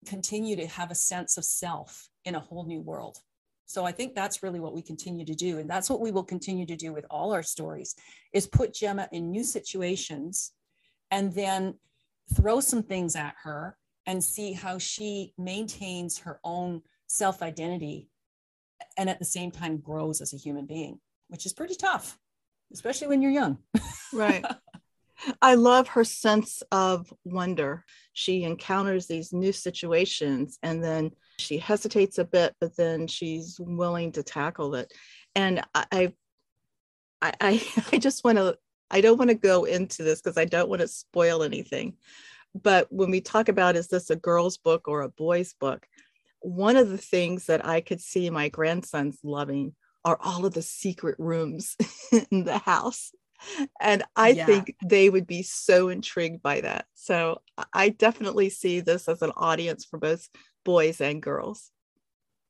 continue 0.06 0.56
to 0.58 0.68
have 0.68 0.92
a 0.92 0.96
sense 0.96 1.38
of 1.38 1.46
self 1.46 2.10
in 2.26 2.36
a 2.36 2.40
whole 2.40 2.68
new 2.68 2.82
world. 2.82 3.18
So 3.66 3.84
I 3.84 3.92
think 3.92 4.14
that's 4.14 4.44
really 4.44 4.60
what 4.60 4.76
we 4.76 4.84
continue 4.84 5.26
to 5.26 5.34
do 5.34 5.58
and 5.58 5.68
that's 5.68 5.90
what 5.90 6.02
we 6.02 6.12
will 6.12 6.24
continue 6.24 6.68
to 6.68 6.76
do 6.76 6.94
with 6.94 7.06
all 7.10 7.34
our 7.34 7.42
stories 7.42 7.96
is 8.32 8.46
put 8.46 8.76
Gemma 8.76 9.10
in 9.12 9.32
new 9.32 9.44
situations 9.44 10.52
and 11.10 11.34
then 11.34 11.74
throw 12.36 12.60
some 12.60 12.84
things 12.84 13.16
at 13.16 13.34
her 13.42 13.78
and 14.06 14.24
see 14.24 14.54
how 14.54 14.78
she 14.78 15.34
maintains 15.40 16.20
her 16.20 16.40
own 16.44 16.84
self 17.08 17.42
identity 17.42 18.10
and 18.98 19.10
at 19.10 19.20
the 19.20 19.26
same 19.26 19.52
time 19.52 19.78
grows 19.78 20.22
as 20.22 20.34
a 20.34 20.38
human 20.38 20.66
being, 20.66 21.00
which 21.28 21.46
is 21.46 21.54
pretty 21.54 21.76
tough, 21.76 22.18
especially 22.74 23.08
when 23.08 23.22
you're 23.22 23.32
young. 23.32 23.58
right. 24.14 24.46
I 25.42 25.56
love 25.56 25.88
her 25.90 26.04
sense 26.04 26.62
of 26.72 27.12
wonder. 27.24 27.86
She 28.14 28.44
encounters 28.44 29.08
these 29.08 29.32
new 29.32 29.54
situations 29.54 30.60
and 30.62 30.84
then 30.84 31.12
she 31.40 31.58
hesitates 31.58 32.18
a 32.18 32.26
bit, 32.26 32.54
but 32.60 32.76
then 32.76 33.08
she's 33.08 33.60
willing 33.60 34.12
to 34.14 34.24
tackle 34.24 34.76
it. 34.76 34.92
And 35.34 35.62
I, 35.74 35.86
I, 37.22 37.34
I, 37.40 37.62
I 37.92 37.98
just 37.98 38.24
want 38.24 38.38
to 38.38 38.58
I 38.92 39.02
don't 39.02 39.18
want 39.18 39.30
to 39.30 39.36
go 39.36 39.64
into 39.64 40.04
this 40.04 40.22
because 40.22 40.38
I 40.38 40.46
don't 40.46 40.70
want 40.70 40.82
to 40.82 40.88
spoil 40.88 41.44
anything. 41.44 41.96
But 42.54 42.88
when 42.92 43.12
we 43.12 43.20
talk 43.20 43.50
about 43.50 43.76
is 43.76 43.88
this 43.88 44.10
a 44.10 44.16
girl's 44.16 44.58
book 44.58 44.88
or 44.88 45.02
a 45.02 45.10
boy's 45.10 45.54
book, 45.54 45.88
one 46.46 46.78
of 46.78 46.90
the 46.90 46.98
things 46.98 47.48
that 47.48 47.66
I 47.66 47.82
could 47.82 48.00
see 48.00 48.30
my 48.30 48.50
grandsons 48.50 49.18
loving 49.24 49.74
are 50.04 50.20
all 50.22 50.46
of 50.46 50.54
the 50.54 50.62
secret 50.62 51.16
rooms 51.18 51.76
in 52.32 52.44
the 52.44 52.60
house. 52.60 53.12
And 53.82 54.04
I 54.16 54.30
yeah. 54.30 54.46
think 54.46 54.76
they 54.86 55.10
would 55.10 55.28
be 55.28 55.42
so 55.42 55.90
intrigued 55.90 56.42
by 56.42 56.62
that. 56.62 56.86
So 56.94 57.42
I 57.74 57.90
definitely 57.90 58.50
see 58.50 58.80
this 58.80 59.08
as 59.08 59.22
an 59.22 59.32
audience 59.36 59.86
for 59.86 59.98
both 59.98 60.30
boys 60.64 61.02
and 61.02 61.22
girls. 61.22 61.72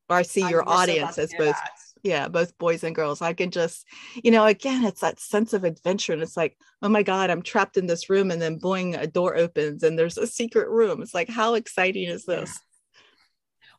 Or 0.09 0.17
I 0.17 0.23
see 0.23 0.43
I 0.43 0.49
your 0.49 0.67
audience 0.67 1.17
as 1.17 1.33
both 1.37 1.55
that 1.55 1.71
yeah 2.03 2.27
both 2.27 2.55
boys 2.59 2.83
and 2.83 2.93
girls 2.93 3.19
i 3.19 3.33
can 3.33 3.49
just 3.49 3.83
you 4.23 4.29
know 4.29 4.45
again 4.45 4.85
it's 4.85 5.01
that 5.01 5.19
sense 5.19 5.53
of 5.53 5.63
adventure 5.63 6.13
and 6.13 6.21
it's 6.21 6.37
like 6.37 6.55
oh 6.83 6.89
my 6.89 7.01
god 7.01 7.31
i'm 7.31 7.41
trapped 7.41 7.77
in 7.77 7.87
this 7.87 8.11
room 8.11 8.29
and 8.29 8.39
then 8.39 8.59
boing 8.59 8.95
a 9.01 9.07
door 9.07 9.35
opens 9.35 9.81
and 9.81 9.97
there's 9.97 10.19
a 10.19 10.27
secret 10.27 10.69
room 10.69 11.01
it's 11.01 11.15
like 11.15 11.27
how 11.27 11.55
exciting 11.55 12.07
is 12.07 12.23
this 12.25 12.51
yeah. 12.53 12.74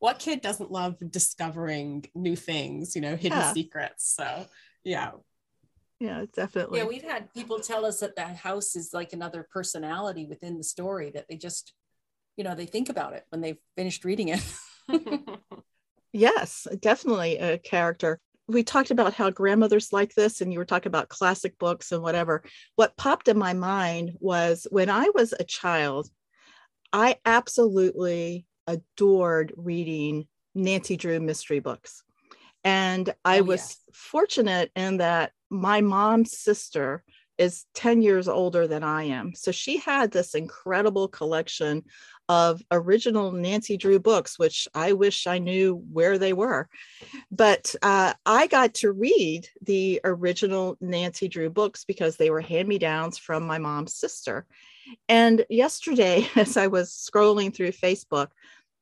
What 0.00 0.18
kid 0.18 0.40
doesn't 0.40 0.70
love 0.70 0.96
discovering 1.10 2.04
new 2.14 2.36
things 2.36 2.94
you 2.94 3.02
know 3.02 3.16
hidden 3.16 3.38
yeah. 3.38 3.52
secrets 3.52 4.14
so 4.16 4.46
yeah 4.84 5.10
yeah 6.00 6.24
definitely 6.34 6.78
yeah 6.78 6.84
we've 6.84 7.02
had 7.02 7.32
people 7.32 7.58
tell 7.58 7.84
us 7.84 8.00
that 8.00 8.16
that 8.16 8.36
house 8.36 8.76
is 8.76 8.92
like 8.92 9.12
another 9.12 9.46
personality 9.52 10.26
within 10.26 10.58
the 10.58 10.64
story 10.64 11.10
that 11.10 11.26
they 11.28 11.36
just 11.36 11.72
you 12.36 12.44
know 12.44 12.54
they 12.54 12.66
think 12.66 12.88
about 12.88 13.14
it 13.14 13.24
when 13.30 13.40
they've 13.40 13.58
finished 13.76 14.04
reading 14.04 14.28
it 14.28 14.42
Yes, 16.16 16.66
definitely 16.80 17.36
a 17.36 17.58
character. 17.58 18.18
We 18.48 18.62
talked 18.62 18.90
about 18.90 19.12
how 19.12 19.28
grandmothers 19.28 19.92
like 19.92 20.14
this, 20.14 20.40
and 20.40 20.50
you 20.50 20.58
were 20.58 20.64
talking 20.64 20.88
about 20.88 21.10
classic 21.10 21.58
books 21.58 21.92
and 21.92 22.02
whatever. 22.02 22.42
What 22.76 22.96
popped 22.96 23.28
in 23.28 23.36
my 23.36 23.52
mind 23.52 24.12
was 24.18 24.66
when 24.70 24.88
I 24.88 25.10
was 25.14 25.34
a 25.34 25.44
child, 25.44 26.08
I 26.90 27.16
absolutely 27.26 28.46
adored 28.66 29.52
reading 29.56 30.26
Nancy 30.54 30.96
Drew 30.96 31.20
mystery 31.20 31.60
books. 31.60 32.02
And 32.64 33.14
I 33.24 33.40
oh, 33.40 33.44
was 33.44 33.60
yes. 33.60 33.78
fortunate 33.92 34.72
in 34.74 34.96
that 34.96 35.32
my 35.50 35.80
mom's 35.80 36.36
sister 36.36 37.04
is 37.38 37.66
10 37.74 38.02
years 38.02 38.28
older 38.28 38.66
than 38.66 38.82
I 38.82 39.04
am. 39.04 39.34
So 39.34 39.52
she 39.52 39.76
had 39.76 40.10
this 40.10 40.34
incredible 40.34 41.08
collection 41.08 41.84
of 42.28 42.62
original 42.70 43.30
Nancy 43.30 43.76
Drew 43.76 43.98
books, 43.98 44.38
which 44.38 44.66
I 44.74 44.92
wish 44.94 45.26
I 45.26 45.38
knew 45.38 45.84
where 45.92 46.18
they 46.18 46.32
were. 46.32 46.68
But 47.30 47.74
uh, 47.82 48.14
I 48.24 48.46
got 48.46 48.74
to 48.74 48.90
read 48.90 49.48
the 49.62 50.00
original 50.02 50.76
Nancy 50.80 51.28
Drew 51.28 51.50
books 51.50 51.84
because 51.84 52.16
they 52.16 52.30
were 52.30 52.40
hand 52.40 52.68
me 52.68 52.78
downs 52.78 53.18
from 53.18 53.46
my 53.46 53.58
mom's 53.58 53.94
sister. 53.94 54.46
And 55.08 55.44
yesterday, 55.48 56.28
as 56.36 56.56
I 56.56 56.66
was 56.68 56.90
scrolling 56.90 57.54
through 57.54 57.72
Facebook, 57.72 58.28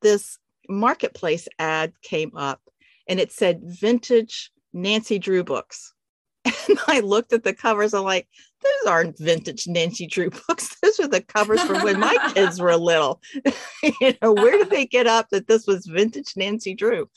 this 0.05 0.37
marketplace 0.69 1.47
ad 1.57 1.91
came 2.03 2.31
up 2.37 2.61
and 3.09 3.19
it 3.19 3.31
said 3.31 3.61
vintage 3.63 4.51
Nancy 4.71 5.17
Drew 5.17 5.43
books. 5.43 5.93
And 6.69 6.77
I 6.87 6.99
looked 6.99 7.33
at 7.33 7.43
the 7.43 7.53
covers. 7.53 7.93
I'm 7.93 8.03
like, 8.03 8.27
those 8.61 8.91
aren't 8.91 9.17
vintage 9.17 9.67
Nancy 9.67 10.05
Drew 10.05 10.29
books. 10.29 10.75
Those 10.81 10.99
are 10.99 11.07
the 11.07 11.21
covers 11.21 11.61
from 11.61 11.83
when 11.83 11.99
my 11.99 12.17
kids 12.33 12.59
were 12.59 12.75
little. 12.75 13.21
you 14.01 14.13
know, 14.21 14.33
where 14.33 14.57
did 14.57 14.71
they 14.71 14.85
get 14.85 15.05
up 15.05 15.29
that 15.29 15.47
this 15.47 15.67
was 15.67 15.85
vintage 15.85 16.33
Nancy 16.35 16.73
Drew? 16.73 17.07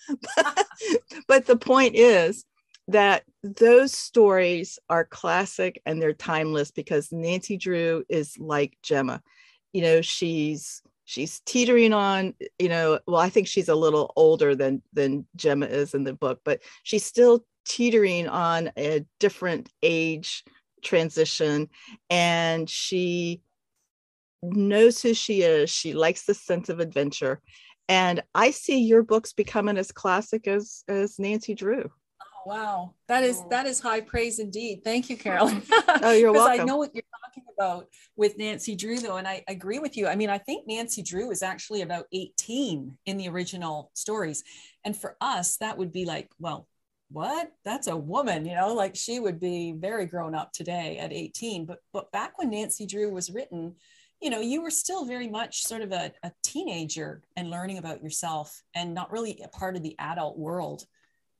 but 1.26 1.47
the 1.47 1.57
point 1.57 1.95
is 1.95 2.45
that 2.89 3.22
those 3.43 3.93
stories 3.93 4.78
are 4.91 5.05
classic 5.05 5.80
and 5.86 6.01
they're 6.01 6.12
timeless 6.12 6.70
because 6.70 7.12
Nancy 7.12 7.57
Drew 7.57 8.05
is 8.09 8.36
like 8.39 8.76
Gemma. 8.82 9.22
You 9.72 9.82
know, 9.82 10.01
she's 10.03 10.82
she's 11.09 11.40
teetering 11.40 11.92
on 11.92 12.34
you 12.59 12.68
know 12.68 12.98
well 13.06 13.20
i 13.20 13.28
think 13.28 13.46
she's 13.46 13.68
a 13.68 13.74
little 13.74 14.12
older 14.16 14.54
than 14.54 14.82
than 14.92 15.26
gemma 15.36 15.66
is 15.66 15.94
in 15.94 16.04
the 16.04 16.12
book 16.12 16.40
but 16.44 16.61
she's 16.82 17.04
still 17.04 17.44
teetering 17.66 18.28
on 18.28 18.70
a 18.76 19.04
different 19.18 19.70
age 19.82 20.44
transition 20.82 21.68
and 22.11 22.68
she 22.68 23.42
knows 24.42 25.02
who 25.02 25.14
she 25.14 25.42
is. 25.42 25.70
She 25.70 25.94
likes 25.94 26.24
the 26.24 26.34
sense 26.34 26.68
of 26.68 26.80
adventure. 26.80 27.40
And 27.88 28.22
I 28.34 28.50
see 28.50 28.80
your 28.80 29.02
books 29.02 29.32
becoming 29.32 29.78
as 29.78 29.92
classic 29.92 30.46
as 30.46 30.84
as 30.88 31.18
Nancy 31.18 31.54
Drew. 31.54 31.90
Wow. 32.49 32.94
That 33.09 33.24
is 33.24 33.44
that 33.51 33.66
is 33.66 33.78
high 33.78 34.01
praise 34.01 34.38
indeed. 34.38 34.80
Thank 34.82 35.11
you, 35.11 35.18
Carolyn. 35.18 35.62
oh, 36.03 36.12
you're 36.12 36.32
welcome. 36.32 36.53
Because 36.53 36.61
I 36.61 36.64
know 36.64 36.78
what 36.78 36.94
you're 36.94 37.03
talking 37.22 37.44
about 37.55 37.88
with 38.16 38.38
Nancy 38.38 38.74
Drew, 38.74 38.99
though, 38.99 39.18
and 39.18 39.28
I 39.28 39.44
agree 39.49 39.78
with 39.80 39.99
you. 39.99 40.07
I 40.07 40.16
mean, 40.16 40.30
I 40.30 40.38
think 40.38 40.66
Nancy 40.66 41.03
Drew 41.03 41.30
is 41.30 41.42
actually 41.42 41.82
about 41.82 42.07
18 42.11 42.96
in 43.05 43.16
the 43.18 43.28
original 43.28 43.90
stories. 43.92 44.44
And 44.82 44.96
for 44.96 45.18
us, 45.20 45.59
that 45.59 45.76
would 45.76 45.92
be 45.92 46.07
like, 46.07 46.30
well, 46.38 46.66
what? 47.11 47.53
That's 47.66 47.86
a 47.86 47.94
woman, 47.94 48.46
you 48.46 48.55
know, 48.55 48.72
like 48.72 48.96
she 48.96 49.20
would 49.20 49.38
be 49.38 49.74
very 49.76 50.07
grown 50.07 50.34
up 50.34 50.51
today 50.55 50.96
at 50.96 51.12
18. 51.12 51.66
But 51.66 51.80
but 51.92 52.11
back 52.12 52.38
when 52.38 52.49
Nancy 52.49 52.86
Drew 52.86 53.12
was 53.12 53.28
written, 53.28 53.74
you 54.22 54.30
know, 54.30 54.40
you 54.40 54.62
were 54.62 54.70
still 54.70 55.05
very 55.05 55.28
much 55.28 55.64
sort 55.64 55.82
of 55.82 55.92
a, 55.92 56.12
a 56.22 56.32
teenager 56.42 57.20
and 57.36 57.51
learning 57.51 57.76
about 57.76 58.03
yourself 58.03 58.62
and 58.74 58.94
not 58.94 59.12
really 59.12 59.38
a 59.44 59.49
part 59.49 59.76
of 59.76 59.82
the 59.82 59.96
adult 59.99 60.38
world, 60.38 60.86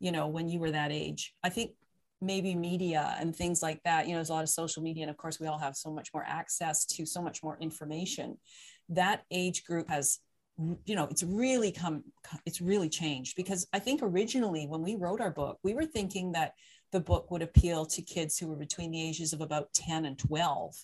you 0.01 0.13
know, 0.13 0.27
when 0.27 0.49
you 0.49 0.59
were 0.59 0.71
that 0.71 0.93
age. 0.93 1.35
I 1.43 1.49
think 1.49 1.73
maybe 2.21 2.55
media 2.55 3.17
and 3.21 3.35
things 3.35 3.63
like 3.63 3.81
that, 3.85 4.07
you 4.07 4.13
know, 4.13 4.19
there's 4.19 4.31
a 4.31 4.35
lot 4.35 4.43
of 4.43 4.49
social 4.49 4.83
media. 4.83 5.05
And 5.05 5.11
of 5.11 5.17
course, 5.17 5.39
we 5.39 5.47
all 5.47 5.59
have 5.59 5.77
so 5.77 5.91
much 5.91 6.11
more 6.13 6.25
access 6.27 6.85
to 6.87 7.07
so 7.07 7.23
much 7.23 7.43
more 7.43 7.57
information. 7.61 8.39
That 8.89 9.25
age 9.31 9.65
group 9.65 9.89
has 9.89 10.19
you 10.85 10.97
know 10.97 11.07
it's 11.09 11.23
really 11.23 11.71
come 11.71 12.03
it's 12.45 12.61
really 12.61 12.89
changed 12.89 13.37
because 13.37 13.69
i 13.73 13.79
think 13.79 14.01
originally 14.03 14.67
when 14.67 14.83
we 14.83 14.97
wrote 14.97 15.21
our 15.21 15.31
book 15.31 15.57
we 15.63 15.73
were 15.73 15.85
thinking 15.85 16.33
that 16.33 16.55
the 16.91 16.99
book 16.99 17.31
would 17.31 17.43
appeal 17.43 17.87
to 17.87 18.03
kids 18.03 18.37
who 18.37 18.49
were 18.49 18.57
between 18.57 18.91
the 18.91 19.01
ages 19.01 19.33
of 19.33 19.41
about 19.41 19.73
10 19.75 20.05
and 20.05 20.19
12 20.19 20.75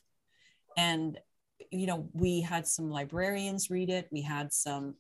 and 0.76 1.18
you 1.70 1.86
know, 1.86 2.08
we 2.12 2.40
had 2.40 2.66
some 2.66 2.90
librarians 2.90 3.70
read 3.70 3.90
it, 3.90 4.08
we 4.10 4.22
had 4.22 4.52
some 4.52 4.94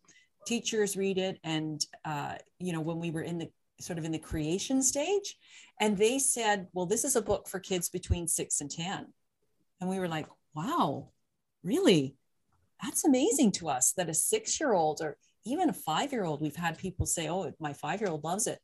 teachers 0.46 0.96
read 0.96 1.18
it, 1.18 1.38
and 1.44 1.84
uh, 2.04 2.34
you 2.58 2.72
know, 2.72 2.80
when 2.80 2.98
we 2.98 3.10
were 3.10 3.22
in 3.22 3.38
the 3.38 3.50
sort 3.80 3.98
of 3.98 4.04
in 4.04 4.12
the 4.12 4.18
creation 4.18 4.82
stage, 4.82 5.36
and 5.80 5.96
they 5.98 6.18
said, 6.18 6.68
"Well, 6.72 6.86
this 6.86 7.04
is 7.04 7.16
a 7.16 7.22
book 7.22 7.48
for 7.48 7.58
kids 7.60 7.88
between 7.88 8.28
six 8.28 8.60
and 8.60 8.70
10. 8.70 9.12
and 9.80 9.90
we 9.90 9.98
were 9.98 10.08
like, 10.08 10.28
"Wow, 10.54 11.10
really? 11.62 12.16
That's 12.82 13.04
amazing 13.04 13.52
to 13.52 13.68
us 13.68 13.92
that 13.92 14.08
a 14.08 14.14
six-year-old 14.14 15.00
or 15.02 15.18
even 15.44 15.68
a 15.68 15.72
five-year-old, 15.72 16.40
we've 16.40 16.56
had 16.56 16.78
people 16.78 17.06
say, 17.06 17.28
"Oh, 17.28 17.52
my 17.58 17.72
five-year-old 17.72 18.24
loves 18.24 18.46
it." 18.46 18.60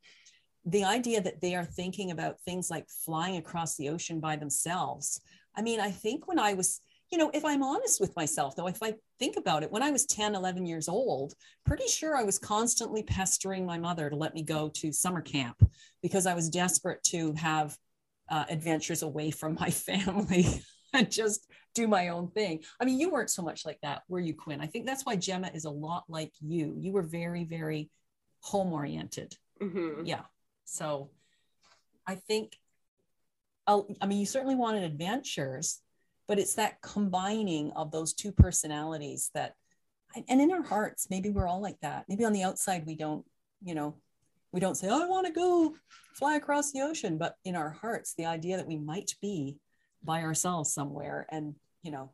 The 0.65 0.83
idea 0.85 1.21
that 1.21 1.41
they 1.41 1.55
are 1.55 1.65
thinking 1.65 2.11
about 2.11 2.41
things 2.41 2.69
like 2.71 2.89
flying 2.89 3.37
across 3.37 3.75
the 3.75 3.89
ocean 3.89 4.19
by 4.19 4.35
themselves. 4.35 5.21
I 5.55 5.61
mean, 5.61 5.79
I 5.79 5.91
think 5.91 6.27
when 6.27 6.39
I 6.39 6.53
was 6.53 6.81
you 7.11 7.17
know, 7.17 7.29
if 7.33 7.43
I'm 7.43 7.61
honest 7.61 7.99
with 7.99 8.15
myself, 8.15 8.55
though, 8.55 8.67
if 8.67 8.81
I 8.81 8.93
think 9.19 9.35
about 9.35 9.63
it, 9.63 9.71
when 9.71 9.83
I 9.83 9.91
was 9.91 10.05
10, 10.05 10.33
11 10.33 10.65
years 10.65 10.87
old, 10.87 11.33
pretty 11.65 11.87
sure 11.87 12.15
I 12.15 12.23
was 12.23 12.39
constantly 12.39 13.03
pestering 13.03 13.65
my 13.65 13.77
mother 13.77 14.09
to 14.09 14.15
let 14.15 14.33
me 14.33 14.43
go 14.43 14.69
to 14.75 14.93
summer 14.93 15.21
camp 15.21 15.61
because 16.01 16.25
I 16.25 16.33
was 16.33 16.49
desperate 16.49 17.03
to 17.05 17.33
have 17.33 17.77
uh, 18.29 18.45
adventures 18.49 19.03
away 19.03 19.29
from 19.29 19.55
my 19.59 19.69
family 19.69 20.45
and 20.93 21.11
just 21.11 21.51
do 21.75 21.85
my 21.85 22.09
own 22.09 22.29
thing. 22.29 22.63
I 22.79 22.85
mean, 22.85 22.97
you 22.97 23.09
weren't 23.09 23.29
so 23.29 23.41
much 23.41 23.65
like 23.65 23.79
that, 23.83 24.03
were 24.07 24.19
you, 24.19 24.33
Quinn? 24.33 24.61
I 24.61 24.67
think 24.67 24.85
that's 24.85 25.05
why 25.05 25.17
Gemma 25.17 25.51
is 25.53 25.65
a 25.65 25.69
lot 25.69 26.05
like 26.07 26.31
you. 26.39 26.75
You 26.79 26.93
were 26.93 27.03
very, 27.03 27.43
very 27.43 27.89
home 28.39 28.71
oriented. 28.71 29.35
Mm-hmm. 29.61 30.05
Yeah. 30.05 30.21
So 30.63 31.09
I 32.07 32.15
think, 32.15 32.57
I'll, 33.67 33.87
I 34.01 34.05
mean, 34.05 34.19
you 34.19 34.25
certainly 34.25 34.55
wanted 34.55 34.83
adventures 34.83 35.81
but 36.31 36.39
it's 36.39 36.53
that 36.53 36.81
combining 36.81 37.73
of 37.73 37.91
those 37.91 38.13
two 38.13 38.31
personalities 38.31 39.31
that 39.33 39.53
and 40.15 40.39
in 40.39 40.49
our 40.53 40.63
hearts 40.63 41.07
maybe 41.09 41.29
we're 41.29 41.45
all 41.45 41.61
like 41.61 41.77
that. 41.81 42.05
Maybe 42.07 42.23
on 42.23 42.31
the 42.31 42.43
outside 42.43 42.85
we 42.87 42.95
don't 42.95 43.25
you 43.61 43.75
know 43.75 43.97
we 44.53 44.61
don't 44.61 44.77
say 44.77 44.87
oh, 44.89 45.03
i 45.03 45.05
want 45.05 45.27
to 45.27 45.33
go 45.33 45.75
fly 46.13 46.35
across 46.35 46.71
the 46.71 46.79
ocean 46.79 47.17
but 47.17 47.35
in 47.43 47.57
our 47.57 47.71
hearts 47.71 48.13
the 48.13 48.27
idea 48.27 48.55
that 48.55 48.67
we 48.67 48.77
might 48.77 49.13
be 49.21 49.57
by 50.05 50.21
ourselves 50.21 50.73
somewhere 50.73 51.27
and 51.31 51.55
you 51.83 51.91
know 51.91 52.11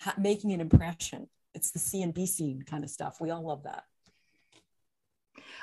ha- 0.00 0.14
making 0.16 0.54
an 0.54 0.62
impression. 0.62 1.28
It's 1.54 1.72
the 1.72 1.78
c 1.78 2.00
and 2.00 2.14
b 2.14 2.24
scene 2.24 2.62
kind 2.62 2.84
of 2.84 2.88
stuff. 2.88 3.18
We 3.20 3.28
all 3.28 3.46
love 3.46 3.64
that. 3.64 3.84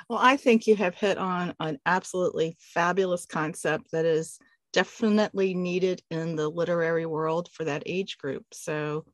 Well 0.08 0.20
i 0.22 0.36
think 0.36 0.68
you 0.68 0.76
have 0.76 0.94
hit 0.94 1.18
on 1.18 1.56
an 1.58 1.80
absolutely 1.86 2.56
fabulous 2.60 3.26
concept 3.26 3.90
that 3.90 4.04
is 4.04 4.38
definitely 4.72 5.54
needed 5.54 6.02
in 6.10 6.36
the 6.36 6.48
literary 6.48 7.06
world 7.06 7.48
for 7.52 7.64
that 7.64 7.82
age 7.86 8.18
group. 8.18 8.44
So 8.52 9.04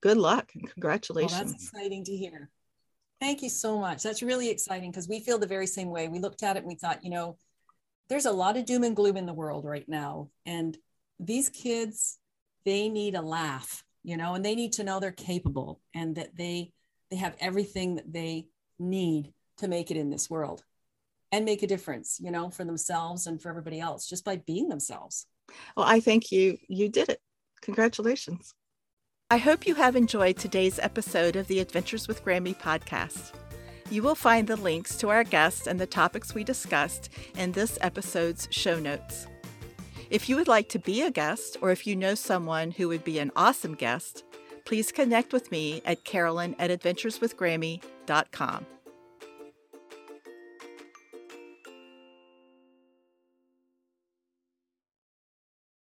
good 0.00 0.16
luck 0.16 0.50
and 0.54 0.70
congratulations. 0.70 1.32
Well, 1.32 1.44
that's 1.44 1.64
exciting 1.64 2.04
to 2.04 2.16
hear. 2.16 2.50
Thank 3.20 3.42
you 3.42 3.48
so 3.48 3.78
much. 3.78 4.02
That's 4.02 4.22
really 4.22 4.50
exciting 4.50 4.90
because 4.90 5.08
we 5.08 5.20
feel 5.20 5.38
the 5.38 5.46
very 5.46 5.66
same 5.66 5.90
way. 5.90 6.08
We 6.08 6.18
looked 6.18 6.42
at 6.42 6.56
it 6.56 6.60
and 6.60 6.68
we 6.68 6.74
thought, 6.74 7.04
you 7.04 7.10
know, 7.10 7.36
there's 8.08 8.26
a 8.26 8.32
lot 8.32 8.56
of 8.56 8.64
doom 8.64 8.82
and 8.82 8.96
gloom 8.96 9.16
in 9.16 9.26
the 9.26 9.32
world 9.32 9.64
right 9.64 9.88
now. 9.88 10.30
And 10.44 10.76
these 11.20 11.48
kids, 11.48 12.18
they 12.64 12.88
need 12.88 13.14
a 13.14 13.22
laugh, 13.22 13.84
you 14.02 14.16
know, 14.16 14.34
and 14.34 14.44
they 14.44 14.54
need 14.54 14.72
to 14.74 14.84
know 14.84 14.98
they're 14.98 15.12
capable 15.12 15.80
and 15.94 16.16
that 16.16 16.36
they 16.36 16.72
they 17.10 17.16
have 17.18 17.36
everything 17.40 17.96
that 17.96 18.10
they 18.10 18.46
need 18.78 19.32
to 19.58 19.68
make 19.68 19.90
it 19.90 19.98
in 19.98 20.10
this 20.10 20.30
world 20.30 20.64
and 21.32 21.44
make 21.44 21.62
a 21.62 21.66
difference, 21.66 22.20
you 22.22 22.30
know, 22.30 22.50
for 22.50 22.64
themselves 22.64 23.26
and 23.26 23.42
for 23.42 23.48
everybody 23.48 23.80
else 23.80 24.06
just 24.08 24.24
by 24.24 24.36
being 24.36 24.68
themselves. 24.68 25.26
Well, 25.76 25.86
I 25.86 25.98
think 25.98 26.30
you 26.30 26.58
you 26.68 26.88
did 26.88 27.08
it. 27.08 27.20
Congratulations. 27.62 28.54
I 29.30 29.38
hope 29.38 29.66
you 29.66 29.74
have 29.76 29.96
enjoyed 29.96 30.36
today's 30.36 30.78
episode 30.78 31.36
of 31.36 31.48
the 31.48 31.60
Adventures 31.60 32.06
with 32.06 32.22
Grammy 32.22 32.54
podcast. 32.54 33.32
You 33.90 34.02
will 34.02 34.14
find 34.14 34.46
the 34.46 34.56
links 34.56 34.94
to 34.96 35.08
our 35.08 35.24
guests 35.24 35.66
and 35.66 35.80
the 35.80 35.86
topics 35.86 36.34
we 36.34 36.44
discussed 36.44 37.08
in 37.36 37.52
this 37.52 37.78
episode's 37.80 38.46
show 38.50 38.78
notes. 38.78 39.26
If 40.10 40.28
you 40.28 40.36
would 40.36 40.48
like 40.48 40.68
to 40.70 40.78
be 40.78 41.00
a 41.00 41.10
guest 41.10 41.56
or 41.62 41.70
if 41.70 41.86
you 41.86 41.96
know 41.96 42.14
someone 42.14 42.72
who 42.72 42.88
would 42.88 43.04
be 43.04 43.18
an 43.18 43.32
awesome 43.34 43.74
guest, 43.74 44.24
please 44.66 44.92
connect 44.92 45.32
with 45.32 45.50
me 45.50 45.80
at 45.86 46.04
carolyn 46.04 46.54
at 46.58 46.70
adventureswithgrammy.com. 46.70 48.66